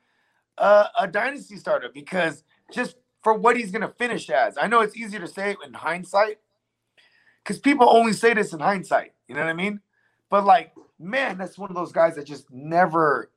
uh, 0.57 0.85
a 0.96 1.09
dynasty 1.09 1.57
startup 1.57 1.92
because 1.92 2.44
just 2.72 2.94
for 3.24 3.35
what 3.35 3.57
he's 3.57 3.72
going 3.72 3.83
to 3.83 3.88
finish 3.88 4.31
as. 4.31 4.57
I 4.57 4.68
know 4.68 4.81
it's 4.81 4.96
easier 4.96 5.18
to 5.18 5.27
say 5.27 5.51
it 5.51 5.57
in 5.66 5.74
hindsight 5.74 6.38
because 7.42 7.59
people 7.59 7.90
only 7.90 8.12
say 8.12 8.33
this 8.33 8.53
in 8.53 8.61
hindsight. 8.61 9.12
You 9.27 9.35
know 9.35 9.40
what 9.40 9.51
I 9.51 9.55
mean? 9.55 9.81
But 10.31 10.44
like, 10.44 10.72
man, 11.01 11.37
that's 11.37 11.59
one 11.59 11.70
of 11.70 11.74
those 11.74 11.90
guys 11.90 12.14
that 12.14 12.24
just 12.24 12.48
never 12.53 13.33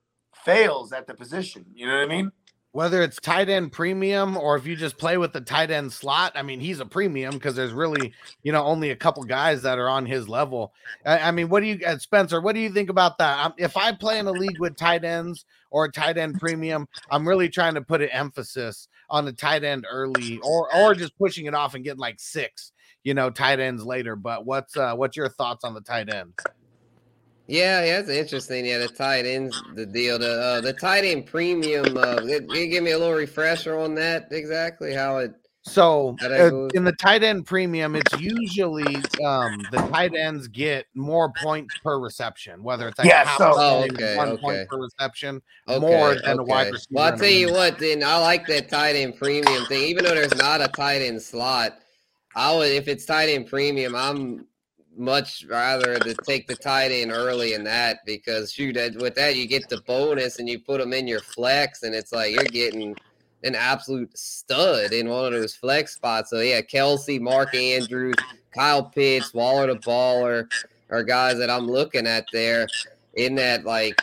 fails 0.45 0.93
at 0.93 1.07
the 1.07 1.15
position. 1.15 1.65
You 1.73 1.87
know 1.87 1.95
what 1.95 2.03
I 2.03 2.07
mean? 2.09 2.31
Whether 2.73 3.01
it's 3.01 3.17
tight 3.17 3.49
end 3.49 3.71
premium 3.71 4.37
or 4.37 4.55
if 4.55 4.65
you 4.65 4.75
just 4.75 4.97
play 4.97 5.17
with 5.17 5.33
the 5.33 5.41
tight 5.41 5.71
end 5.71 5.91
slot. 5.91 6.31
I 6.35 6.41
mean, 6.41 6.59
he's 6.59 6.79
a 6.79 6.85
premium 6.85 7.33
because 7.33 7.55
there's 7.55 7.73
really, 7.73 8.13
you 8.43 8.51
know, 8.51 8.63
only 8.63 8.91
a 8.91 8.95
couple 8.95 9.23
guys 9.23 9.61
that 9.63 9.77
are 9.77 9.89
on 9.89 10.05
his 10.05 10.29
level. 10.29 10.73
I, 11.05 11.19
I 11.19 11.31
mean, 11.31 11.49
what 11.49 11.61
do 11.61 11.67
you, 11.67 11.79
uh, 11.85 11.97
Spencer? 11.97 12.39
What 12.39 12.55
do 12.55 12.61
you 12.61 12.69
think 12.71 12.89
about 12.89 13.17
that? 13.17 13.45
Um, 13.45 13.53
if 13.57 13.75
I 13.75 13.91
play 13.91 14.19
in 14.19 14.27
a 14.27 14.31
league 14.31 14.59
with 14.59 14.77
tight 14.77 15.03
ends 15.03 15.45
or 15.69 15.85
a 15.85 15.91
tight 15.91 16.17
end 16.17 16.39
premium, 16.39 16.87
I'm 17.09 17.27
really 17.27 17.49
trying 17.49 17.73
to 17.75 17.81
put 17.81 18.01
an 18.01 18.09
emphasis 18.09 18.87
on 19.09 19.25
the 19.25 19.33
tight 19.33 19.65
end 19.65 19.85
early, 19.91 20.39
or 20.41 20.73
or 20.73 20.95
just 20.95 21.17
pushing 21.17 21.45
it 21.45 21.53
off 21.53 21.75
and 21.75 21.83
getting 21.83 21.99
like 21.99 22.19
six, 22.19 22.71
you 23.03 23.13
know, 23.13 23.29
tight 23.29 23.59
ends 23.59 23.83
later. 23.83 24.15
But 24.15 24.45
what's 24.45 24.77
uh, 24.77 24.95
what's 24.95 25.17
your 25.17 25.27
thoughts 25.27 25.65
on 25.65 25.73
the 25.73 25.81
tight 25.81 26.13
end? 26.13 26.33
Yeah, 27.47 27.83
yeah, 27.83 27.99
it's 27.99 28.09
interesting. 28.09 28.65
Yeah, 28.65 28.77
the 28.77 28.87
tight 28.87 29.25
ends, 29.25 29.61
the 29.75 29.85
deal, 29.85 30.17
the 30.17 30.39
uh, 30.39 30.61
the 30.61 30.73
tight 30.73 31.03
end 31.03 31.25
premium. 31.25 31.97
Uh, 31.97 32.17
can 32.17 32.49
you 32.49 32.67
give 32.67 32.83
me 32.83 32.91
a 32.91 32.97
little 32.97 33.15
refresher 33.15 33.77
on 33.77 33.95
that? 33.95 34.27
Exactly 34.31 34.93
how 34.93 35.17
it. 35.17 35.33
So 35.63 36.15
uh, 36.23 36.69
in 36.73 36.83
the 36.83 36.93
tight 36.93 37.23
end 37.23 37.45
premium, 37.45 37.95
it's 37.95 38.19
usually 38.19 38.95
um, 39.23 39.59
the 39.71 39.87
tight 39.91 40.15
ends 40.15 40.47
get 40.47 40.87
more 40.95 41.31
points 41.39 41.77
per 41.83 41.99
reception, 41.99 42.63
whether 42.63 42.87
it's 42.87 42.97
like 42.97 43.07
yeah, 43.07 43.37
so 43.37 43.53
oh, 43.55 43.83
okay, 43.83 44.17
one 44.17 44.29
okay. 44.29 44.41
point 44.41 44.67
per 44.67 44.79
reception, 44.79 45.39
Okay, 45.67 45.79
more 45.79 46.15
than 46.15 46.39
a 46.39 46.41
okay. 46.41 46.49
wide 46.49 46.71
receiver. 46.71 46.87
Well, 46.91 47.11
I'll 47.11 47.17
tell 47.17 47.27
you 47.27 47.51
what, 47.51 47.77
then 47.77 48.03
I 48.03 48.17
like 48.17 48.47
that 48.47 48.69
tight 48.69 48.95
end 48.95 49.17
premium 49.17 49.65
thing. 49.65 49.83
Even 49.83 50.05
though 50.05 50.15
there's 50.15 50.35
not 50.35 50.61
a 50.61 50.67
tight 50.67 51.03
end 51.03 51.21
slot, 51.21 51.77
I 52.35 52.55
would 52.55 52.71
if 52.71 52.87
it's 52.87 53.05
tight 53.05 53.29
end 53.29 53.45
premium, 53.45 53.95
I'm 53.95 54.47
much 54.97 55.45
rather 55.49 55.97
to 55.97 56.13
take 56.25 56.47
the 56.47 56.55
tight 56.55 56.91
end 56.91 57.11
early 57.11 57.53
in 57.53 57.63
that 57.63 57.99
because 58.05 58.51
shoot, 58.51 58.75
with 58.99 59.15
that 59.15 59.35
you 59.35 59.47
get 59.47 59.69
the 59.69 59.81
bonus 59.81 60.39
and 60.39 60.49
you 60.49 60.59
put 60.59 60.79
them 60.79 60.93
in 60.93 61.07
your 61.07 61.21
flex, 61.21 61.83
and 61.83 61.95
it's 61.95 62.11
like 62.11 62.33
you're 62.33 62.43
getting 62.45 62.95
an 63.43 63.55
absolute 63.55 64.15
stud 64.17 64.91
in 64.91 65.09
one 65.09 65.25
of 65.25 65.31
those 65.33 65.55
flex 65.55 65.95
spots. 65.95 66.29
So 66.29 66.39
yeah, 66.39 66.61
Kelce, 66.61 67.19
Mark 67.19 67.55
Andrews, 67.55 68.15
Kyle 68.53 68.83
Pitts, 68.83 69.33
Waller 69.33 69.67
the 69.67 69.79
Baller 69.79 70.47
are 70.89 71.03
guys 71.03 71.37
that 71.37 71.49
I'm 71.49 71.67
looking 71.67 72.05
at 72.05 72.25
there 72.33 72.67
in 73.15 73.35
that 73.35 73.65
like 73.65 74.01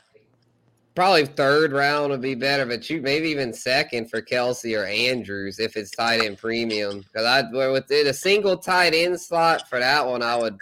probably 0.95 1.27
third 1.27 1.71
round 1.71 2.11
would 2.11 2.21
be 2.21 2.35
better, 2.35 2.67
but 2.67 2.85
shoot, 2.85 3.05
maybe 3.05 3.29
even 3.29 3.53
second 3.53 4.11
for 4.11 4.21
Kelce 4.21 4.77
or 4.77 4.85
Andrews 4.85 5.61
if 5.61 5.77
it's 5.77 5.93
tight 5.93 6.25
end 6.25 6.39
premium. 6.39 6.99
Because 7.01 7.45
well, 7.53 7.73
with 7.73 7.91
it, 7.91 8.09
a 8.09 8.13
single 8.13 8.57
tight 8.57 8.95
end 8.95 9.21
slot 9.21 9.69
for 9.69 9.79
that 9.79 10.05
one, 10.05 10.23
I 10.23 10.35
would. 10.37 10.59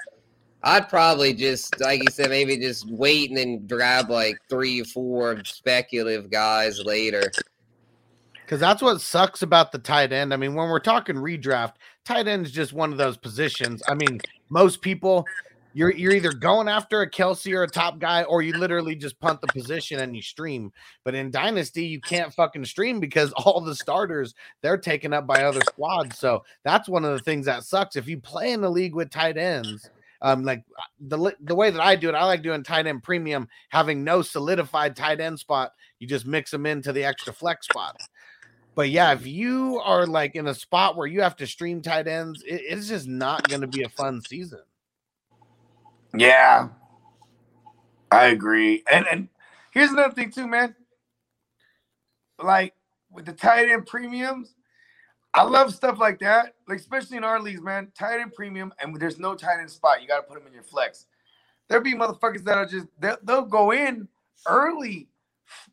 I'd 0.63 0.89
probably 0.89 1.33
just, 1.33 1.79
like 1.81 2.03
you 2.03 2.11
said, 2.11 2.31
maybe 2.31 2.57
just 2.59 2.89
wait 2.89 3.31
and 3.31 3.39
then 3.39 3.67
grab 3.67 4.11
like 4.11 4.39
three 4.49 4.83
four 4.83 5.43
speculative 5.45 6.31
guys 6.31 6.81
later. 6.85 7.31
Because 8.35 8.61
that's 8.61 8.83
what 8.83 9.01
sucks 9.01 9.43
about 9.43 9.73
the 9.73 9.79
tight 9.79 10.13
end. 10.13 10.33
I 10.33 10.37
mean, 10.37 10.55
when 10.55 10.69
we're 10.69 10.79
talking 10.79 11.17
redraft, 11.17 11.75
tight 12.05 12.29
end 12.29 12.47
is 12.47 12.53
just 12.53 12.73
one 12.73 12.93
of 12.93 12.99
those 12.99 13.17
positions. 13.17 13.83
I 13.89 13.95
mean, 13.95 14.21
most 14.51 14.81
people, 14.83 15.27
you're 15.75 15.93
you're 15.93 16.13
either 16.13 16.33
going 16.33 16.69
after 16.69 17.03
a 17.03 17.11
Kelce 17.11 17.53
or 17.55 17.65
a 17.65 17.69
top 17.69 17.99
guy, 17.99 18.23
or 18.23 18.43
you 18.43 18.57
literally 18.57 18.95
just 18.95 19.21
punt 19.21 19.41
the 19.41 19.49
position 19.49 20.01
and 20.01 20.17
you 20.17 20.23
stream. 20.23 20.73
But 21.05 21.15
in 21.15 21.31
Dynasty, 21.31 21.87
you 21.87 22.01
can't 22.01 22.33
fucking 22.33 22.65
stream 22.65 22.99
because 22.99 23.33
all 23.37 23.61
the 23.61 23.75
starters 23.75 24.35
they're 24.63 24.79
taken 24.79 25.13
up 25.13 25.27
by 25.27 25.43
other 25.43 25.61
squads. 25.63 26.19
So 26.19 26.45
that's 26.65 26.89
one 26.89 27.05
of 27.05 27.13
the 27.13 27.23
things 27.23 27.47
that 27.47 27.65
sucks. 27.65 27.97
If 27.97 28.09
you 28.09 28.19
play 28.19 28.53
in 28.53 28.61
the 28.61 28.71
league 28.71 28.95
with 28.95 29.11
tight 29.11 29.37
ends, 29.37 29.91
um, 30.23 30.45
like 30.45 30.65
the 31.01 31.35
the 31.41 31.55
way 31.55 31.71
that 31.71 31.81
I 31.81 31.97
do 31.97 32.09
it, 32.09 32.15
I 32.15 32.25
like 32.25 32.43
doing 32.43 32.63
tight 32.63 32.87
end 32.87 33.03
premium, 33.03 33.49
having 33.69 34.05
no 34.05 34.23
solidified 34.23 34.97
tight 34.97 35.21
end 35.21 35.39
spot. 35.39 35.73
You 35.99 36.07
just 36.07 36.27
mix 36.27 36.51
them 36.51 36.67
into 36.67 36.93
the 36.93 37.05
extra 37.05 37.33
flex 37.33 37.67
spot. 37.67 37.97
But 38.75 38.91
yeah, 38.91 39.13
if 39.13 39.27
you 39.27 39.81
are 39.83 40.07
like 40.07 40.35
in 40.35 40.47
a 40.47 40.55
spot 40.55 40.97
where 40.97 41.07
you 41.07 41.23
have 41.23 41.37
to 41.37 41.47
stream 41.47 41.81
tight 41.81 42.07
ends, 42.07 42.43
it, 42.47 42.61
it's 42.69 42.89
just 42.89 43.09
not 43.09 43.49
going 43.49 43.63
to 43.63 43.67
be 43.67 43.83
a 43.83 43.89
fun 43.89 44.21
season. 44.21 44.61
Yeah, 46.15 46.69
I 48.11 48.27
agree. 48.27 48.85
And 48.91 49.07
and 49.11 49.29
here's 49.71 49.91
another 49.91 50.15
thing 50.15 50.31
too, 50.31 50.47
man. 50.47 50.75
Like 52.43 52.75
with 53.11 53.25
the 53.25 53.33
tight 53.33 53.71
end 53.71 53.87
premiums, 53.87 54.55
I 55.37 55.45
love 55.45 55.75
stuff 55.75 55.99
like 56.01 56.21
that. 56.21 56.57
Like 56.69 56.81
especially 56.81 57.19
in 57.19 57.25
our 57.25 57.41
leagues, 57.41 57.63
man. 57.63 57.93
Tight 57.99 58.21
end 58.21 58.35
premium, 58.35 58.73
and 58.81 58.97
there's 59.01 59.21
no 59.21 59.37
tight 59.37 59.61
end 59.61 59.71
spot, 59.71 60.03
you 60.03 60.09
got 60.09 60.19
to 60.19 60.25
put 60.25 60.39
them 60.39 60.49
in 60.49 60.55
your 60.55 60.65
flex. 60.65 61.07
There'll 61.69 61.85
be 61.85 61.95
motherfuckers 61.95 62.45
that 62.45 62.59
are 62.59 62.67
just 62.67 62.89
they'll, 63.01 63.19
they'll 63.25 63.47
go 63.47 63.73
in 63.73 64.09
early 64.49 65.09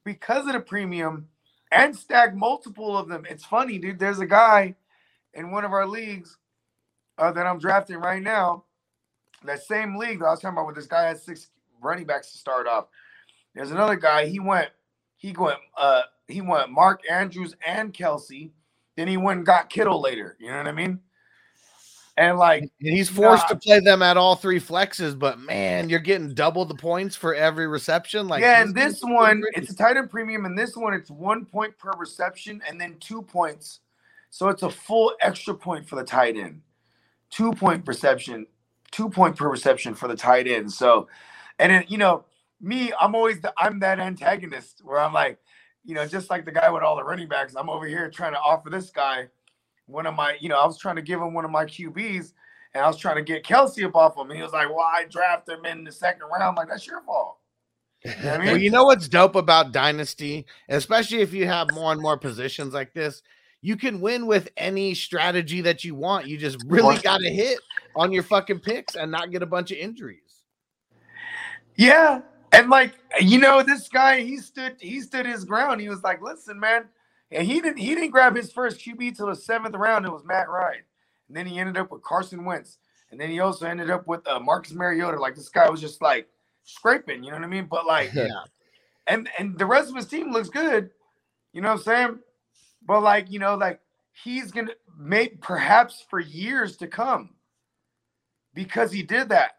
because 0.05 0.47
of 0.47 0.53
the 0.53 0.61
premium 0.61 1.27
and 1.71 1.95
stack 1.95 2.35
multiple 2.35 2.97
of 2.97 3.09
them. 3.09 3.25
It's 3.29 3.45
funny, 3.45 3.79
dude. 3.79 3.99
There's 3.99 4.19
a 4.19 4.27
guy 4.27 4.75
in 5.35 5.51
one 5.51 5.65
of 5.65 5.73
our 5.73 5.87
leagues 5.87 6.37
uh, 7.17 7.31
that 7.33 7.47
I'm 7.47 7.59
drafting 7.59 7.97
right 7.97 8.23
now 8.23 8.65
that 9.45 9.63
same 9.63 9.97
league 9.97 10.19
that 10.19 10.25
I 10.25 10.31
was 10.31 10.39
talking 10.39 10.55
about 10.57 10.67
with 10.67 10.75
this 10.75 10.87
guy 10.87 11.07
had 11.07 11.19
six 11.19 11.49
running 11.81 12.05
backs 12.05 12.31
to 12.31 12.37
start 12.37 12.67
off. 12.67 12.87
There's 13.55 13.71
another 13.71 13.95
guy. 13.95 14.27
He 14.27 14.39
went, 14.39 14.69
he 15.17 15.33
went, 15.33 15.59
uh, 15.77 16.03
he 16.27 16.41
went 16.41 16.71
Mark 16.71 17.01
Andrews 17.09 17.55
and 17.65 17.93
Kelce. 17.93 18.51
Then 18.95 19.07
he 19.07 19.17
went 19.17 19.37
and 19.37 19.45
got 19.45 19.69
Kittle 19.69 20.01
later. 20.01 20.37
You 20.39 20.51
know 20.51 20.57
what 20.57 20.67
I 20.67 20.71
mean? 20.71 20.99
And 22.15 22.37
like, 22.37 22.61
And 22.61 22.71
he's 22.79 23.09
forced 23.09 23.43
Nah. 23.49 23.55
to 23.55 23.55
play 23.55 23.79
them 23.79 24.03
at 24.03 24.17
all 24.17 24.35
three 24.35 24.59
flexes, 24.59 25.17
but 25.17 25.39
man, 25.39 25.89
you're 25.89 25.99
getting 25.99 26.33
double 26.33 26.63
the 26.63 26.75
points 26.75 27.15
for 27.15 27.33
every 27.33 27.67
reception. 27.67 28.27
Like 28.27 28.41
yeah, 28.41 28.61
and 28.61 28.75
this 28.75 29.01
one, 29.01 29.41
it's 29.53 29.71
a 29.71 29.75
tight 29.75 29.97
end 29.97 30.11
premium, 30.11 30.45
and 30.45 30.57
this 30.57 30.75
one, 30.77 30.93
it's 30.93 31.09
one 31.09 31.45
point 31.45 31.75
per 31.77 31.91
reception 31.97 32.61
and 32.67 32.79
then 32.79 32.97
two 32.99 33.23
points. 33.23 33.79
So 34.29 34.49
it's 34.49 34.61
a 34.63 34.69
full 34.69 35.13
extra 35.21 35.55
point 35.55 35.87
for 35.87 35.95
the 35.95 36.03
tight 36.03 36.37
end. 36.37 36.61
Two 37.31 37.51
point 37.53 37.83
perception, 37.83 38.45
two 38.91 39.09
point 39.09 39.35
per 39.35 39.49
reception 39.49 39.95
for 39.95 40.07
the 40.07 40.15
tight 40.15 40.47
end. 40.47 40.71
So, 40.71 41.07
and 41.57 41.71
then, 41.71 41.85
you 41.87 41.97
know, 41.97 42.25
me, 42.61 42.93
I'm 42.99 43.15
always 43.15 43.41
the, 43.41 43.51
I'm 43.57 43.79
that 43.79 43.99
antagonist 43.99 44.81
where 44.83 44.99
I'm 44.99 45.13
like, 45.13 45.39
you 45.83 45.95
know, 45.95 46.05
just 46.07 46.29
like 46.29 46.45
the 46.45 46.51
guy 46.51 46.69
with 46.69 46.83
all 46.83 46.95
the 46.95 47.03
running 47.03 47.27
backs, 47.27 47.55
I'm 47.55 47.69
over 47.69 47.85
here 47.85 48.09
trying 48.09 48.33
to 48.33 48.39
offer 48.39 48.69
this 48.69 48.89
guy 48.89 49.27
one 49.85 50.05
of 50.05 50.15
my, 50.15 50.37
you 50.39 50.49
know, 50.49 50.57
I 50.57 50.65
was 50.65 50.77
trying 50.77 50.95
to 50.95 51.01
give 51.01 51.19
him 51.19 51.33
one 51.33 51.45
of 51.45 51.51
my 51.51 51.65
QBs 51.65 52.33
and 52.73 52.83
I 52.83 52.87
was 52.87 52.97
trying 52.97 53.17
to 53.17 53.21
get 53.21 53.43
Kelce 53.43 53.83
up 53.85 53.95
off 53.95 54.17
him. 54.17 54.29
And 54.29 54.37
he 54.37 54.43
was 54.43 54.53
like, 54.53 54.69
well, 54.69 54.85
I 54.85 55.05
drafted 55.09 55.59
him 55.59 55.65
in 55.65 55.83
the 55.83 55.91
second 55.91 56.27
round. 56.27 56.43
I'm 56.43 56.55
like, 56.55 56.69
that's 56.69 56.87
your 56.87 57.01
fault. 57.03 57.37
You 58.05 58.11
know 58.23 58.33
I 58.33 58.37
mean? 58.39 58.47
Well, 58.47 58.57
you 58.57 58.69
know 58.71 58.85
what's 58.85 59.07
dope 59.07 59.35
about 59.35 59.71
Dynasty, 59.71 60.45
especially 60.69 61.21
if 61.21 61.33
you 61.33 61.45
have 61.47 61.67
more 61.73 61.91
and 61.91 62.01
more 62.01 62.17
positions 62.17 62.73
like 62.73 62.93
this, 62.93 63.21
you 63.61 63.77
can 63.77 64.01
win 64.01 64.25
with 64.25 64.49
any 64.57 64.93
strategy 64.93 65.61
that 65.61 65.83
you 65.83 65.95
want. 65.95 66.27
You 66.27 66.37
just 66.37 66.57
really 66.67 66.97
got 66.97 67.19
to 67.19 67.29
hit 67.29 67.59
on 67.95 68.11
your 68.11 68.23
fucking 68.23 68.59
picks 68.59 68.95
and 68.95 69.09
not 69.11 69.31
get 69.31 69.41
a 69.41 69.45
bunch 69.45 69.71
of 69.71 69.77
injuries. 69.77 70.19
Yeah. 71.75 72.21
And 72.53 72.69
like, 72.69 72.95
you 73.21 73.39
know, 73.39 73.63
this 73.63 73.89
guy, 73.89 74.21
he 74.23 74.37
stood, 74.37 74.77
he 74.81 75.01
stood 75.01 75.27
his 75.27 75.45
ground. 75.45 75.81
He 75.81 75.89
was 75.89 76.03
like, 76.03 76.21
listen, 76.23 76.59
man. 76.59 76.85
And 77.31 77.47
he 77.47 77.61
didn't 77.61 77.79
he 77.79 77.95
didn't 77.95 78.11
grab 78.11 78.35
his 78.35 78.51
first 78.53 78.79
QB 78.81 79.17
till 79.17 79.27
the 79.27 79.35
seventh 79.37 79.75
round. 79.75 80.05
It 80.05 80.11
was 80.13 80.25
Matt 80.25 80.49
Ryan. 80.49 80.83
And 81.29 81.37
then 81.37 81.47
he 81.47 81.59
ended 81.59 81.77
up 81.77 81.91
with 81.91 82.03
Carson 82.03 82.45
Wentz. 82.45 82.79
And 83.11 83.21
then 83.21 83.31
he 83.31 83.41
also 83.41 83.67
ended 83.67 83.91
up 83.91 84.07
with 84.07 84.27
uh, 84.27 84.39
Marcus 84.41 84.73
Mariota. 84.73 85.19
Like 85.19 85.35
this 85.35 85.49
guy 85.49 85.69
was 85.69 85.81
just 85.81 86.01
like 86.01 86.27
scraping, 86.65 87.23
you 87.23 87.31
know 87.31 87.37
what 87.37 87.45
I 87.45 87.49
mean? 87.49 87.67
But 87.69 87.87
like, 87.87 88.13
Yeah. 88.13 88.29
and 89.07 89.29
and 89.39 89.59
the 89.59 89.67
rest 89.67 89.89
of 89.91 89.97
his 89.97 90.07
team 90.07 90.31
looks 90.33 90.49
good. 90.49 90.91
You 91.53 91.61
know 91.61 91.69
what 91.69 91.79
I'm 91.79 91.83
saying? 91.83 92.19
But 92.87 93.01
like, 93.03 93.31
you 93.31 93.39
know, 93.39 93.55
like 93.55 93.81
he's 94.23 94.51
gonna 94.51 94.73
make 94.97 95.41
perhaps 95.41 96.05
for 96.09 96.19
years 96.19 96.77
to 96.77 96.87
come 96.87 97.31
because 98.53 98.91
he 98.91 99.03
did 99.03 99.29
that. 99.29 99.53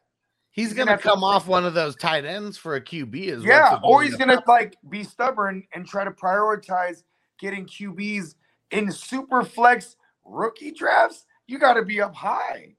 He's 0.54 0.72
going 0.72 0.86
gonna 0.86 0.96
to 0.96 1.02
to- 1.02 1.08
come 1.08 1.24
off 1.24 1.46
one 1.48 1.64
of 1.66 1.74
those 1.74 1.96
tight 1.96 2.24
ends 2.24 2.56
for 2.56 2.76
a 2.76 2.80
QB 2.80 3.28
as 3.28 3.42
Yeah, 3.44 3.72
well. 3.72 3.80
or 3.84 4.02
he's 4.04 4.14
gonna 4.16 4.40
like 4.46 4.76
be 4.88 5.02
stubborn 5.02 5.66
and 5.74 5.84
try 5.86 6.04
to 6.04 6.12
prioritize 6.12 7.02
getting 7.40 7.66
QBs 7.66 8.36
in 8.70 8.90
super 8.92 9.42
flex 9.42 9.96
rookie 10.24 10.70
drafts. 10.70 11.26
You 11.48 11.58
got 11.58 11.74
to 11.74 11.82
be 11.84 12.00
up 12.00 12.14
high. 12.14 12.76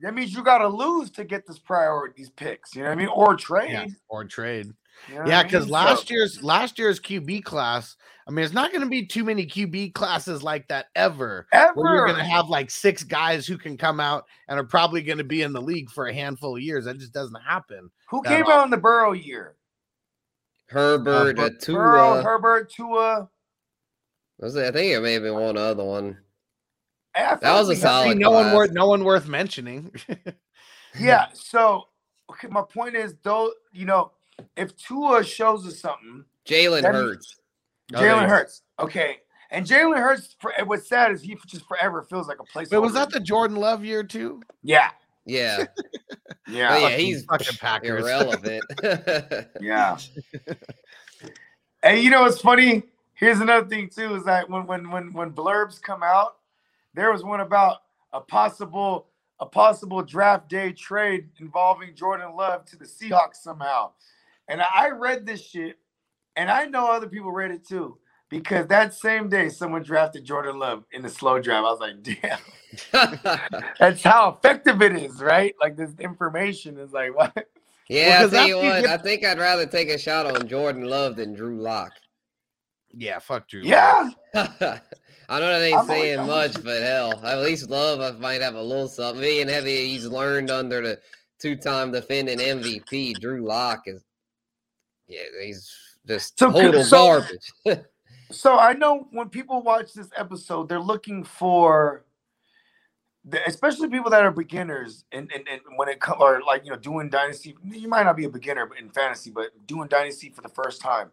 That 0.00 0.14
means 0.14 0.32
you 0.34 0.42
got 0.42 0.58
to 0.58 0.68
lose 0.68 1.10
to 1.12 1.24
get 1.24 1.46
this 1.46 1.58
priority, 1.58 2.14
these 2.16 2.30
picks. 2.30 2.74
You 2.74 2.82
know 2.82 2.88
what 2.88 2.92
I 2.98 3.00
mean? 3.00 3.08
Or 3.08 3.36
trade. 3.36 3.70
yeah, 3.70 3.86
or 4.08 4.24
trade. 4.24 4.72
You 5.08 5.14
know 5.14 5.20
what 5.20 5.28
Yeah, 5.28 5.40
I 5.40 5.42
because 5.44 5.64
mean? 5.64 5.72
last 5.72 6.08
So- 6.08 6.14
year's 6.14 6.42
last 6.42 6.78
year's 6.78 6.98
QB 7.00 7.44
class, 7.44 7.96
I 8.26 8.30
mean, 8.30 8.44
it's 8.44 8.52
not 8.54 8.70
going 8.72 8.82
to 8.82 8.88
be 8.90 9.06
too 9.06 9.24
many 9.24 9.46
QB 9.46 9.94
classes 9.94 10.42
like 10.42 10.68
that 10.68 10.86
ever. 10.94 11.46
ever 11.52 11.72
Where 11.74 11.94
you're 11.94 12.06
going 12.06 12.18
to 12.18 12.24
have 12.24 12.48
like 12.48 12.70
six 12.70 13.02
guys 13.02 13.46
who 13.46 13.56
can 13.56 13.76
come 13.76 14.00
out 14.00 14.24
and 14.48 14.58
are 14.60 14.64
probably 14.64 15.02
going 15.02 15.18
to 15.18 15.24
be 15.24 15.42
in 15.42 15.52
the 15.52 15.62
league 15.62 15.90
for 15.90 16.06
a 16.08 16.14
handful 16.14 16.56
of 16.56 16.62
years. 16.62 16.84
That 16.84 16.98
just 16.98 17.12
doesn't 17.12 17.40
happen. 17.42 17.90
who 18.10 18.22
came 18.22 18.42
often. 18.42 18.52
out 18.54 18.64
in 18.64 18.70
the 18.70 18.76
Burrow 18.76 19.12
year? 19.12 19.54
Herbert, 20.66 21.38
Uh, 21.38 21.44
uh, 21.44 21.50
Burrow, 21.66 22.22
Herbert, 22.22 22.70
Tua. 22.70 23.28
Was 24.38 24.54
it? 24.56 24.66
I 24.66 24.70
think 24.70 24.92
it 24.92 25.00
may 25.00 25.14
have 25.14 25.22
been 25.22 25.34
one 25.34 25.56
other 25.56 25.82
one. 25.84 26.18
I 27.14 27.30
feel 27.30 27.38
That 27.40 27.58
was 27.58 27.70
a 27.70 27.76
solid 27.76 28.12
See, 28.12 28.14
no 28.18 28.30
one 28.30 28.54
worth 28.54 28.70
no 28.72 28.86
one 28.86 29.02
worth 29.04 29.26
mentioning. 29.26 29.90
Yeah. 30.98 31.26
So 31.34 31.84
okay, 32.30 32.48
my 32.48 32.62
point 32.62 32.96
is, 32.96 33.14
though, 33.22 33.52
you 33.72 33.84
know, 33.84 34.12
if 34.56 34.76
Tua 34.76 35.24
shows 35.24 35.66
us 35.66 35.78
something, 35.80 36.24
Jalen 36.46 36.82
Hurts. 36.84 37.36
Oh, 37.94 37.98
Jalen 37.98 38.22
you- 38.22 38.28
Hurts. 38.28 38.62
Okay. 38.78 39.18
And 39.50 39.66
Jalen 39.66 39.96
Hurts, 39.96 40.36
for, 40.40 40.52
what's 40.66 40.86
sad 40.88 41.10
is 41.12 41.22
he 41.22 41.36
just 41.46 41.66
forever 41.66 42.02
feels 42.02 42.28
like 42.28 42.38
a 42.38 42.44
place. 42.44 42.68
But 42.68 42.82
was 42.82 42.92
that 42.92 43.10
the 43.10 43.20
Jordan 43.20 43.56
Love 43.56 43.82
year 43.84 44.02
too? 44.02 44.42
Yeah. 44.62 44.90
Yeah. 45.24 45.64
Yeah. 46.50 46.70
Oh, 46.72 46.88
yeah, 46.88 46.96
he's 46.96 47.24
fucking 47.26 47.58
Packers. 47.58 48.02
irrelevant. 48.06 48.64
Yeah. 49.60 49.98
and 51.82 52.00
you 52.00 52.08
know 52.10 52.22
what's 52.22 52.40
funny? 52.40 52.84
Here's 53.12 53.40
another 53.40 53.66
thing 53.68 53.90
too: 53.90 54.14
is 54.14 54.24
that 54.24 54.48
when 54.48 54.66
when 54.66 54.90
when 54.90 55.12
when 55.12 55.30
blurbs 55.32 55.78
come 55.80 56.02
out, 56.02 56.36
there 56.94 57.12
was 57.12 57.22
one 57.22 57.40
about 57.40 57.82
a 58.14 58.20
possible 58.20 59.08
a 59.40 59.46
possible 59.46 60.02
draft 60.02 60.48
day 60.48 60.72
trade 60.72 61.28
involving 61.38 61.94
Jordan 61.94 62.34
Love 62.34 62.64
to 62.66 62.76
the 62.76 62.86
Seahawks 62.86 63.36
somehow. 63.42 63.90
And 64.48 64.62
I 64.62 64.90
read 64.90 65.26
this 65.26 65.44
shit, 65.44 65.78
and 66.36 66.50
I 66.50 66.64
know 66.66 66.90
other 66.90 67.08
people 67.08 67.32
read 67.32 67.50
it 67.50 67.66
too. 67.66 67.98
Because 68.30 68.66
that 68.66 68.92
same 68.92 69.30
day, 69.30 69.48
someone 69.48 69.82
drafted 69.82 70.22
Jordan 70.24 70.58
Love 70.58 70.84
in 70.92 71.00
the 71.02 71.08
slow 71.08 71.40
draft. 71.40 71.64
I 71.66 71.70
was 71.70 71.80
like, 71.80 72.02
damn, 72.02 72.38
that's 73.80 74.02
how 74.02 74.30
effective 74.30 74.82
it 74.82 74.92
is, 74.92 75.22
right? 75.22 75.54
Like 75.60 75.76
this 75.78 75.92
information 75.98 76.76
is 76.78 76.92
like, 76.92 77.16
what? 77.16 77.32
yeah, 77.88 78.20
'cause 78.20 78.34
I 78.34 78.36
tell 78.40 78.48
you 78.48 78.56
what, 78.58 78.86
I 78.86 78.98
think 78.98 79.24
I'd 79.24 79.38
rather 79.38 79.64
take 79.64 79.88
a 79.88 79.96
shot 79.96 80.26
on 80.26 80.46
Jordan 80.46 80.84
Love 80.84 81.16
than 81.16 81.32
Drew 81.34 81.58
Lock. 81.58 81.92
Yeah, 82.90 83.18
fuck 83.18 83.48
Drew. 83.48 83.62
Lock. 83.62 84.14
Yeah. 84.34 84.40
I 85.30 85.40
know 85.40 85.46
that 85.58 85.62
ain't 85.64 85.78
I'm 85.80 85.86
saying 85.86 86.18
I'm 86.20 86.26
much, 86.26 86.56
you. 86.56 86.62
but 86.62 86.82
hell, 86.82 87.24
at 87.24 87.38
least 87.40 87.70
Love 87.70 88.00
I 88.00 88.18
might 88.18 88.42
have 88.42 88.54
a 88.56 88.62
little 88.62 88.88
something. 88.88 89.22
Being 89.22 89.48
heavy, 89.48 89.86
he's 89.88 90.06
learned 90.06 90.50
under 90.50 90.82
the 90.82 91.00
two-time 91.38 91.92
defending 91.92 92.38
MVP. 92.38 93.18
Drew 93.20 93.42
Lock 93.46 93.84
is, 93.86 94.04
yeah, 95.08 95.20
he's 95.42 95.74
just 96.06 96.38
So- 96.38 96.52
total 96.52 96.84
so- 96.84 97.20
garbage. 97.20 97.84
So 98.30 98.58
I 98.58 98.74
know 98.74 99.08
when 99.10 99.30
people 99.30 99.62
watch 99.62 99.94
this 99.94 100.10
episode, 100.14 100.68
they're 100.68 100.78
looking 100.78 101.24
for, 101.24 102.04
the, 103.24 103.40
especially 103.48 103.88
people 103.88 104.10
that 104.10 104.22
are 104.22 104.30
beginners, 104.30 105.06
and 105.12 105.32
and, 105.34 105.48
and 105.48 105.62
when 105.76 105.88
it 105.88 105.98
comes 105.98 106.18
or 106.20 106.42
like 106.46 106.64
you 106.64 106.70
know 106.70 106.76
doing 106.76 107.08
dynasty, 107.08 107.56
you 107.64 107.88
might 107.88 108.02
not 108.02 108.16
be 108.16 108.26
a 108.26 108.28
beginner 108.28 108.68
in 108.78 108.90
fantasy, 108.90 109.30
but 109.30 109.66
doing 109.66 109.88
dynasty 109.88 110.28
for 110.28 110.42
the 110.42 110.48
first 110.50 110.82
time. 110.82 111.10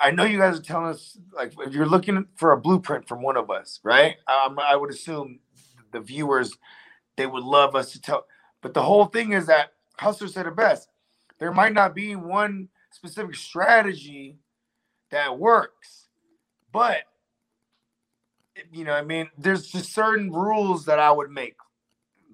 I 0.00 0.10
know 0.10 0.24
you 0.24 0.38
guys 0.38 0.58
are 0.58 0.62
telling 0.62 0.86
us 0.86 1.18
like 1.34 1.52
if 1.60 1.74
you're 1.74 1.86
looking 1.86 2.26
for 2.34 2.52
a 2.52 2.56
blueprint 2.58 3.06
from 3.06 3.20
one 3.20 3.36
of 3.36 3.50
us, 3.50 3.80
right? 3.82 4.16
Um, 4.26 4.58
I 4.58 4.74
would 4.74 4.90
assume 4.90 5.40
the 5.92 6.00
viewers 6.00 6.56
they 7.16 7.26
would 7.26 7.44
love 7.44 7.74
us 7.74 7.92
to 7.92 8.00
tell, 8.00 8.26
but 8.62 8.72
the 8.72 8.82
whole 8.82 9.04
thing 9.04 9.32
is 9.32 9.46
that 9.46 9.74
Hustler 9.98 10.28
said 10.28 10.46
it 10.46 10.56
best. 10.56 10.88
There 11.38 11.52
might 11.52 11.74
not 11.74 11.94
be 11.94 12.16
one 12.16 12.68
specific 12.98 13.36
strategy 13.36 14.36
that 15.10 15.38
works 15.38 16.08
but 16.72 17.02
you 18.72 18.82
know, 18.84 18.92
I 18.92 19.02
mean, 19.02 19.30
there's 19.38 19.68
just 19.68 19.94
certain 19.94 20.32
rules 20.32 20.84
that 20.86 20.98
I 20.98 21.12
would 21.12 21.30
make 21.30 21.54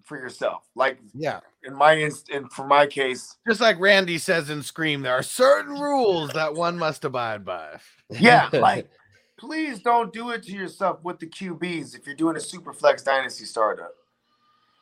for 0.04 0.16
yourself. 0.18 0.62
Like 0.74 0.98
Yeah. 1.12 1.40
in 1.62 1.74
my 1.74 1.92
inst, 1.92 2.30
and 2.30 2.50
for 2.50 2.66
my 2.66 2.86
case, 2.86 3.36
Just 3.46 3.60
like 3.60 3.78
Randy 3.78 4.16
says 4.16 4.48
in 4.48 4.62
Scream, 4.62 5.02
there 5.02 5.12
are 5.12 5.22
certain 5.22 5.74
rules 5.78 6.30
that 6.32 6.54
one 6.54 6.78
must 6.78 7.04
abide 7.04 7.44
by. 7.44 7.78
yeah, 8.08 8.48
like 8.54 8.88
please 9.36 9.80
don't 9.80 10.12
do 10.14 10.30
it 10.30 10.42
to 10.44 10.52
yourself 10.52 11.02
with 11.04 11.18
the 11.18 11.26
QBs 11.26 11.94
if 11.94 12.06
you're 12.06 12.16
doing 12.16 12.36
a 12.36 12.40
super 12.40 12.72
flex 12.72 13.02
dynasty 13.02 13.44
startup. 13.44 13.92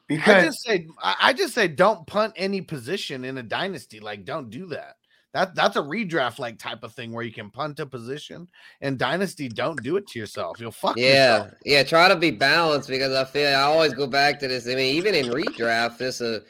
Because 0.07 0.35
I 0.35 0.45
just 0.45 0.63
say 0.63 0.87
I 1.03 1.17
I 1.21 1.33
just 1.33 1.55
say 1.55 1.67
don't 1.67 2.07
punt 2.07 2.35
any 2.37 2.61
position 2.61 3.25
in 3.25 3.37
a 3.39 3.43
dynasty. 3.43 3.99
Like 3.99 4.25
don't 4.25 4.49
do 4.49 4.67
that. 4.67 4.97
That 5.35 5.55
that's 5.55 5.77
a 5.77 5.83
redraft 5.83 6.39
like 6.39 6.59
type 6.59 6.83
of 6.83 6.93
thing 6.93 7.13
where 7.13 7.25
you 7.25 7.33
can 7.33 7.51
punt 7.51 7.81
a 7.81 7.87
position. 7.87 8.49
And 8.83 8.99
dynasty, 8.99 9.49
don't 9.49 9.83
do 9.83 9.97
it 9.97 10.07
to 10.09 10.19
yourself. 10.19 10.61
You'll 10.61 10.73
fuck 10.73 10.97
Yeah, 10.97 11.39
yourself. 11.39 11.55
yeah. 11.65 11.83
Try 11.85 12.09
to 12.09 12.17
be 12.17 12.31
balanced 12.31 12.89
because 12.89 13.15
I 13.15 13.25
feel 13.25 13.49
I 13.49 13.63
always 13.63 13.95
go 13.95 14.07
back 14.07 14.39
to 14.41 14.49
this. 14.49 14.67
I 14.67 14.75
mean, 14.75 14.95
even 14.97 15.15
in 15.15 15.27
redraft, 15.29 15.97
this 15.99 16.21
a 16.21 16.43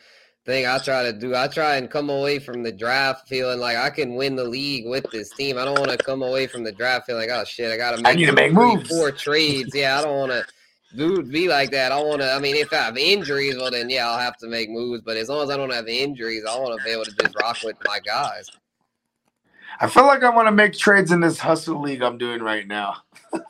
thing 0.44 0.66
I 0.66 0.78
try 0.78 1.04
to 1.04 1.12
do. 1.12 1.36
I 1.36 1.46
try 1.46 1.76
and 1.76 1.88
come 1.88 2.10
away 2.10 2.40
from 2.40 2.64
the 2.64 2.72
draft 2.72 3.28
feeling 3.28 3.60
like 3.60 3.76
I 3.76 3.90
can 3.90 4.16
win 4.16 4.34
the 4.34 4.44
league 4.44 4.86
with 4.88 5.08
this 5.12 5.30
team. 5.30 5.58
I 5.58 5.64
don't 5.64 5.78
want 5.78 5.92
to 5.92 5.98
come 5.98 6.22
away 6.22 6.48
from 6.48 6.64
the 6.64 6.72
draft 6.72 7.06
feeling 7.06 7.28
like, 7.28 7.38
oh 7.38 7.44
shit, 7.44 7.70
I 7.72 7.76
got 7.76 7.96
to 7.96 8.02
make 8.02 8.16
need 8.16 8.26
to 8.26 8.32
make 8.32 8.52
three, 8.52 8.76
moves. 8.76 8.88
four 8.88 9.12
trades. 9.12 9.72
Yeah, 9.74 9.98
I 9.98 10.02
don't 10.02 10.16
want 10.16 10.32
to 10.32 10.44
do 10.96 11.22
be 11.22 11.48
like 11.48 11.70
that. 11.70 11.92
I 11.92 12.02
want 12.02 12.20
to. 12.22 12.32
I 12.32 12.40
mean, 12.40 12.56
if 12.56 12.72
I 12.72 12.76
have 12.76 12.98
injuries, 12.98 13.56
well 13.56 13.70
then 13.70 13.88
yeah, 13.88 14.08
I'll 14.08 14.18
have 14.18 14.36
to 14.38 14.48
make 14.48 14.68
moves. 14.70 15.02
But 15.02 15.16
as 15.16 15.28
long 15.28 15.44
as 15.44 15.50
I 15.50 15.56
don't 15.56 15.72
have 15.72 15.86
injuries, 15.86 16.44
I 16.48 16.58
want 16.58 16.76
to 16.78 16.84
be 16.84 16.90
able 16.90 17.04
to 17.04 17.12
just 17.12 17.36
rock 17.40 17.58
with 17.62 17.76
my 17.86 18.00
guys. 18.00 18.50
I 19.80 19.88
feel 19.88 20.06
like 20.06 20.22
I 20.22 20.30
want 20.30 20.46
to 20.48 20.52
make 20.52 20.74
trades 20.74 21.12
in 21.12 21.20
this 21.20 21.38
hustle 21.38 21.80
league 21.80 22.02
I'm 22.02 22.18
doing 22.18 22.42
right 22.42 22.66
now. 22.66 22.96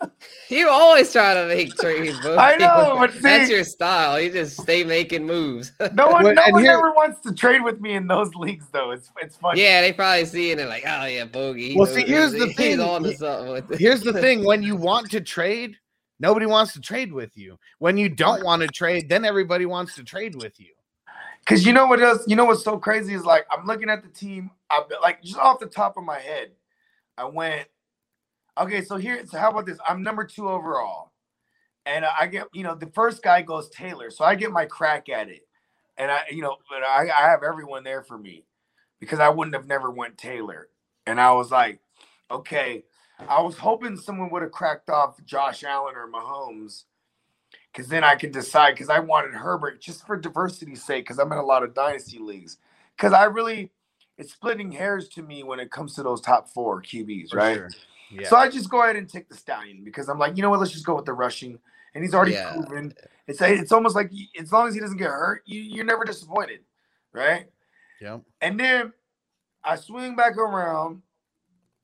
You 0.49 0.69
always 0.69 1.11
try 1.11 1.33
to 1.33 1.47
make 1.47 1.75
trades, 1.77 2.21
bro. 2.21 2.37
I 2.37 2.57
know, 2.57 2.97
but 3.01 3.11
That's 3.23 3.51
your 3.51 3.65
style. 3.65 4.21
You 4.21 4.31
just 4.31 4.61
stay 4.61 4.85
making 4.85 5.25
moves. 5.27 5.73
No 5.95 6.09
one, 6.09 6.25
Well, 6.25 6.35
no 6.35 6.43
one 6.51 6.63
here- 6.63 6.73
ever 6.73 6.93
wants 6.93 7.21
to 7.23 7.33
trade 7.35 7.63
with 7.65 7.81
me 7.81 7.95
in 7.95 8.07
those 8.07 8.35
leagues, 8.35 8.67
though. 8.71 8.91
It's 8.91 9.11
it's 9.21 9.37
funny. 9.39 9.63
Yeah, 9.63 9.81
they 9.81 9.95
probably 9.95 10.27
see 10.27 10.51
it 10.51 10.59
and 10.59 10.69
like, 10.69 10.85
oh 10.87 11.07
yeah, 11.07 11.25
bogey. 11.25 11.75
Well, 11.75 11.87
see, 11.87 12.03
here's 12.05 12.33
the 12.33 12.53
thing. 12.53 12.81
on 12.81 13.03
to 13.03 13.11
He- 13.11 13.17
something 13.17 13.51
with. 13.53 13.79
Here's 13.79 14.03
the 14.03 14.13
thing: 14.13 14.45
when 14.45 14.63
you 14.63 14.77
want 14.77 15.11
to 15.13 15.21
trade, 15.23 15.77
nobody 16.21 16.45
wants 16.47 16.75
to 16.75 16.81
trade 16.81 17.13
with 17.13 17.35
you. 17.37 17.59
When 17.79 17.97
you 17.97 18.11
don't 18.11 18.45
want 18.45 18.61
to 18.63 18.69
trade, 18.69 19.09
then 19.09 19.25
everybody 19.25 19.65
wants 19.65 19.95
to 19.95 20.05
trade 20.05 20.37
with 20.37 20.61
you. 20.61 20.73
Because 21.45 21.67
you 21.67 21.73
know 21.73 21.87
what 21.87 22.01
else? 22.01 22.25
You 22.27 22.37
know 22.37 22.45
what's 22.45 22.63
so 22.63 22.79
crazy 22.79 23.15
is 23.15 23.25
like 23.25 23.47
I'm 23.51 23.67
looking 23.67 23.91
at 23.91 24.03
the 24.03 24.09
team. 24.09 24.51
I've 24.71 24.85
like 25.03 25.23
just 25.23 25.39
off 25.39 25.59
the 25.59 25.67
top 25.67 25.97
of 25.97 26.05
my 26.05 26.19
head, 26.19 26.53
I 27.19 27.25
went, 27.25 27.67
okay. 28.59 28.83
So 28.83 28.97
here, 28.97 29.25
so 29.27 29.39
how 29.39 29.51
about 29.51 29.67
this? 29.67 29.79
I'm 29.89 30.03
number 30.03 30.25
two 30.25 30.49
overall, 30.49 31.13
and 31.85 32.05
I 32.05 32.29
get 32.29 32.47
you 32.53 32.63
know 32.63 32.77
the 32.77 32.87
first 32.95 33.23
guy 33.23 33.43
goes 33.43 33.69
Taylor, 33.71 34.11
so 34.11 34.25
I 34.25 34.37
get 34.37 34.53
my 34.53 34.67
crack 34.67 35.09
at 35.09 35.29
it, 35.29 35.47
and 35.99 36.11
I 36.11 36.23
you 36.31 36.43
know 36.43 36.57
but 36.71 36.85
I, 36.85 37.09
I 37.09 37.29
have 37.31 37.43
everyone 37.43 37.83
there 37.85 38.03
for 38.03 38.19
me 38.19 38.45
because 39.01 39.19
I 39.19 39.29
wouldn't 39.29 39.57
have 39.57 39.67
never 39.67 39.91
went 39.91 40.19
Taylor, 40.19 40.69
and 41.07 41.21
I 41.21 41.33
was 41.33 41.51
like, 41.51 41.81
okay. 42.31 42.85
I 43.29 43.41
was 43.41 43.57
hoping 43.57 43.97
someone 43.97 44.31
would 44.31 44.43
have 44.43 44.51
cracked 44.51 44.91
off 44.91 45.23
Josh 45.25 45.63
Allen 45.63 45.95
or 45.95 46.11
Mahomes 46.11 46.85
because 47.73 47.89
then 47.89 48.05
I 48.05 48.17
could 48.17 48.33
decide 48.33 48.73
because 48.73 48.91
I 48.91 48.99
wanted 48.99 49.35
Herbert 49.35 49.81
just 49.81 50.07
for 50.07 50.17
diversity's 50.17 50.85
sake 50.85 51.05
because 51.05 51.19
I'm 51.19 51.33
in 51.33 51.39
a 51.39 51.45
lot 51.45 51.63
of 51.63 51.75
dynasty 51.75 52.19
leagues 52.19 52.59
because 52.97 53.13
I 53.13 53.25
really 53.25 53.71
it's 54.19 54.33
splitting 54.33 54.71
hairs 54.73 55.09
to 55.11 55.23
me 55.23 55.43
when 55.43 55.59
it 55.59 55.71
comes 55.71 55.95
to 55.95 56.03
those 56.03 56.21
top 56.21 56.49
four 56.49 56.83
QBs, 56.83 57.31
for 57.31 57.39
right? 57.39 57.57
sure. 57.57 57.71
Yeah. 58.13 58.29
So 58.29 58.37
I 58.37 58.49
just 58.49 58.71
go 58.71 58.83
ahead 58.83 58.97
and 58.97 59.09
take 59.09 59.29
the 59.29 59.37
stallion 59.37 59.83
because 59.85 60.09
I'm 60.09 60.19
like, 60.19 60.37
you 60.37 60.43
know 60.43 60.51
what? 60.51 60.61
Let's 60.61 60.73
just 60.73 60.87
go 60.87 60.97
with 60.97 61.07
the 61.07 61.15
rushing, 61.15 61.59
and 61.95 62.05
he's 62.05 62.15
already 62.15 62.33
Yeah. 62.33 62.53
proven. 62.53 62.95
It's 63.27 63.41
it's 63.41 63.73
almost 63.73 63.97
like 63.97 64.11
as 64.39 64.53
long 64.53 64.69
as 64.69 64.75
he 64.75 64.81
doesn't 64.81 64.99
get 64.99 65.09
hurt, 65.09 65.43
you, 65.47 65.61
you're 65.61 65.85
never 65.85 66.05
disappointed, 66.05 66.61
right? 67.13 67.47
Yep. 68.01 68.23
And 68.41 68.61
then 68.61 68.93
I 69.65 69.77
swing 69.77 70.17
back 70.17 70.37
around 70.37 71.03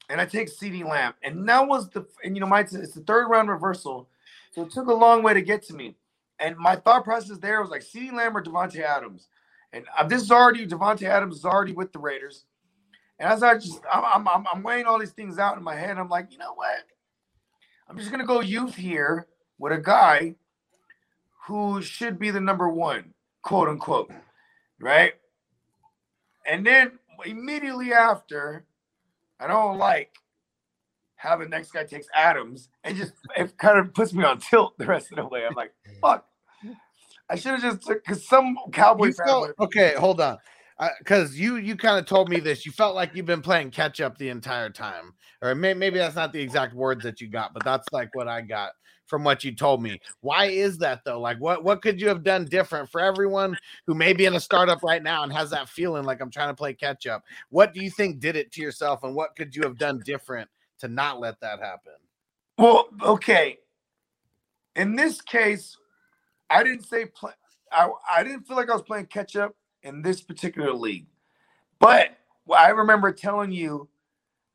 and 0.09 0.20
I 0.20 0.26
take 0.26 0.49
CeeDee 0.49 0.84
Lamb. 0.89 1.14
And 1.22 1.49
that 1.49 1.66
was 1.66 1.89
the 1.91 2.07
and 2.24 2.36
you 2.36 2.41
know, 2.41 2.47
my 2.47 2.61
it's 2.61 2.72
the 2.72 3.03
third 3.07 3.28
round 3.28 3.49
reversal. 3.49 4.09
So 4.59 4.64
it 4.64 4.72
took 4.72 4.88
a 4.88 4.92
long 4.92 5.22
way 5.22 5.34
to 5.34 5.40
get 5.40 5.62
to 5.68 5.72
me. 5.72 5.94
And 6.40 6.56
my 6.56 6.74
thought 6.74 7.04
process 7.04 7.38
there 7.38 7.61
was 7.61 7.70
like 7.70 7.82
CeeDee 7.82 8.12
Lamb 8.12 8.36
or 8.36 8.42
Davante 8.42 8.80
Adams. 8.80 9.28
And 9.72 9.84
uh, 9.96 10.04
this 10.04 10.20
is 10.20 10.32
already 10.32 10.66
Davante 10.66 11.04
Adams 11.04 11.36
is 11.36 11.44
already 11.44 11.72
with 11.72 11.92
the 11.92 12.00
Raiders. 12.00 12.44
And 13.20 13.32
as 13.32 13.44
I 13.44 13.54
just 13.54 13.80
I'm, 13.92 14.26
I'm 14.26 14.44
I'm 14.52 14.62
weighing 14.64 14.86
all 14.86 14.98
these 14.98 15.12
things 15.12 15.38
out 15.38 15.56
in 15.56 15.62
my 15.62 15.76
head, 15.76 15.96
I'm 15.96 16.09
like, 16.09 16.32
you 16.32 16.38
know 16.38 16.54
what? 16.54 16.86
I'm 17.88 17.96
just 17.96 18.11
gonna 18.11 18.26
go 18.26 18.40
youth 18.40 18.74
here 18.74 19.28
with 19.59 19.72
a 19.72 19.78
guy 19.78 20.34
who 21.46 21.80
should 21.80 22.18
be 22.18 22.32
the 22.32 22.40
number 22.40 22.68
one, 22.68 23.14
quote 23.42 23.68
unquote, 23.68 24.11
right? 24.80 25.12
And 26.44 26.66
then 26.66 26.98
immediately 27.24 27.92
after, 27.92 28.64
I 29.38 29.46
don't 29.46 29.78
like 29.78 30.11
how 31.18 31.36
the 31.36 31.46
next 31.46 31.72
guy 31.72 31.84
takes 31.84 32.06
Adams 32.14 32.70
and 32.84 32.96
just 32.96 33.12
it 33.36 33.56
kind 33.58 33.78
of 33.78 33.92
puts 33.92 34.14
me 34.14 34.24
on 34.24 34.38
tilt 34.38 34.78
the 34.78 34.86
rest 34.86 35.10
of 35.12 35.16
the 35.16 35.26
way. 35.26 35.44
I'm 35.44 35.54
like, 35.54 35.74
fuck. 36.00 36.24
I 37.28 37.36
should 37.36 37.52
have 37.52 37.62
just 37.62 37.86
took 37.86 38.02
because 38.02 38.26
some 38.26 38.56
cowboy 38.72 39.06
You 39.06 39.12
fan 39.12 39.26
felt, 39.26 39.50
okay, 39.60 39.94
hold 39.98 40.20
on. 40.20 40.38
Because 41.00 41.38
you 41.38 41.56
you 41.56 41.76
kind 41.76 41.98
of 41.98 42.06
told 42.06 42.28
me 42.28 42.38
this. 42.38 42.64
You 42.64 42.72
felt 42.72 42.94
like 42.94 43.14
you've 43.14 43.26
been 43.26 43.42
playing 43.42 43.72
catch 43.72 44.00
up 44.00 44.16
the 44.16 44.28
entire 44.28 44.70
time, 44.70 45.12
or 45.42 45.54
may, 45.54 45.74
maybe 45.74 45.98
that's 45.98 46.14
not 46.14 46.32
the 46.32 46.40
exact 46.40 46.72
words 46.72 47.02
that 47.02 47.20
you 47.20 47.28
got, 47.28 47.52
but 47.52 47.64
that's 47.64 47.86
like 47.92 48.14
what 48.14 48.28
I 48.28 48.40
got 48.40 48.70
from 49.06 49.24
what 49.24 49.42
you 49.42 49.52
told 49.52 49.82
me. 49.82 50.00
Why 50.20 50.46
is 50.46 50.78
that 50.78 51.00
though? 51.04 51.20
Like, 51.20 51.38
what 51.40 51.64
what 51.64 51.82
could 51.82 52.00
you 52.00 52.06
have 52.06 52.22
done 52.22 52.44
different 52.44 52.88
for 52.88 53.00
everyone 53.00 53.58
who 53.88 53.94
may 53.94 54.12
be 54.12 54.26
in 54.26 54.36
a 54.36 54.40
startup 54.40 54.84
right 54.84 55.02
now 55.02 55.24
and 55.24 55.32
has 55.32 55.50
that 55.50 55.68
feeling 55.68 56.04
like 56.04 56.20
I'm 56.20 56.30
trying 56.30 56.50
to 56.50 56.54
play 56.54 56.74
catch 56.74 57.08
up? 57.08 57.24
What 57.50 57.74
do 57.74 57.82
you 57.82 57.90
think 57.90 58.20
did 58.20 58.36
it 58.36 58.52
to 58.52 58.62
yourself, 58.62 59.02
and 59.02 59.16
what 59.16 59.34
could 59.34 59.56
you 59.56 59.62
have 59.62 59.78
done 59.78 60.00
different 60.04 60.48
to 60.81 60.89
not 60.89 61.20
let 61.20 61.41
that 61.41 61.61
happen? 61.61 61.93
Well, 62.57 62.89
okay. 63.03 63.59
In 64.76 64.97
this 64.97 65.20
case, 65.20 65.76
I 66.51 66.62
didn't 66.62 66.85
say 66.85 67.07
play. 67.07 67.33
I, 67.70 67.91
I 68.11 68.22
didn't 68.24 68.47
feel 68.47 68.57
like 68.57 68.70
I 68.70 68.74
was 68.74 68.83
playing 68.83 69.07
catch 69.07 69.37
up 69.37 69.55
in 69.83 70.03
this 70.03 70.22
particular 70.22 70.72
league, 70.72 71.07
but 71.79 72.16
well, 72.47 72.59
I 72.59 72.70
remember 72.70 73.12
telling 73.12 73.53
you 73.53 73.89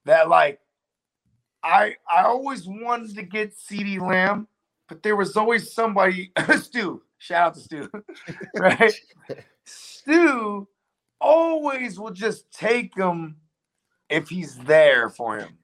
that 0.05 0.29
like 0.29 0.59
I 1.63 1.95
I 2.09 2.23
always 2.23 2.67
wanted 2.67 3.15
to 3.15 3.23
get 3.23 3.55
CeeDee 3.55 4.01
Lamb, 4.01 4.47
but 4.89 5.03
there 5.03 5.15
was 5.15 5.37
always 5.37 5.71
somebody 5.71 6.31
Stu. 6.59 7.01
Shout 7.19 7.47
out 7.47 7.53
to 7.53 7.59
Stu, 7.61 7.89
right? 8.57 8.93
Stu 9.65 10.67
always 11.21 11.99
will 11.99 12.11
just 12.11 12.51
take 12.51 12.97
him 12.97 13.37
if 14.09 14.27
he's 14.27 14.57
there 14.57 15.09
for 15.09 15.37
him. 15.37 15.57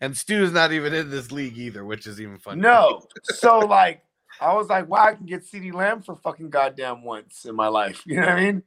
And 0.00 0.16
Stu's 0.16 0.52
not 0.52 0.72
even 0.72 0.94
in 0.94 1.10
this 1.10 1.32
league 1.32 1.58
either, 1.58 1.84
which 1.84 2.06
is 2.06 2.20
even 2.20 2.38
funny. 2.38 2.60
No, 2.60 3.02
so 3.24 3.58
like 3.58 4.02
I 4.40 4.54
was 4.54 4.68
like, 4.68 4.88
wow, 4.88 5.04
I 5.04 5.14
can 5.14 5.26
get 5.26 5.44
CeeDee 5.44 5.72
Lamb 5.72 6.02
for 6.02 6.16
fucking 6.16 6.50
goddamn 6.50 7.04
once 7.04 7.44
in 7.44 7.54
my 7.54 7.68
life. 7.68 8.02
You 8.06 8.16
know 8.16 8.26
what 8.26 8.30
I 8.30 8.40
mean? 8.40 8.62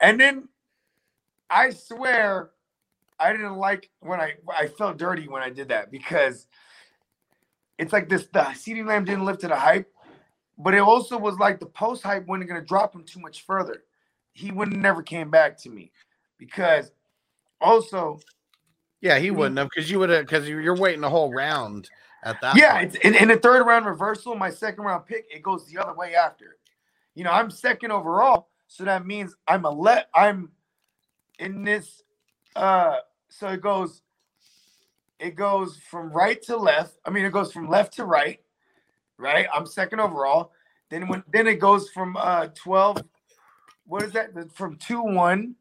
And 0.00 0.20
then 0.20 0.48
I 1.48 1.70
swear 1.70 2.50
I 3.18 3.32
didn't 3.32 3.56
like 3.56 3.90
when 4.00 4.20
I 4.20 4.34
I 4.48 4.68
felt 4.68 4.98
dirty 4.98 5.28
when 5.28 5.42
I 5.42 5.50
did 5.50 5.68
that 5.68 5.90
because 5.90 6.46
it's 7.78 7.92
like 7.92 8.08
this 8.08 8.26
the 8.32 8.40
CeeDee 8.40 8.86
Lamb 8.86 9.04
didn't 9.04 9.24
live 9.24 9.38
to 9.38 9.48
the 9.48 9.56
hype, 9.56 9.90
but 10.58 10.74
it 10.74 10.80
also 10.80 11.18
was 11.18 11.38
like 11.38 11.60
the 11.60 11.66
post 11.66 12.02
hype 12.02 12.26
wasn't 12.26 12.48
gonna 12.48 12.64
drop 12.64 12.94
him 12.94 13.04
too 13.04 13.20
much 13.20 13.44
further. 13.44 13.84
He 14.32 14.50
wouldn't 14.50 14.76
never 14.76 15.02
came 15.02 15.30
back 15.30 15.56
to 15.62 15.70
me 15.70 15.92
because 16.38 16.90
also 17.60 18.20
Yeah, 19.06 19.18
he 19.18 19.30
wouldn't 19.30 19.58
have 19.58 19.68
because 19.72 19.90
you 19.90 19.98
would 19.98 20.10
have 20.10 20.26
because 20.26 20.48
you're 20.48 20.76
waiting 20.76 21.04
a 21.04 21.08
whole 21.08 21.32
round 21.32 21.88
at 22.24 22.40
that. 22.40 22.56
yeah, 22.56 22.74
point. 22.74 22.94
it's 22.94 23.04
in, 23.04 23.14
in 23.14 23.28
the 23.28 23.36
third 23.36 23.64
round 23.64 23.86
reversal, 23.86 24.34
my 24.34 24.50
second 24.50 24.84
round 24.84 25.06
pick, 25.06 25.26
it 25.30 25.42
goes 25.42 25.66
the 25.66 25.78
other 25.80 25.94
way 25.94 26.14
after. 26.14 26.56
You 27.14 27.24
know, 27.24 27.30
I'm 27.30 27.50
second 27.50 27.92
overall, 27.92 28.48
so 28.66 28.84
that 28.84 29.06
means 29.06 29.34
I'm 29.46 29.64
a 29.64 29.70
let 29.70 30.08
I'm 30.14 30.50
in 31.38 31.62
this 31.64 32.02
uh 32.56 32.96
so 33.28 33.48
it 33.48 33.60
goes 33.60 34.02
it 35.20 35.36
goes 35.36 35.78
from 35.88 36.10
right 36.10 36.42
to 36.42 36.56
left. 36.56 36.96
I 37.04 37.10
mean 37.10 37.24
it 37.24 37.32
goes 37.32 37.52
from 37.52 37.68
left 37.68 37.94
to 37.94 38.04
right, 38.04 38.40
right? 39.18 39.46
I'm 39.54 39.66
second 39.66 40.00
overall. 40.00 40.52
Then 40.90 41.06
when 41.06 41.22
then 41.32 41.46
it 41.46 41.60
goes 41.60 41.90
from 41.90 42.16
uh 42.16 42.48
12 42.54 43.02
what 43.86 44.02
is 44.02 44.12
that? 44.12 44.30
From 44.52 44.76
2-1, 44.76 45.54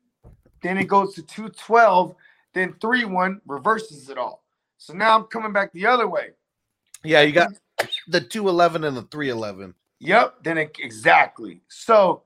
then 0.61 0.77
it 0.77 0.85
goes 0.87 1.13
to 1.15 1.21
2-12, 1.21 2.15
then 2.55 2.73
3-1 2.73 3.41
reverses 3.45 4.09
it 4.09 4.17
all. 4.17 4.45
So 4.77 4.93
now 4.93 5.15
I'm 5.15 5.25
coming 5.25 5.53
back 5.53 5.71
the 5.73 5.85
other 5.85 6.07
way. 6.07 6.29
yeah, 7.03 7.21
you 7.21 7.31
got 7.31 7.51
the 8.07 8.21
two 8.21 8.49
eleven 8.49 8.83
and 8.83 8.95
the 8.95 9.03
three 9.03 9.29
eleven. 9.29 9.73
Yep. 9.99 10.43
Then 10.43 10.57
it, 10.57 10.75
exactly. 10.79 11.61
So 11.69 12.23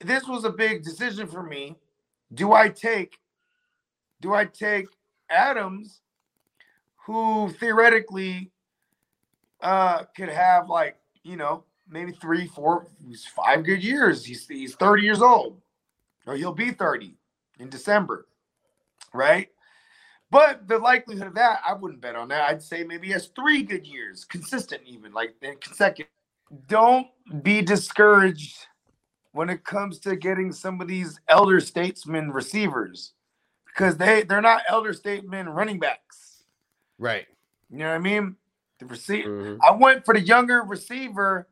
this 0.00 0.26
was 0.26 0.44
a 0.44 0.50
big 0.50 0.82
decision 0.82 1.26
for 1.26 1.42
me. 1.42 1.76
Do 2.32 2.52
I 2.52 2.68
take? 2.68 3.18
Do 4.20 4.34
I 4.34 4.46
take 4.46 4.86
Adams, 5.30 6.00
who 7.06 7.50
theoretically 7.60 8.50
uh, 9.60 10.04
could 10.16 10.30
have 10.30 10.68
like 10.68 10.96
you 11.22 11.36
know 11.36 11.64
maybe 11.88 12.12
three, 12.12 12.46
four, 12.46 12.86
five 13.36 13.64
good 13.64 13.82
years. 13.82 14.24
He's 14.24 14.46
he's 14.48 14.74
thirty 14.74 15.02
years 15.02 15.22
old, 15.22 15.60
or 16.26 16.34
he'll 16.34 16.52
be 16.52 16.70
thirty 16.70 17.16
in 17.58 17.68
December, 17.68 18.26
right? 19.12 19.48
But 20.34 20.66
the 20.66 20.78
likelihood 20.78 21.28
of 21.28 21.34
that, 21.36 21.60
I 21.64 21.74
wouldn't 21.74 22.00
bet 22.00 22.16
on 22.16 22.26
that. 22.26 22.50
I'd 22.50 22.60
say 22.60 22.82
maybe 22.82 23.06
he 23.06 23.12
has 23.12 23.28
three 23.28 23.62
good 23.62 23.86
years, 23.86 24.24
consistent 24.24 24.82
even, 24.84 25.12
like 25.12 25.36
consecutive. 25.60 26.10
Don't 26.66 27.06
be 27.44 27.62
discouraged 27.62 28.66
when 29.30 29.48
it 29.48 29.62
comes 29.62 30.00
to 30.00 30.16
getting 30.16 30.50
some 30.50 30.80
of 30.80 30.88
these 30.88 31.20
elder 31.28 31.60
statesmen 31.60 32.32
receivers 32.32 33.12
because 33.66 33.96
they 33.96 34.24
they're 34.24 34.40
not 34.40 34.62
elder 34.68 34.92
statesmen 34.92 35.48
running 35.48 35.78
backs. 35.78 36.42
Right. 36.98 37.26
You 37.70 37.78
know 37.78 37.90
what 37.90 37.94
I 37.94 37.98
mean? 37.98 38.34
The 38.80 38.86
receiver. 38.86 39.28
Mhm. 39.28 39.58
I 39.62 39.70
went 39.70 40.04
for 40.04 40.14
the 40.14 40.20
younger 40.20 40.62
receiver. 40.62 41.46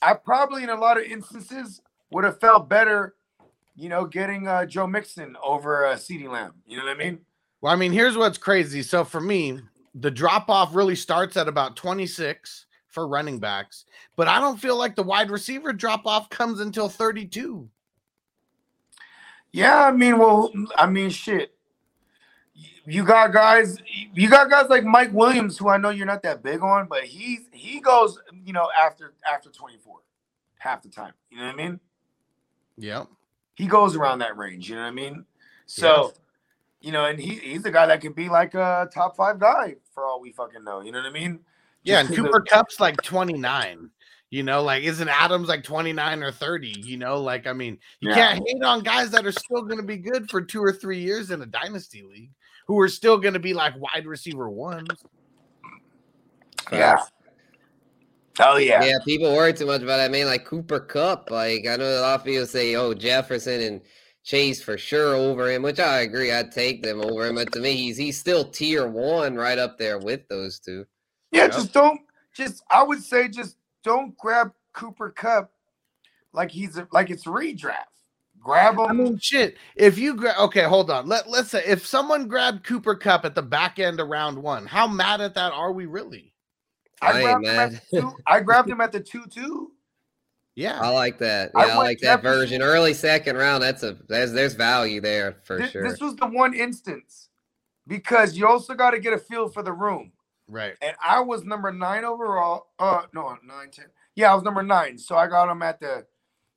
I 0.00 0.14
probably, 0.14 0.62
in 0.62 0.70
a 0.70 0.80
lot 0.80 0.96
of 0.96 1.04
instances, 1.04 1.82
would 2.10 2.24
have 2.24 2.40
felt 2.40 2.70
better, 2.70 3.16
you 3.76 3.90
know, 3.90 4.06
getting 4.06 4.48
uh, 4.48 4.64
Joe 4.64 4.86
Mixon 4.86 5.36
over 5.42 5.84
uh, 5.84 5.96
CeeDee 5.96 6.30
Lamb. 6.30 6.54
You 6.66 6.78
know 6.78 6.84
what 6.84 6.92
I 6.92 7.04
mean? 7.04 7.20
Well, 7.64 7.72
I 7.72 7.76
mean, 7.76 7.92
here's 7.92 8.14
what's 8.14 8.36
crazy. 8.36 8.82
So 8.82 9.04
for 9.04 9.22
me, 9.22 9.58
the 9.94 10.10
drop 10.10 10.50
off 10.50 10.74
really 10.74 10.94
starts 10.94 11.34
at 11.38 11.48
about 11.48 11.76
26 11.76 12.66
for 12.88 13.08
running 13.08 13.38
backs, 13.38 13.86
but 14.16 14.28
I 14.28 14.38
don't 14.38 14.60
feel 14.60 14.76
like 14.76 14.94
the 14.94 15.02
wide 15.02 15.30
receiver 15.30 15.72
drop 15.72 16.04
off 16.04 16.28
comes 16.28 16.60
until 16.60 16.90
32. 16.90 17.66
Yeah, 19.52 19.82
I 19.86 19.92
mean, 19.92 20.18
well, 20.18 20.52
I 20.76 20.86
mean, 20.86 21.08
shit. 21.08 21.54
You 22.84 23.02
got 23.02 23.32
guys, 23.32 23.78
you 24.12 24.28
got 24.28 24.50
guys 24.50 24.68
like 24.68 24.84
Mike 24.84 25.14
Williams, 25.14 25.56
who 25.56 25.70
I 25.70 25.78
know 25.78 25.88
you're 25.88 26.04
not 26.04 26.22
that 26.24 26.42
big 26.42 26.60
on, 26.60 26.86
but 26.86 27.04
he's 27.04 27.48
he 27.50 27.80
goes, 27.80 28.18
you 28.44 28.52
know, 28.52 28.68
after 28.78 29.14
after 29.26 29.48
24, 29.48 30.00
half 30.58 30.82
the 30.82 30.90
time. 30.90 31.14
You 31.30 31.38
know 31.38 31.46
what 31.46 31.54
I 31.54 31.56
mean? 31.56 31.80
Yep. 32.76 33.08
He 33.54 33.66
goes 33.66 33.96
around 33.96 34.18
that 34.18 34.36
range. 34.36 34.68
You 34.68 34.74
know 34.74 34.82
what 34.82 34.88
I 34.88 34.90
mean? 34.90 35.24
So, 35.64 36.12
you 36.84 36.92
know, 36.92 37.06
and 37.06 37.18
he 37.18 37.36
he's 37.36 37.62
the 37.62 37.70
guy 37.70 37.86
that 37.86 38.00
could 38.02 38.14
be 38.14 38.28
like 38.28 38.54
a 38.54 38.88
top 38.92 39.16
five 39.16 39.38
guy 39.38 39.76
for 39.94 40.04
all 40.04 40.20
we 40.20 40.32
fucking 40.32 40.62
know. 40.64 40.82
You 40.82 40.92
know 40.92 40.98
what 41.00 41.08
I 41.08 41.12
mean? 41.12 41.40
Yeah, 41.82 42.00
Just 42.00 42.00
and 42.00 42.08
'cause 42.10 42.18
of- 42.26 42.32
Cooper 42.32 42.40
Kupp's 42.42 42.80
like 42.80 42.96
29. 43.02 43.90
You 44.30 44.42
know, 44.42 44.62
like 44.62 44.82
isn't 44.82 45.08
Adams 45.08 45.48
like 45.48 45.62
29 45.64 46.22
or 46.22 46.32
30? 46.32 46.74
You 46.80 46.96
know, 46.98 47.20
like 47.20 47.46
I 47.46 47.52
mean, 47.52 47.78
you 48.00 48.10
Yeah. 48.10 48.14
can't 48.16 48.42
hate 48.46 48.62
on 48.62 48.82
guys 48.82 49.10
that 49.10 49.24
are 49.24 49.32
still 49.32 49.62
going 49.62 49.76
to 49.78 49.86
be 49.86 49.96
good 49.96 50.28
for 50.28 50.42
two 50.42 50.62
or 50.62 50.72
three 50.72 50.98
years 50.98 51.30
in 51.30 51.40
a 51.40 51.46
dynasty 51.46 52.02
league, 52.02 52.30
who 52.66 52.78
are 52.80 52.88
still 52.88 53.16
going 53.18 53.34
to 53.34 53.40
be 53.40 53.54
like 53.54 53.74
wide 53.78 54.06
receiver 54.06 54.48
ones. 54.50 54.88
Yeah. 56.72 56.98
Oh 58.40 58.56
yeah. 58.56 58.82
Yeah, 58.84 58.96
people 59.04 59.32
worry 59.34 59.52
too 59.52 59.66
much 59.66 59.82
about 59.82 59.98
that. 59.98 60.10
Man, 60.10 60.26
like 60.26 60.44
Cooper 60.44 60.80
Kupp. 60.80 61.30
Like 61.30 61.66
I 61.68 61.76
know 61.76 61.84
a 61.84 62.00
lot 62.00 62.20
of 62.20 62.24
people 62.26 62.46
say, 62.46 62.74
"Oh, 62.74 62.92
Jefferson 62.92 63.60
and 63.60 63.80
Chase 64.24 64.62
for 64.62 64.78
sure 64.78 65.14
over 65.16 65.50
him," 65.50 65.62
which 65.62 65.80
I 65.80 66.00
agree. 66.00 66.32
I'd 66.32 66.52
take 66.52 66.82
them 66.82 67.00
over 67.02 67.26
him. 67.26 67.36
But 67.36 67.52
to 67.52 67.60
me, 67.60 67.76
he's 67.76 67.96
he's 67.98 68.18
still 68.18 68.44
tier 68.50 68.88
one, 68.88 69.36
right 69.36 69.58
up 69.58 69.78
there 69.78 69.98
with 69.98 70.28
those 70.28 70.60
two. 70.60 70.86
Yeah, 71.32 71.48
Yep. 71.48 71.52
just 71.56 71.72
don't. 71.72 72.00
Just 72.34 72.64
I 72.70 72.82
would 72.82 73.02
say, 73.02 73.28
just 73.28 73.56
don't 73.84 74.16
grab 74.18 74.52
Cooper 74.74 75.10
Kupp 75.10 75.52
like 76.32 76.50
he's 76.50 76.76
a, 76.78 76.88
like 76.92 77.10
it's 77.10 77.24
redraft. 77.26 77.84
Grab 78.40 78.78
him. 78.78 78.86
I 78.88 78.92
mean, 78.92 79.18
shit. 79.18 79.56
If 79.76 79.98
you 79.98 80.14
grab, 80.14 80.36
okay, 80.38 80.64
hold 80.64 80.90
on. 80.90 81.06
Let 81.06 81.28
let's 81.30 81.50
say 81.50 81.64
if 81.66 81.86
someone 81.86 82.28
grabbed 82.28 82.64
Cooper 82.64 82.94
Kupp 82.96 83.24
at 83.24 83.34
the 83.34 83.42
back 83.42 83.78
end 83.78 84.00
of 84.00 84.08
round 84.08 84.38
one, 84.42 84.66
how 84.66 84.86
mad 84.88 85.20
at 85.20 85.34
that 85.34 85.52
are 85.52 85.72
we 85.72 85.86
really? 85.86 86.34
I 87.02 87.12
I 87.12 87.20
ain't 87.22 87.44
grabbed, 87.44 87.46
him 87.46 87.58
at 87.58 87.72
two, 87.94 88.12
I 88.26 88.40
grabbed 88.40 88.70
him 88.70 88.80
at 88.82 88.92
the 88.92 89.00
two 89.00 89.26
two. 89.28 89.72
Yeah, 90.56 90.78
I 90.80 90.88
like 90.90 91.18
that. 91.18 91.50
I 91.54 91.66
Yeah, 91.66 91.72
I, 91.74 91.76
went 91.76 91.88
like 91.88 91.98
that 92.00 92.22
Jefferson- 92.22 92.40
version. 92.40 92.62
Early 92.62 92.94
second 92.94 93.36
round. 93.36 93.62
That's 93.62 93.82
a 93.82 93.96
there's 94.08 94.32
there's 94.32 94.54
value 94.54 95.00
there 95.00 95.36
for 95.44 95.58
This, 95.58 95.70
sure. 95.70 95.82
this 95.88 96.00
was 96.00 96.14
the 96.16 96.26
one 96.26 96.54
instance 96.54 97.28
because 97.88 98.36
you 98.36 98.46
also 98.46 98.74
got 98.74 98.92
to 98.92 99.00
get 99.00 99.12
a 99.12 99.18
feel 99.18 99.48
for 99.48 99.62
the 99.62 99.72
room. 99.72 100.12
right. 100.48 100.74
And 100.80 100.94
I 101.04 101.20
was 101.20 101.44
number 101.44 101.72
nine 101.72 102.04
overall. 102.04 102.68
Uh, 102.78 103.02
no, 103.12 103.36
nine, 103.44 103.70
10. 103.72 103.86
Yeah, 104.14 104.30
I 104.30 104.34
was 104.34 104.44
number 104.44 104.62
nine. 104.62 104.96
So 104.96 105.16
I 105.16 105.26
got 105.26 105.48
him 105.50 105.60
at 105.62 105.80
the 105.80 106.06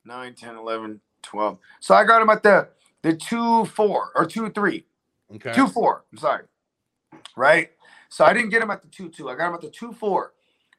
9, 0.05 0.35
10, 0.35 0.55
11, 0.55 1.01
12. 1.23 1.57
So 1.79 1.95
I 1.95 2.03
got 2.03 2.21
him 2.21 2.29
at 2.29 2.43
the 2.43 2.69
the 3.01 3.13
two, 3.15 3.65
four, 3.65 4.11
or 4.15 4.25
two, 4.25 4.49
three. 4.51 4.85
Okay. 5.35 5.53
Two 5.53 5.67
four. 5.67 6.03
I'm 6.11 6.17
sorry. 6.19 6.43
Right. 7.35 7.71
So 8.09 8.23
I 8.25 8.33
didn't 8.33 8.49
get 8.49 8.61
him 8.61 8.69
at 8.71 8.81
the 8.83 8.87
two 8.89 9.09
two. 9.09 9.29
I 9.29 9.35
got 9.35 9.49
him 9.49 9.55
at 9.55 9.61
the 9.61 9.69
two 9.69 9.91
four. 9.91 10.33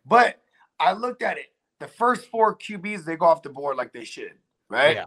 But 0.07 0.41
I 0.81 0.93
looked 0.93 1.23
at 1.23 1.37
it. 1.37 1.53
The 1.81 1.89
first 1.89 2.27
four 2.27 2.57
QBs 2.57 3.05
they 3.05 3.17
go 3.17 3.27
off 3.27 3.43
the 3.43 3.51
board 3.51 3.77
like 3.77 3.93
they 3.93 4.05
should. 4.05 4.35
Right. 4.69 4.97
Yeah. 4.97 5.05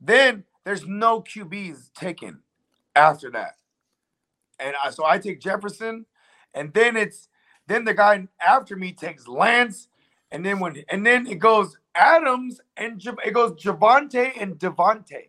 Then 0.00 0.44
there's 0.64 0.86
no 0.86 1.22
QBs 1.22 1.92
taken 1.94 2.40
after 2.94 3.30
that. 3.30 3.56
And 4.58 4.74
I, 4.82 4.90
so 4.90 5.04
I 5.04 5.18
take 5.18 5.40
Jefferson, 5.40 6.06
and 6.54 6.72
then 6.72 6.96
it's 6.96 7.28
then 7.66 7.84
the 7.84 7.94
guy 7.94 8.28
after 8.44 8.76
me 8.76 8.92
takes 8.92 9.26
Lance, 9.26 9.88
and 10.30 10.44
then 10.44 10.60
when 10.60 10.84
and 10.88 11.04
then 11.04 11.26
it 11.26 11.38
goes 11.38 11.78
Adams 11.94 12.60
and 12.76 13.02
it 13.24 13.32
goes 13.32 13.52
Javonte 13.52 14.32
and 14.40 14.58
Devontae. 14.58 15.28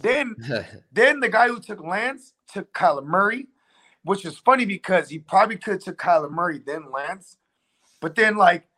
Then 0.00 0.34
then 0.92 1.20
the 1.20 1.28
guy 1.28 1.48
who 1.48 1.60
took 1.60 1.82
Lance 1.82 2.32
took 2.52 2.72
Kyler 2.72 3.04
Murray, 3.04 3.48
which 4.04 4.24
is 4.24 4.38
funny 4.38 4.64
because 4.64 5.08
he 5.08 5.18
probably 5.18 5.56
could 5.56 5.74
have 5.74 5.82
took 5.82 5.98
Kyler 5.98 6.30
Murray 6.30 6.60
then 6.64 6.90
Lance, 6.90 7.38
but 8.00 8.14
then 8.14 8.36
like, 8.36 8.68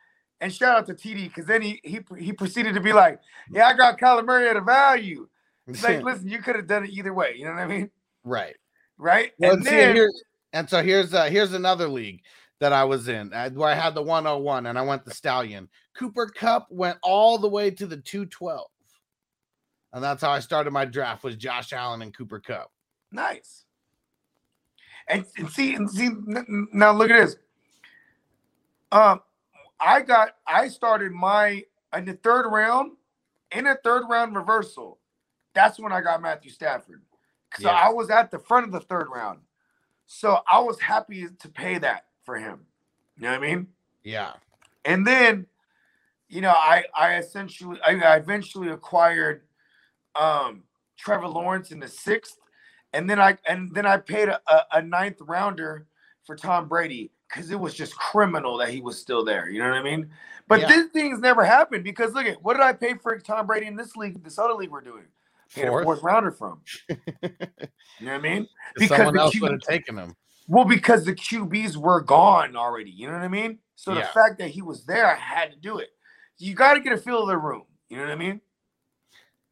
and 0.40 0.52
shout 0.52 0.76
out 0.76 0.86
to 0.86 0.94
TD 0.94 1.28
because 1.28 1.46
then 1.46 1.62
he 1.62 1.80
he 1.84 2.00
he 2.18 2.32
proceeded 2.32 2.74
to 2.74 2.80
be 2.80 2.92
like, 2.92 3.20
yeah, 3.50 3.66
I 3.66 3.74
got 3.74 3.98
Kyler 3.98 4.24
Murray 4.24 4.48
at 4.48 4.56
a 4.56 4.60
value. 4.60 5.28
It's 5.66 5.82
like, 5.82 6.02
listen, 6.04 6.28
you 6.28 6.40
could 6.40 6.56
have 6.56 6.66
done 6.66 6.84
it 6.84 6.90
either 6.90 7.12
way. 7.12 7.34
You 7.36 7.46
know 7.46 7.52
what 7.52 7.60
I 7.60 7.66
mean? 7.66 7.90
right. 8.24 8.56
Right? 8.96 9.32
Well, 9.38 9.52
and 9.52 9.64
then 9.64 9.94
here, 9.94 10.10
and 10.52 10.68
so 10.68 10.82
here's 10.82 11.14
uh, 11.14 11.24
here's 11.26 11.52
another 11.52 11.88
league 11.88 12.22
that 12.60 12.72
I 12.72 12.84
was 12.84 13.08
in 13.08 13.32
uh, 13.32 13.50
where 13.50 13.70
I 13.70 13.74
had 13.74 13.94
the 13.94 14.02
101 14.02 14.66
and 14.66 14.78
I 14.78 14.82
went 14.82 15.04
the 15.04 15.14
stallion. 15.14 15.68
Cooper 15.96 16.26
Kupp 16.26 16.66
went 16.70 16.98
all 17.02 17.38
the 17.38 17.48
way 17.48 17.70
to 17.70 17.86
the 17.86 17.96
212. 17.96 18.66
And 19.92 20.04
that's 20.04 20.22
how 20.22 20.30
I 20.30 20.40
started 20.40 20.72
my 20.72 20.84
draft 20.84 21.24
was 21.24 21.36
Josh 21.36 21.72
Allen 21.72 22.02
and 22.02 22.14
Cooper 22.16 22.40
Kupp. 22.40 22.70
nice. 23.10 23.64
And, 25.10 25.24
and 25.38 25.48
see, 25.48 25.74
and 25.74 25.90
see, 25.90 26.10
now 26.72 26.92
look 26.92 27.10
at 27.10 27.24
this. 27.24 27.36
Um, 28.92 29.20
I 29.80 30.02
got 30.02 30.36
I 30.46 30.68
started 30.68 31.12
my 31.12 31.64
in 31.96 32.04
the 32.04 32.14
third 32.14 32.48
round, 32.48 32.92
in 33.52 33.64
the 33.64 33.78
third 33.82 34.04
round 34.08 34.36
reversal. 34.36 34.98
That's 35.54 35.78
when 35.78 35.92
I 35.92 36.00
got 36.00 36.20
Matthew 36.22 36.50
Stafford. 36.50 37.02
So 37.58 37.68
Yeah. 37.68 37.74
I 37.74 37.88
was 37.90 38.10
at 38.10 38.30
the 38.30 38.38
front 38.38 38.66
of 38.66 38.72
the 38.72 38.80
third 38.80 39.08
round. 39.08 39.40
So 40.06 40.40
I 40.50 40.60
was 40.60 40.80
happy 40.80 41.26
to 41.38 41.48
pay 41.48 41.78
that 41.78 42.06
for 42.24 42.36
him. 42.36 42.66
You 43.16 43.24
know 43.24 43.32
what 43.32 43.44
I 43.44 43.54
mean? 43.54 43.68
Yeah. 44.02 44.34
And 44.84 45.06
then, 45.06 45.46
you 46.28 46.40
know, 46.40 46.54
I 46.56 46.84
I 46.94 47.16
essentially 47.16 47.78
I, 47.86 47.96
I 47.96 48.16
eventually 48.16 48.68
acquired 48.68 49.42
um 50.14 50.64
Trevor 50.96 51.28
Lawrence 51.28 51.70
in 51.70 51.80
the 51.80 51.88
sixth, 51.88 52.36
and 52.92 53.08
then 53.08 53.20
I 53.20 53.38
and 53.48 53.74
then 53.74 53.86
I 53.86 53.98
paid 53.98 54.28
a, 54.28 54.40
a, 54.48 54.62
a 54.74 54.82
ninth 54.82 55.18
rounder 55.20 55.86
for 56.24 56.36
Tom 56.36 56.68
Brady 56.68 57.10
because 57.28 57.50
it 57.50 57.60
was 57.60 57.74
just 57.74 57.94
criminal 57.96 58.56
that 58.58 58.70
he 58.70 58.80
was 58.80 58.98
still 58.98 59.24
there. 59.24 59.50
You 59.50 59.60
know 59.60 59.68
what 59.68 59.78
I 59.78 59.82
mean? 59.82 60.10
But 60.48 60.60
Yeah. 60.60 60.68
these 60.68 60.86
things 60.92 61.20
never 61.20 61.44
happened 61.44 61.84
because 61.84 62.14
look 62.14 62.26
at 62.26 62.42
what 62.42 62.54
did 62.54 62.62
I 62.62 62.72
pay 62.72 62.94
for 62.94 63.18
Tom 63.18 63.46
Brady 63.46 63.66
in 63.66 63.76
this 63.76 63.96
league, 63.96 64.22
this 64.24 64.38
other 64.38 64.54
league 64.54 64.70
we're 64.70 64.80
doing? 64.80 65.04
Fourth. 65.48 65.84
fourth 65.84 66.02
rounder 66.02 66.30
from. 66.30 66.60
you 66.88 66.98
know 68.00 68.12
what 68.12 68.12
I 68.12 68.18
mean? 68.18 68.48
Because 68.74 68.88
Someone 68.88 69.18
else 69.18 69.32
Q- 69.32 69.42
would 69.42 69.52
have 69.52 69.60
taken 69.62 69.98
him. 69.98 70.14
Well, 70.46 70.64
because 70.64 71.04
the 71.04 71.14
QBs 71.14 71.76
were 71.76 72.00
gone 72.00 72.56
already. 72.56 72.90
You 72.90 73.06
know 73.06 73.14
what 73.14 73.22
I 73.22 73.28
mean? 73.28 73.58
So 73.76 73.94
the 73.94 74.02
fact 74.02 74.38
that 74.38 74.48
he 74.50 74.62
was 74.62 74.84
there, 74.84 75.06
I 75.06 75.14
had 75.14 75.52
to 75.52 75.56
do 75.58 75.78
it. 75.78 75.88
You 76.38 76.54
got 76.54 76.74
to 76.74 76.80
get 76.80 76.92
a 76.92 76.98
feel 76.98 77.22
of 77.22 77.28
the 77.28 77.36
room. 77.38 77.64
You 77.88 77.98
know 77.98 78.04
what 78.04 78.12
I 78.12 78.16
mean? 78.16 78.40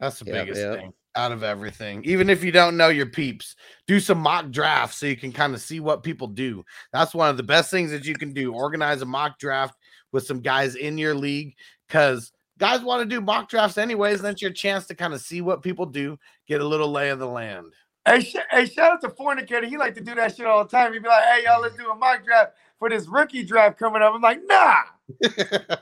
That's 0.01 0.19
the 0.19 0.27
Yep, 0.27 0.35
biggest 0.35 0.61
yep. 0.61 0.79
thing 0.79 0.93
out 1.17 1.33
of 1.33 1.43
everything. 1.43 2.05
Even 2.05 2.29
if 2.29 2.45
you 2.45 2.53
don't 2.53 2.77
know 2.77 2.89
your 2.89 3.07
peeps, 3.07 3.57
do 3.87 3.99
some 3.99 4.19
mock 4.19 4.51
drafts 4.51 4.99
so 4.99 5.07
you 5.07 5.17
can 5.17 5.33
kind 5.33 5.55
of 5.55 5.61
see 5.61 5.81
what 5.81 6.03
people 6.03 6.27
do. 6.27 6.65
That's 6.93 7.15
one 7.15 7.31
of 7.31 7.37
the 7.39 7.43
best 7.43 7.71
things 7.71 7.91
that 7.91 8.05
you 8.05 8.15
can 8.15 8.33
do. 8.35 8.53
Organize 8.55 9.01
a 9.03 9.07
mock 9.07 9.39
draft 9.39 9.75
with 10.13 10.27
some 10.27 10.41
guys 10.41 10.75
in 10.75 10.99
your 10.99 11.15
league 11.15 11.55
because 11.89 12.33
guys 12.59 12.83
want 12.83 13.01
to 13.01 13.07
do 13.15 13.21
mock 13.21 13.49
drafts 13.49 13.79
anyways. 13.79 14.21
That's 14.21 14.43
your 14.43 14.51
chance 14.53 14.87
to 14.89 14.95
kind 14.95 15.15
of 15.15 15.21
see 15.21 15.41
what 15.41 15.63
people 15.63 15.87
do, 15.87 16.19
get 16.47 16.61
a 16.61 16.67
little 16.67 16.91
lay 16.93 17.09
of 17.09 17.19
the 17.19 17.27
land. 17.27 17.73
Hey, 18.05 18.21
sh- 18.21 18.37
hey, 18.51 18.67
shout 18.67 18.93
out 18.93 19.01
to 19.01 19.09
Fornicator. 19.09 19.67
He 19.67 19.77
like 19.77 19.95
to 19.97 20.01
do 20.01 20.15
that 20.15 20.37
shit 20.37 20.47
all 20.47 20.63
the 20.63 20.71
time. 20.71 20.93
He'd 20.93 21.03
be 21.03 21.09
like, 21.09 21.25
"Hey, 21.25 21.43
y'all, 21.45 21.61
let's 21.61 21.77
do 21.77 21.91
a 21.91 21.95
mock 21.95 22.25
draft 22.25 22.53
for 22.79 22.89
this 22.89 23.09
rookie 23.09 23.43
draft 23.43 23.79
coming 23.79 24.01
up." 24.01 24.15
I'm 24.15 24.21
like, 24.21 24.41
"Nah." 24.45 24.83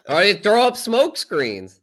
Or 0.09 0.23
you 0.23 0.35
throw 0.35 0.63
up 0.63 0.77
smoke 0.77 1.17
screens. 1.19 1.81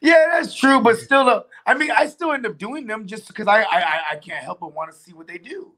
Yeah, 0.00 0.26
that's 0.32 0.54
true, 0.54 0.80
but 0.80 0.96
still, 0.98 1.24
though, 1.24 1.44
I 1.66 1.74
mean, 1.74 1.90
I 1.90 2.06
still 2.06 2.32
end 2.32 2.46
up 2.46 2.56
doing 2.56 2.86
them 2.86 3.06
just 3.06 3.26
because 3.28 3.48
I, 3.48 3.62
I, 3.62 4.00
I, 4.12 4.16
can't 4.16 4.44
help 4.44 4.60
but 4.60 4.72
want 4.72 4.92
to 4.92 4.96
see 4.96 5.12
what 5.12 5.26
they 5.26 5.38
do. 5.38 5.72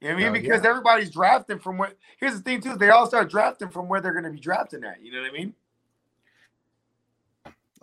You 0.00 0.08
know 0.08 0.14
what 0.14 0.14
I 0.14 0.16
mean? 0.16 0.28
Oh, 0.28 0.32
because 0.32 0.64
everybody's 0.64 1.10
drafting 1.10 1.58
from 1.58 1.78
where. 1.78 1.92
Here's 2.18 2.34
the 2.34 2.40
thing, 2.40 2.60
too: 2.60 2.76
they 2.76 2.90
all 2.90 3.06
start 3.06 3.30
drafting 3.30 3.68
from 3.68 3.88
where 3.88 4.00
they're 4.00 4.12
going 4.12 4.24
to 4.24 4.30
be 4.30 4.40
drafting 4.40 4.84
at. 4.84 5.02
You 5.02 5.12
know 5.12 5.20
what 5.20 5.30
I 5.30 5.32
mean? 5.32 5.54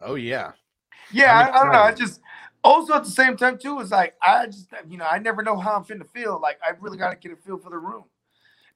oh 0.01 0.15
yeah. 0.15 0.51
Yeah, 1.11 1.37
I, 1.37 1.49
I 1.49 1.63
don't 1.63 1.73
know. 1.73 1.79
I 1.79 1.93
just 1.93 2.21
also 2.63 2.93
at 2.93 3.03
the 3.03 3.09
same 3.09 3.37
time 3.37 3.57
too 3.57 3.79
is 3.79 3.91
like 3.91 4.15
I 4.21 4.45
just 4.45 4.67
you 4.89 4.97
know 4.97 5.05
I 5.05 5.19
never 5.19 5.43
know 5.43 5.57
how 5.57 5.75
I'm 5.75 5.83
finna 5.83 6.07
feel. 6.07 6.39
Like 6.41 6.59
I 6.65 6.71
really 6.79 6.97
got 6.97 7.09
to 7.09 7.15
get 7.15 7.37
a 7.37 7.41
feel 7.41 7.57
for 7.57 7.69
the 7.69 7.77
room, 7.77 8.05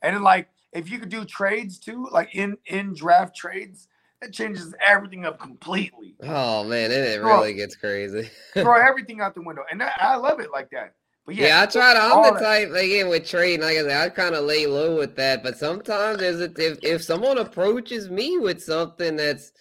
and 0.02 0.16
then 0.16 0.24
like 0.24 0.50
if 0.74 0.89
you 0.89 1.00
could 1.00 1.10
do 1.10 1.26
trades 1.26 1.80
too, 1.80 2.08
like 2.12 2.36
in 2.36 2.58
in 2.66 2.93
draft 2.93 3.36
trades, 3.36 3.88
that 4.22 4.34
changes 4.34 4.74
everything 4.86 5.26
up 5.26 5.39
completely. 5.39 6.16
Oh 6.24 6.63
man, 6.63 6.91
it, 6.91 6.97
it 6.97 7.22
really 7.22 7.53
gets 7.53 7.76
crazy. 7.76 8.30
Throw 8.53 8.74
everything 8.88 9.22
out 9.22 9.36
the 9.36 9.41
window, 9.41 9.63
and 9.72 9.82
that, 9.82 9.93
I 9.99 10.16
love 10.16 10.39
it 10.39 10.51
like 10.51 10.70
that. 10.72 10.93
But 11.26 11.36
yeah, 11.36 11.47
Yeah, 11.47 11.61
I 11.63 11.66
try 11.66 11.93
to. 11.93 11.99
I'm 11.99 12.24
the 12.34 12.39
that- 12.39 12.43
type 12.43 12.70
again 12.72 13.09
with 13.09 13.28
trading. 13.28 13.61
Like 13.61 13.78
I 13.78 13.82
said, 13.82 13.91
I 14.05 14.09
kind 14.09 14.36
of 14.36 14.45
lay 14.45 14.68
low 14.68 14.97
with 14.97 15.16
that. 15.18 15.43
But 15.43 15.57
sometimes, 15.57 16.20
there's 16.20 16.39
a, 16.39 16.51
if 16.57 16.80
if 16.84 17.03
someone 17.03 17.38
approaches 17.39 18.09
me 18.09 18.38
with 18.38 18.63
something 18.63 19.16
that's 19.16 19.51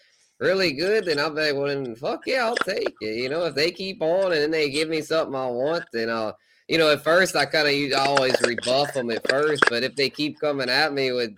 really 0.41 0.73
good, 0.73 1.07
then 1.07 1.19
I'm 1.19 1.35
like, 1.35 1.55
well, 1.55 1.67
then 1.69 1.95
fuck 1.97 2.23
yeah, 2.27 2.45
I'll 2.45 2.57
take 2.57 2.95
it. 3.01 3.17
You 3.17 3.29
know, 3.31 3.45
if 3.47 3.55
they 3.55 3.71
keep 3.71 4.03
on 4.03 4.33
and 4.33 4.43
then 4.43 4.51
they 4.51 4.69
give 4.71 4.89
me 4.89 5.01
something 5.01 5.35
I 5.35 5.47
want, 5.47 5.85
then 5.93 6.11
I'll. 6.11 6.37
You 6.69 6.79
know, 6.79 6.91
at 6.91 7.05
first 7.05 7.37
I 7.37 7.45
kind 7.45 7.69
of 7.69 7.99
always 8.01 8.41
rebuff 8.41 8.95
them 8.95 9.11
at 9.11 9.29
first, 9.29 9.65
but 9.69 9.83
if 9.83 9.95
they 9.97 10.09
keep 10.09 10.41
coming 10.41 10.71
at 10.71 10.95
me 10.95 11.13
with 11.13 11.35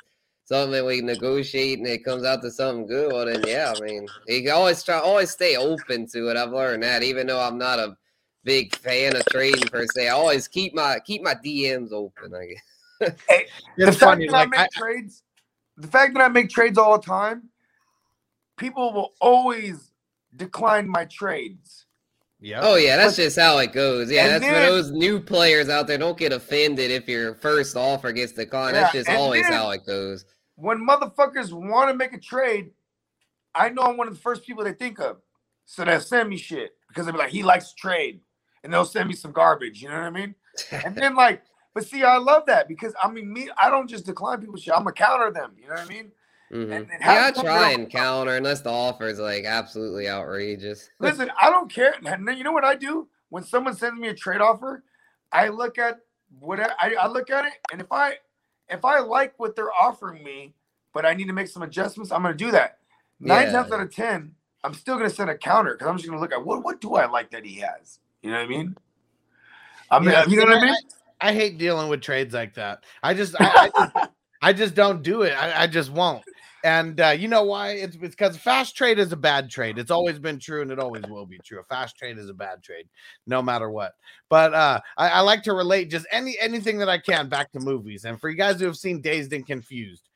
something 0.47 0.73
that 0.73 0.85
we 0.87 1.01
negotiate 1.03 1.79
and 1.79 1.87
it 1.87 2.05
comes 2.05 2.25
out 2.25 2.41
to 2.43 2.51
something 2.51 2.87
good, 2.87 3.13
well 3.13 3.27
then 3.27 3.43
yeah, 3.47 3.75
I 3.77 3.81
mean, 3.81 4.07
you 4.27 4.43
can 4.43 4.53
always 4.53 4.83
try, 4.83 4.99
always 4.99 5.31
stay 5.31 5.57
open 5.57 6.07
to 6.09 6.31
it. 6.31 6.37
I've 6.37 6.53
learned 6.53 6.83
that, 6.83 7.03
even 7.03 7.27
though 7.27 7.41
I'm 7.41 7.59
not 7.59 7.79
a 7.79 7.97
big 8.45 8.75
fan 8.77 9.15
of 9.17 9.25
trading 9.27 9.69
per 9.69 9.85
se. 9.95 10.07
I 10.09 10.13
always 10.13 10.47
keep 10.49 10.73
my 10.75 10.99
keep 11.05 11.23
my 11.23 11.35
DMs 11.35 11.93
open. 11.93 12.33
I 12.35 12.47
guess. 12.47 12.63
the 13.01 13.45
It's 13.77 13.97
fact 13.99 14.01
funny. 14.01 14.27
that 14.29 14.35
I 14.37 14.47
make 14.47 14.61
I, 14.61 14.69
trades, 14.73 15.23
the 15.77 15.89
fact 15.89 16.15
that 16.15 16.23
I 16.23 16.29
make 16.29 16.49
trades 16.49 16.79
all 16.79 16.97
the 16.99 17.05
time, 17.05 17.51
people 18.57 18.93
will 18.93 19.13
always 19.21 19.91
decline 20.37 20.89
my 20.89 21.05
trades. 21.07 21.87
yeah. 22.41 22.61
Oh 22.63 22.77
yeah, 22.77 22.97
that's 22.97 23.17
But- 23.17 23.23
just 23.25 23.39
how 23.39 23.59
it 23.59 23.73
goes. 23.73 24.11
Yeah, 24.11 24.27
and 24.27 24.43
that's 24.43 24.47
for 24.47 24.61
those 24.61 24.93
new 24.93 25.19
players 25.21 25.69
out 25.69 25.87
there. 25.89 25.99
Don't 25.99 26.17
get 26.17 26.33
offended 26.33 26.91
if 26.91 27.09
your 27.09 27.35
first 27.35 27.77
offer 27.77 28.13
gets 28.13 28.33
declined. 28.33 28.77
That's 28.77 28.93
just 28.93 29.11
always 29.11 29.43
then- 29.43 29.53
how 29.53 29.71
it 29.71 29.85
goes. 29.85 30.25
When 30.57 30.87
motherfuckers 30.87 31.53
want 31.53 31.91
to 31.91 31.95
make 31.97 32.13
a 32.13 32.19
trade, 32.19 32.71
I 33.55 33.69
know 33.69 33.83
I'm 33.83 33.97
one 33.97 34.09
of 34.09 34.15
the 34.15 34.21
first 34.21 34.45
people 34.45 34.65
they 34.65 34.73
think 34.73 34.99
of. 34.99 35.19
So 35.65 35.85
they'll 35.85 36.01
send 36.01 36.29
me 36.29 36.37
shit 36.37 36.77
because 36.89 37.07
they'll 37.07 37.13
be 37.15 37.19
like, 37.19 37.31
he 37.31 37.43
likes 37.43 37.71
to 37.71 37.77
trade. 37.77 38.21
And 38.65 38.73
they'll 38.73 38.85
send 38.85 39.09
me 39.09 39.15
some 39.15 39.33
garbage. 39.33 39.83
You 39.83 39.89
know 39.89 39.95
what 39.97 40.05
I 40.05 40.11
mean? 40.11 40.35
And 40.85 40.95
then 40.97 41.15
like, 41.15 41.43
but 41.75 41.87
see, 41.87 42.03
I 42.03 42.17
love 42.17 42.47
that 42.47 42.67
because 42.69 42.95
I 43.03 43.11
mean, 43.11 43.31
me, 43.31 43.51
I 43.59 43.69
don't 43.69 43.89
just 43.89 44.07
decline 44.07 44.41
people 44.41 44.57
shit. 44.57 44.73
I'm 44.73 44.81
gonna 44.81 44.93
counter 44.93 45.31
them. 45.31 45.53
You 45.59 45.69
know 45.69 45.75
what 45.75 45.85
I 45.85 45.89
mean? 45.89 46.11
Mhm. 46.51 46.73
and 46.73 46.89
Yeah, 47.01 47.27
I 47.27 47.31
try 47.33 47.71
and 47.73 47.91
counter 47.91 48.37
unless 48.37 48.63
the 48.63 48.71
offer 48.71 49.07
is 49.07 49.19
like 49.19 49.45
absolutely 49.45 50.09
outrageous. 50.09 50.89
Listen, 50.99 51.31
I 51.39 51.51
don't 51.51 51.71
care. 51.71 51.95
And 52.07 52.27
then 52.27 52.39
you 52.39 52.45
know 52.45 52.53
what 52.53 52.65
I 52.65 52.77
do 52.77 53.09
when 53.29 53.43
someone 53.43 53.75
sends 53.75 54.01
me 54.01 54.09
a 54.09 54.15
trade 54.15 54.41
offer? 54.41 54.85
I 55.33 55.49
look 55.49 55.77
at 55.77 55.99
what 56.39 56.61
I, 56.61 56.95
I 56.95 57.07
look 57.09 57.31
at 57.31 57.45
it, 57.45 57.53
and 57.73 57.81
if 57.81 57.89
I 57.91 58.15
if 58.69 58.85
I 58.85 59.01
like 59.01 59.35
what 59.39 59.57
they're 59.57 59.73
offering 59.73 60.23
me, 60.25 60.55
but 60.93 61.07
I 61.07 61.15
need 61.15 61.27
to 61.27 61.33
make 61.33 61.49
some 61.49 61.63
adjustments, 61.63 62.13
I'm 62.13 62.23
gonna 62.23 62.35
do 62.35 62.51
that. 62.53 62.79
Nine 63.21 63.47
Yeah. 63.47 63.53
times 63.53 63.73
out 63.73 63.81
of 63.81 63.95
ten, 63.95 64.35
I'm 64.65 64.75
still 64.75 64.97
gonna 64.97 65.11
send 65.11 65.31
a 65.31 65.39
counter 65.39 65.73
because 65.75 65.89
I'm 65.89 65.97
just 65.97 66.09
gonna 66.09 66.21
look 66.21 66.33
at 66.33 66.45
what 66.45 66.65
what 66.65 66.81
do 66.81 66.95
I 66.95 67.07
like 67.07 67.31
that 67.31 67.45
he 67.45 67.57
has. 67.61 68.01
You 68.23 68.31
know 68.31 68.39
what 68.39 68.45
I 68.45 68.49
mean? 68.49 68.77
I 69.91 69.99
mean, 70.01 70.11
Yeah, 70.11 70.27
you 70.27 70.37
know 70.37 70.45
what 70.47 70.59
I 70.59 70.67
mean? 70.67 70.77
I 71.21 71.33
hate 71.33 71.59
dealing 71.59 71.89
with 71.89 72.03
trades 72.03 72.35
like 72.35 72.55
that. 72.55 72.85
I 73.03 73.15
just, 73.15 73.35
I, 73.37 73.65
I 73.65 73.69
just, 73.79 73.93
I 74.43 74.53
just 74.53 74.75
don't 74.75 75.03
do 75.03 75.23
it. 75.23 75.33
I, 75.33 75.63
I 75.63 75.67
just 75.67 75.91
won't. 75.91 76.25
And 76.67 77.01
uh, 77.01 77.11
you 77.11 77.29
know 77.29 77.45
why? 77.45 77.71
It's 77.75 77.95
because 77.95 78.37
fast 78.37 78.75
trade 78.77 78.99
is 78.99 79.13
a 79.13 79.17
bad 79.17 79.49
trade. 79.49 79.79
It's 79.79 79.93
always 79.93 80.19
been 80.19 80.41
true, 80.41 80.63
and 80.63 80.73
it 80.73 80.81
always 80.81 81.05
will 81.09 81.25
be 81.25 81.39
true. 81.39 81.61
A 81.61 81.63
fast 81.63 81.97
trade 81.97 82.19
is 82.19 82.29
a 82.29 82.35
bad 82.35 82.61
trade, 82.61 82.89
no 83.25 83.41
matter 83.41 83.71
what. 83.71 83.93
But 84.29 84.53
uh, 84.53 84.81
I, 84.97 85.11
I 85.11 85.21
like 85.21 85.45
to 85.45 85.53
relate 85.53 85.91
just 85.91 86.07
any 86.11 86.37
anything 86.41 86.79
that 86.79 86.89
I 86.89 86.99
can 86.99 87.29
back 87.29 87.53
to 87.53 87.61
movies. 87.61 88.05
And 88.05 88.21
for 88.21 88.29
you 88.29 88.37
guys 88.37 88.59
who 88.59 88.67
have 88.67 88.77
seen 88.77 89.01
Dazed 89.01 89.33
and 89.33 89.47
Confused, 89.47 90.09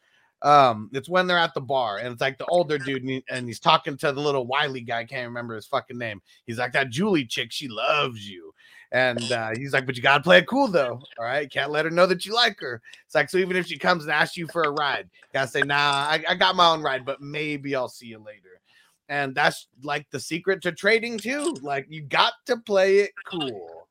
um, 0.43 0.91
it's 0.93 1.09
when 1.09 1.29
they're 1.29 1.39
at 1.39 1.55
the 1.55 1.61
bar, 1.61 1.99
and 1.99 2.09
it's 2.09 2.21
like 2.21 2.37
the 2.39 2.47
older 2.47 2.79
dude, 2.79 3.03
and, 3.03 3.11
he- 3.11 3.25
and 3.31 3.47
he's 3.47 3.61
talking 3.61 3.97
to 3.99 4.11
the 4.11 4.21
little 4.21 4.45
wily 4.45 4.81
guy. 4.81 5.05
Can't 5.05 5.29
remember 5.29 5.55
his 5.55 5.67
fucking 5.67 5.99
name. 5.99 6.21
He's 6.47 6.59
like 6.59 6.73
that 6.73 6.91
Julie 6.91 7.27
chick. 7.27 7.53
She 7.53 7.69
loves 7.69 8.29
you. 8.29 8.50
And 8.93 9.31
uh, 9.31 9.51
he's 9.57 9.73
like, 9.73 9.87
but 9.87 9.97
you 9.97 10.03
gotta 10.03 10.23
play 10.23 10.39
it 10.39 10.47
cool 10.47 10.67
though. 10.67 11.01
All 11.19 11.25
right. 11.25 11.51
Can't 11.51 11.71
let 11.71 11.85
her 11.85 11.91
know 11.91 12.07
that 12.07 12.27
you 12.27 12.35
like 12.35 12.59
her. 12.61 12.83
It's 13.07 13.15
like, 13.15 13.31
so 13.31 13.39
even 13.39 13.57
if 13.57 13.67
she 13.67 13.79
comes 13.79 14.05
and 14.05 14.13
asks 14.13 14.37
you 14.37 14.49
for 14.49 14.63
a 14.63 14.71
ride, 14.71 15.09
you 15.13 15.29
gotta 15.33 15.49
say, 15.49 15.63
nah, 15.63 15.75
I, 15.77 16.25
I 16.29 16.35
got 16.35 16.57
my 16.57 16.71
own 16.71 16.83
ride, 16.83 17.05
but 17.05 17.21
maybe 17.21 17.77
I'll 17.77 17.89
see 17.89 18.07
you 18.07 18.19
later. 18.19 18.61
And 19.09 19.35
that's 19.35 19.69
like 19.83 20.09
the 20.11 20.21
secret 20.21 20.63
to 20.63 20.73
trading 20.73 21.19
too. 21.19 21.57
Like 21.63 21.87
you 21.89 22.03
got 22.03 22.33
to 22.47 22.57
play 22.57 22.99
it 22.99 23.13
cool. 23.25 23.89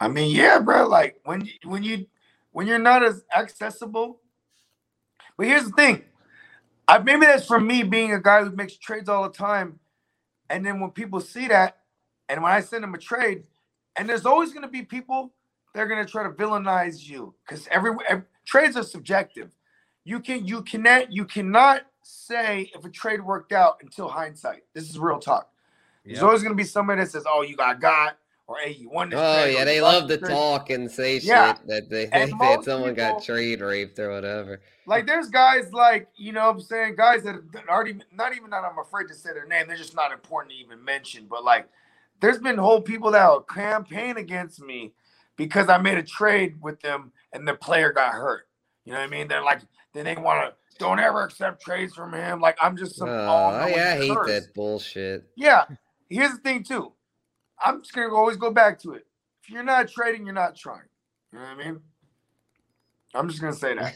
I 0.00 0.08
mean, 0.08 0.34
yeah, 0.34 0.58
bro. 0.60 0.86
Like 0.86 1.16
when 1.24 1.44
you, 1.44 1.52
when 1.64 1.82
you 1.82 2.06
when 2.52 2.66
you're 2.66 2.78
not 2.78 3.04
as 3.04 3.24
accessible. 3.36 4.20
But 5.36 5.46
here's 5.46 5.64
the 5.64 5.72
thing. 5.72 6.02
I 6.86 6.98
maybe 6.98 7.26
that's 7.26 7.46
from 7.46 7.66
me 7.66 7.82
being 7.82 8.12
a 8.12 8.20
guy 8.20 8.42
who 8.42 8.50
makes 8.50 8.76
trades 8.76 9.08
all 9.08 9.24
the 9.24 9.36
time. 9.36 9.78
And 10.50 10.64
then 10.64 10.80
when 10.80 10.90
people 10.90 11.20
see 11.20 11.48
that, 11.48 11.77
and 12.28 12.42
when 12.42 12.52
I 12.52 12.60
send 12.60 12.82
them 12.84 12.94
a 12.94 12.98
trade, 12.98 13.44
and 13.96 14.08
there's 14.08 14.26
always 14.26 14.52
going 14.52 14.62
to 14.62 14.68
be 14.68 14.82
people 14.82 15.32
they're 15.74 15.86
going 15.86 16.04
to 16.04 16.10
try 16.10 16.22
to 16.22 16.30
villainize 16.30 17.06
you 17.08 17.34
because 17.46 17.68
every, 17.70 17.92
ev- 18.08 18.24
trades 18.46 18.76
are 18.76 18.82
subjective. 18.82 19.54
You 20.04 20.18
can 20.20 20.46
you 20.46 20.62
cannot 20.62 21.12
you 21.12 21.24
cannot 21.26 21.82
say 22.02 22.70
if 22.74 22.84
a 22.84 22.88
trade 22.88 23.20
worked 23.22 23.52
out 23.52 23.76
until 23.82 24.08
hindsight. 24.08 24.62
This 24.74 24.88
is 24.88 24.98
real 24.98 25.18
talk. 25.18 25.50
There's 26.04 26.22
always 26.22 26.42
going 26.42 26.52
to 26.52 26.56
be 26.56 26.64
somebody 26.64 27.02
that 27.02 27.10
says, 27.10 27.24
"Oh, 27.30 27.42
you 27.42 27.54
got 27.54 27.80
got," 27.82 28.16
or 28.46 28.56
"Hey, 28.56 28.70
you 28.72 28.88
won 28.88 29.10
this." 29.10 29.18
Oh 29.22 29.42
trade," 29.42 29.54
yeah, 29.54 29.64
they 29.64 29.82
love 29.82 30.08
to 30.08 30.16
trade." 30.16 30.30
talk 30.30 30.70
and 30.70 30.90
say 30.90 31.18
Yeah. 31.18 31.54
shit 31.54 31.66
that 31.66 31.90
they 31.90 32.06
think 32.26 32.38
that 32.40 32.64
someone 32.64 32.94
got 32.94 33.20
people- 33.20 33.34
trade 33.36 33.60
raped 33.60 33.98
or 33.98 34.10
whatever. 34.10 34.62
Like 34.86 35.06
there's 35.06 35.28
guys 35.28 35.70
like, 35.74 36.08
you 36.16 36.32
know 36.32 36.46
what 36.46 36.54
I'm 36.54 36.60
saying, 36.62 36.96
guys 36.96 37.22
that 37.24 37.52
that 37.52 37.68
already 37.68 37.98
not 38.10 38.34
even 38.34 38.48
that 38.50 38.64
I'm 38.64 38.78
afraid 38.78 39.08
to 39.08 39.14
say 39.14 39.34
their 39.34 39.46
name, 39.46 39.68
they're 39.68 39.76
just 39.76 39.94
not 39.94 40.12
important 40.12 40.52
to 40.52 40.58
even 40.58 40.82
mention. 40.82 41.26
But 41.28 41.44
like 41.44 41.68
there's 42.20 42.38
been 42.38 42.58
whole 42.58 42.80
people 42.80 43.10
that 43.12 43.28
will 43.28 43.40
campaign 43.40 44.16
against 44.16 44.60
me 44.60 44.92
because 45.36 45.68
I 45.68 45.78
made 45.78 45.98
a 45.98 46.02
trade 46.02 46.56
with 46.60 46.80
them 46.80 47.12
and 47.32 47.46
the 47.46 47.54
player 47.54 47.92
got 47.92 48.12
hurt. 48.12 48.48
You 48.84 48.92
know 48.92 48.98
what 48.98 49.06
I 49.06 49.10
mean? 49.10 49.28
They're 49.28 49.42
like 49.44 49.60
then 49.94 50.04
they 50.04 50.16
want 50.16 50.48
to 50.48 50.54
don't 50.78 51.00
ever 51.00 51.22
accept 51.22 51.62
trades 51.62 51.94
from 51.94 52.12
him. 52.12 52.40
Like 52.40 52.56
I'm 52.62 52.76
just 52.76 52.96
some. 52.96 53.08
Oh, 53.08 53.26
all-knowing 53.26 53.74
yeah, 53.74 53.94
I 53.94 53.96
hate 53.96 54.26
that 54.26 54.54
bullshit. 54.54 55.28
Yeah. 55.36 55.64
Here's 56.08 56.32
the 56.32 56.38
thing 56.38 56.62
too. 56.62 56.92
I'm 57.64 57.80
just 57.80 57.92
gonna 57.92 58.14
always 58.14 58.36
go 58.36 58.50
back 58.50 58.78
to 58.80 58.92
it. 58.92 59.06
If 59.42 59.50
you're 59.50 59.64
not 59.64 59.88
trading, 59.88 60.24
you're 60.24 60.34
not 60.34 60.56
trying. 60.56 60.82
You 61.32 61.38
know 61.38 61.44
what 61.44 61.60
I 61.60 61.64
mean? 61.64 61.80
I'm 63.14 63.28
just 63.28 63.40
gonna 63.40 63.52
say 63.52 63.74
that. 63.74 63.94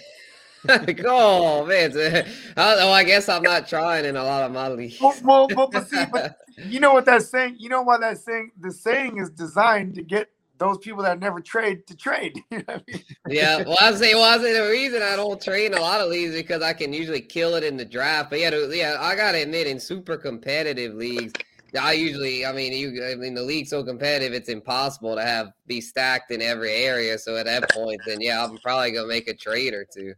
oh 1.06 1.66
man, 1.66 1.92
I, 2.56 2.76
oh, 2.80 2.92
I 2.92 3.04
guess 3.04 3.28
I'm 3.28 3.42
not 3.42 3.68
trying 3.68 4.04
in 4.04 4.16
a 4.16 4.24
lot 4.24 4.42
of 4.44 4.52
my 4.52 4.68
leagues. 4.68 5.00
well, 5.00 5.14
well, 5.24 5.48
well, 5.56 5.68
but 5.72 5.88
see, 5.88 6.04
but 6.12 6.36
you 6.57 6.80
know 6.80 6.92
what 6.92 7.05
that's 7.05 7.28
saying? 7.28 7.57
You 7.59 7.68
know 7.68 7.82
why 7.82 7.98
that's 7.98 8.24
saying? 8.24 8.53
The 8.61 8.70
saying 8.70 9.18
is 9.18 9.30
designed 9.30 9.94
to 9.94 10.03
get 10.03 10.28
those 10.59 10.78
people 10.78 11.03
that 11.03 11.18
never 11.18 11.40
trade 11.40 11.86
to 11.88 11.96
trade. 11.96 12.40
You 12.50 12.59
know 12.59 12.64
what 12.66 12.84
I 12.88 12.92
mean? 12.92 13.03
yeah, 13.28 13.62
well, 13.64 13.78
I 13.80 13.92
say, 13.94 14.14
well, 14.14 14.24
I 14.24 14.42
say 14.42 14.53
the 14.53 14.70
reason 14.70 15.03
I 15.03 15.16
don't 15.16 15.40
trade 15.40 15.72
in 15.72 15.78
a 15.78 15.80
lot 15.80 16.00
of 16.00 16.09
leagues 16.09 16.34
is 16.34 16.42
because 16.42 16.62
I 16.62 16.72
can 16.72 16.92
usually 16.92 17.20
kill 17.20 17.57
it 17.57 17.64
in 17.64 17.76
the 17.76 17.84
draft. 17.84 18.30
But 18.30 18.38
yeah, 18.40 18.50
yeah, 18.70 18.96
I 19.00 19.16
gotta 19.16 19.42
admit, 19.42 19.66
in 19.66 19.80
super 19.80 20.16
competitive 20.16 20.94
leagues, 20.94 21.32
I 21.80 21.94
usually, 21.94 22.44
I 22.44 22.53
mean, 22.53 22.72
you, 22.74 23.05
I 23.05 23.14
mean, 23.14 23.34
the 23.34 23.42
league's 23.42 23.70
so 23.70 23.82
competitive, 23.82 24.34
it's 24.34 24.48
impossible 24.48 25.16
to 25.16 25.22
have 25.22 25.53
be 25.66 25.80
stacked 25.80 26.30
in 26.30 26.42
every 26.42 26.72
area. 26.72 27.18
So 27.18 27.36
at 27.36 27.46
that 27.46 27.70
point, 27.72 28.00
then 28.07 28.20
yeah, 28.20 28.44
I'm 28.44 28.59
probably 28.59 28.92
gonna 28.92 29.09
make 29.09 29.28
a 29.28 29.34
trade 29.34 29.74
or 29.74 29.84
two. 29.84 30.14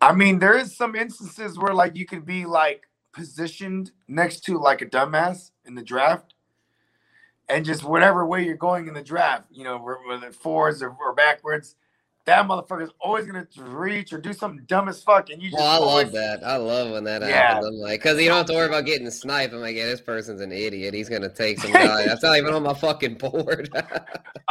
I 0.00 0.14
mean, 0.14 0.38
there 0.38 0.56
is 0.56 0.74
some 0.74 0.94
instances 0.94 1.58
where 1.58 1.74
like 1.74 1.96
you 1.96 2.06
could 2.06 2.24
be 2.24 2.46
like 2.46 2.88
positioned 3.12 3.92
next 4.08 4.40
to 4.44 4.58
like 4.58 4.82
a 4.82 4.86
dumbass 4.86 5.50
in 5.64 5.74
the 5.74 5.82
draft, 5.82 6.34
and 7.48 7.64
just 7.64 7.84
whatever 7.84 8.24
way 8.24 8.44
you're 8.44 8.56
going 8.56 8.86
in 8.86 8.94
the 8.94 9.02
draft, 9.02 9.46
you 9.50 9.64
know, 9.64 9.78
wh- 9.78 10.08
whether 10.08 10.32
forwards 10.32 10.82
or, 10.82 10.96
or 11.00 11.14
backwards, 11.14 11.76
that 12.26 12.46
motherfucker's 12.46 12.90
always 13.00 13.26
gonna 13.26 13.46
reach 13.58 14.12
or 14.12 14.18
do 14.18 14.32
something 14.32 14.62
dumb 14.66 14.88
as 14.88 15.02
fuck, 15.02 15.30
and 15.30 15.42
you 15.42 15.50
just 15.50 15.58
Well, 15.60 15.66
I 15.68 15.76
always- 15.76 16.04
love 16.06 16.12
that. 16.12 16.40
I 16.46 16.56
love 16.56 16.90
when 16.92 17.04
that 17.04 17.22
Yeah. 17.22 17.28
happens. 17.54 17.66
I'm 17.66 17.74
like, 17.74 18.00
because 18.00 18.20
you 18.20 18.28
don't 18.28 18.36
have 18.38 18.46
to 18.46 18.52
worry 18.54 18.66
about 18.68 18.84
getting 18.84 19.10
sniped. 19.10 19.52
I'm 19.54 19.60
like, 19.60 19.74
yeah, 19.74 19.86
this 19.86 20.00
person's 20.00 20.40
an 20.40 20.52
idiot. 20.52 20.94
He's 20.94 21.08
gonna 21.08 21.28
take 21.28 21.58
some 21.58 21.72
guy. 21.72 22.06
That's 22.06 22.22
not 22.22 22.36
even 22.36 22.54
on 22.54 22.62
my 22.62 22.74
fucking 22.74 23.14
board. 23.14 23.68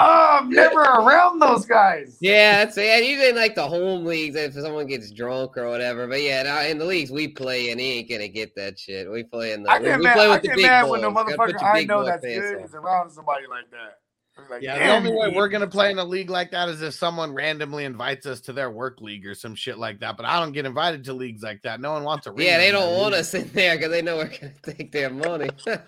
Oh, 0.01 0.38
I'm 0.39 0.49
never 0.49 0.80
around 0.80 1.39
those 1.39 1.65
guys. 1.65 2.17
yeah, 2.22 2.63
that's 2.63 2.78
yeah. 2.78 2.99
Usually 2.99 3.34
like 3.34 3.53
the 3.55 3.67
home 3.67 4.05
leagues, 4.05 4.34
if 4.38 4.53
someone 4.53 4.88
gets 4.88 5.11
drunk 5.11 5.57
or 5.57 5.67
whatever. 5.67 6.07
But 6.07 6.22
yeah, 6.22 6.61
in 6.63 6.78
the 6.78 6.86
leagues 6.86 7.11
we 7.11 7.28
play, 7.28 7.72
and 7.72 7.82
he 7.82 7.99
ain't 7.99 8.09
gonna 8.09 8.30
get 8.30 8.55
that 8.55 8.80
shit. 8.80 9.11
We 9.11 9.24
play 9.24 9.51
in 9.51 9.63
the. 9.63 9.70
I 9.72 9.80
we, 9.80 9.86
get 9.86 9.97
we 9.97 10.03
mad. 10.05 10.13
play 10.15 10.26
I 10.28 10.30
with 10.30 10.41
the 10.43 10.49
big 10.49 10.61
mad 10.61 10.82
boys. 10.84 10.91
when 10.91 11.01
the 11.01 11.09
motherfucker 11.11 11.61
I 11.61 11.84
know 11.84 12.05
that's 12.05 12.24
good 12.24 12.55
on. 12.59 12.63
is 12.63 12.74
around 12.76 13.09
somebody 13.11 13.43
like 13.49 13.70
that. 13.72 13.97
I'm 14.43 14.49
like, 14.49 14.61
Yeah, 14.61 14.77
the 14.77 14.95
only 14.95 15.11
way 15.11 15.33
we're 15.35 15.49
gonna 15.49 15.67
play 15.67 15.91
in 15.91 15.99
a 15.99 16.03
league 16.03 16.29
like 16.29 16.51
that 16.51 16.69
is 16.69 16.81
if 16.81 16.93
someone 16.93 17.33
randomly 17.33 17.85
invites 17.85 18.25
us 18.25 18.41
to 18.41 18.53
their 18.53 18.71
work 18.71 19.01
league 19.01 19.25
or 19.25 19.33
some 19.33 19.55
shit 19.55 19.77
like 19.77 19.99
that. 19.99 20.17
But 20.17 20.25
I 20.25 20.39
don't 20.39 20.51
get 20.51 20.65
invited 20.65 21.03
to 21.05 21.13
leagues 21.13 21.43
like 21.43 21.61
that. 21.63 21.81
No 21.81 21.91
one 21.91 22.03
wants 22.03 22.25
to. 22.25 22.33
Yeah, 22.37 22.57
they 22.57 22.71
don't 22.71 22.95
want 22.95 23.13
league. 23.13 23.21
us 23.21 23.33
in 23.33 23.49
there 23.53 23.75
because 23.75 23.91
they 23.91 24.01
know 24.01 24.17
we're 24.17 24.27
gonna 24.27 24.53
take 24.63 24.91
their 24.91 25.09
money. 25.09 25.49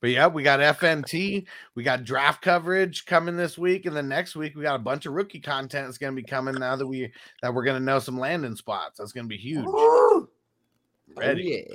But 0.00 0.10
yeah, 0.10 0.26
we 0.26 0.42
got 0.42 0.60
FNT, 0.60 1.46
we 1.74 1.82
got 1.82 2.04
draft 2.04 2.42
coverage 2.42 3.06
coming 3.06 3.36
this 3.36 3.56
week, 3.56 3.86
and 3.86 3.96
then 3.96 4.08
next 4.08 4.36
week 4.36 4.54
we 4.54 4.62
got 4.62 4.76
a 4.76 4.78
bunch 4.78 5.06
of 5.06 5.14
rookie 5.14 5.40
content 5.40 5.86
that's 5.86 5.98
gonna 5.98 6.12
be 6.12 6.22
coming 6.22 6.54
now 6.54 6.76
that 6.76 6.86
we 6.86 7.10
that 7.42 7.52
we're 7.52 7.64
gonna 7.64 7.80
know 7.80 7.98
some 7.98 8.18
landing 8.18 8.56
spots. 8.56 8.98
That's 8.98 9.12
gonna 9.12 9.26
be 9.26 9.38
huge. 9.38 9.64
Woo! 9.64 10.28
Ready. 11.16 11.66
Oh, 11.70 11.74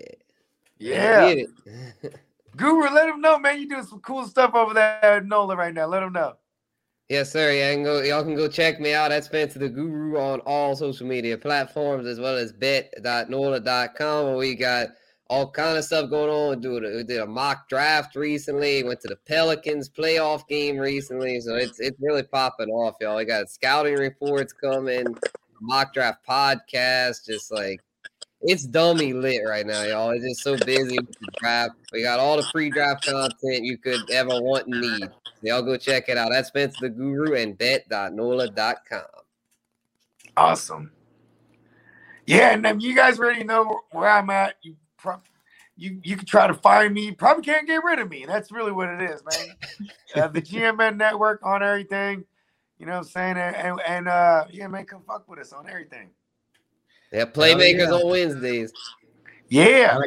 yeah. 0.77 1.33
Yeah. 1.33 2.09
Guru, 2.55 2.93
let 2.93 3.09
him 3.09 3.21
know, 3.21 3.39
man. 3.39 3.59
You're 3.59 3.69
doing 3.69 3.83
some 3.83 4.01
cool 4.01 4.25
stuff 4.25 4.53
over 4.53 4.73
there 4.73 5.03
at 5.03 5.25
NOLA 5.25 5.55
right 5.55 5.73
now. 5.73 5.85
Let 5.85 6.03
him 6.03 6.13
know. 6.13 6.35
Yes, 7.09 7.31
sir. 7.31 7.51
Yeah, 7.51 7.73
can 7.73 7.83
go, 7.83 8.01
y'all 8.01 8.23
can 8.23 8.35
go 8.35 8.47
check 8.47 8.79
me 8.79 8.93
out 8.93 9.11
at 9.11 9.25
Spencer 9.25 9.59
the 9.59 9.67
Guru 9.69 10.17
on 10.17 10.39
all 10.41 10.75
social 10.75 11.05
media 11.05 11.37
platforms 11.37 12.05
as 12.07 12.19
well 12.19 12.37
as 12.37 12.53
bet.nola.com 12.53 14.37
we 14.37 14.55
got 14.55 14.89
all 15.31 15.49
kind 15.49 15.77
of 15.77 15.85
stuff 15.85 16.09
going 16.09 16.29
on. 16.29 16.61
We, 16.61 16.95
we 16.97 17.03
did 17.03 17.21
a 17.21 17.25
mock 17.25 17.69
draft 17.69 18.17
recently. 18.17 18.83
Went 18.83 18.99
to 19.01 19.07
the 19.07 19.15
Pelicans 19.15 19.89
playoff 19.89 20.45
game 20.47 20.77
recently. 20.77 21.39
So 21.39 21.55
it's 21.55 21.79
it's 21.79 21.97
really 22.01 22.23
popping 22.23 22.69
off, 22.69 22.95
y'all. 22.99 23.15
We 23.15 23.23
got 23.23 23.49
scouting 23.49 23.95
reports 23.95 24.51
coming, 24.51 25.15
mock 25.61 25.93
draft 25.93 26.25
podcast, 26.27 27.25
just 27.25 27.49
like 27.49 27.81
it's 28.43 28.63
dummy 28.63 29.13
lit 29.13 29.41
right 29.47 29.65
now, 29.65 29.83
y'all. 29.83 30.11
It's 30.11 30.25
just 30.25 30.41
so 30.41 30.57
busy 30.65 30.97
with 30.97 31.19
the 31.19 31.31
draft. 31.39 31.75
We 31.91 32.03
got 32.03 32.19
all 32.19 32.37
the 32.37 32.47
pre-draft 32.51 33.05
content 33.05 33.63
you 33.63 33.77
could 33.77 34.09
ever 34.09 34.41
want 34.41 34.67
and 34.67 34.81
need. 34.81 35.09
Y'all 35.41 35.61
go 35.61 35.77
check 35.77 36.09
it 36.09 36.17
out. 36.17 36.29
That's 36.31 36.49
Spencer 36.49 36.77
the 36.81 36.89
Guru 36.89 37.35
and 37.35 37.57
bet.nola.com. 37.57 39.01
Awesome. 40.37 40.91
Yeah, 42.25 42.53
and 42.53 42.63
then 42.63 42.79
you 42.79 42.95
guys 42.95 43.19
already 43.19 43.43
know 43.43 43.81
where 43.91 44.09
I'm 44.09 44.29
at. 44.29 44.55
You 44.61 44.75
you 45.75 45.99
you 46.03 46.15
can 46.15 46.25
try 46.25 46.47
to 46.47 46.53
find 46.53 46.93
me. 46.93 47.07
You 47.07 47.15
probably 47.15 47.43
can't 47.43 47.67
get 47.67 47.83
rid 47.83 47.99
of 47.99 48.09
me. 48.09 48.25
That's 48.25 48.51
really 48.51 48.71
what 48.71 48.89
it 48.89 49.01
is, 49.01 49.23
man. 49.23 49.89
uh, 50.23 50.27
the 50.27 50.41
GMN 50.41 50.97
network 50.97 51.41
on 51.43 51.63
everything. 51.63 52.23
You 52.77 52.85
know 52.85 52.93
what 52.93 52.99
I'm 52.99 53.03
saying? 53.05 53.37
And, 53.37 53.55
and, 53.55 53.81
and 53.87 54.07
uh 54.07 54.45
yeah, 54.51 54.67
man, 54.67 54.85
come 54.85 55.01
fuck 55.07 55.27
with 55.27 55.39
us 55.39 55.53
on 55.53 55.67
everything. 55.67 56.09
Yeah, 57.11 57.25
playmakers 57.25 57.89
yeah. 57.89 57.91
on 57.91 58.07
Wednesdays. 58.07 58.71
Yeah. 59.49 59.99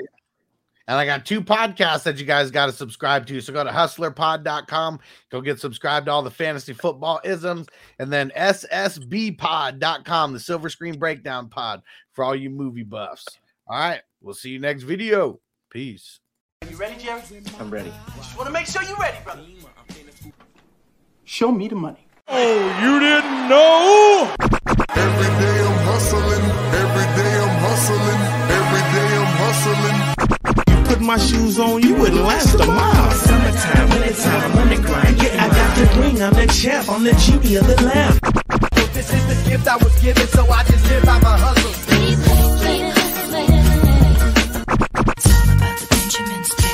And 0.87 0.99
I 0.99 1.07
got 1.07 1.25
two 1.25 1.41
podcasts 1.41 2.03
that 2.03 2.19
you 2.19 2.27
guys 2.27 2.51
got 2.51 2.67
to 2.67 2.73
subscribe 2.73 3.27
to. 3.27 3.41
So 3.41 3.55
go 3.55 3.65
to 3.65 3.71
hustlerpod.com, 3.71 5.01
go 5.31 5.41
get 5.41 5.59
subscribed 5.59 6.07
to 6.07 6.13
all 6.13 6.23
the 6.23 6.31
fantasy 6.31 6.75
football 6.75 7.21
isms, 7.25 7.69
and 7.99 8.13
then 8.13 8.31
ssbpod.com, 8.37 10.33
the 10.33 10.41
silver 10.41 10.69
screen 10.69 10.99
breakdown 10.99 11.49
pod 11.49 11.83
for 12.13 12.23
all 12.23 12.37
you 12.37 12.51
movie 12.51 12.83
buffs. 12.83 13.27
All 13.67 13.79
right, 13.79 14.03
we'll 14.21 14.35
see 14.35 14.51
you 14.51 14.59
next 14.59 14.83
video. 14.83 15.41
Peace. 15.71 16.21
Are 16.63 16.69
You 16.69 16.77
ready, 16.77 17.03
Jerry? 17.03 17.23
I'm 17.59 17.71
ready. 17.71 17.93
Just 18.17 18.37
want 18.37 18.47
to 18.49 18.53
make 18.53 18.67
sure 18.67 18.83
you're 18.83 18.97
ready, 18.99 19.17
brother. 19.25 19.43
Show 21.25 21.51
me 21.51 21.69
the 21.69 21.77
money. 21.77 22.07
Oh, 22.29 22.81
you 22.83 23.01
didn't 23.01 23.49
know? 23.49 24.35
Every 24.91 25.27
day 25.41 25.67
I'm 25.67 25.79
hustling. 25.87 26.54
Day 29.63 30.15
I'm 30.73 30.85
put 30.85 31.01
my 31.01 31.17
shoes 31.19 31.59
on, 31.59 31.83
you 31.83 31.95
wouldn't 31.95 32.23
last 32.23 32.55
a 32.55 32.67
mile. 32.67 33.11
Summertime, 33.13 33.89
wintertime, 33.91 34.53
I'm 34.53 34.59
on 34.59 34.69
the 34.69 34.77
grind. 34.77 35.23
Yeah, 35.23 35.45
I 35.45 35.49
got 35.49 35.77
the 35.77 36.01
ring, 36.01 36.23
I'm 36.23 36.35
the 36.35 36.47
champ, 36.47 36.89
I'm 36.89 37.05
the 37.05 37.13
genie 37.15 37.57
of 37.57 37.67
the 37.67 37.77
lamp. 37.83 38.21
This 38.93 39.13
is 39.13 39.27
the 39.27 39.51
gift 39.51 39.69
I 39.69 39.77
was 39.77 39.95
given, 40.03 40.27
so 40.29 40.47
I 40.51 40.63
just 40.65 40.89
live 40.91 41.05
by 41.05 41.19
my 41.21 41.37
hustle. 41.39 41.75
CIP 41.85 42.29
me 46.29 46.37
put 46.43 46.65
in 46.65 46.74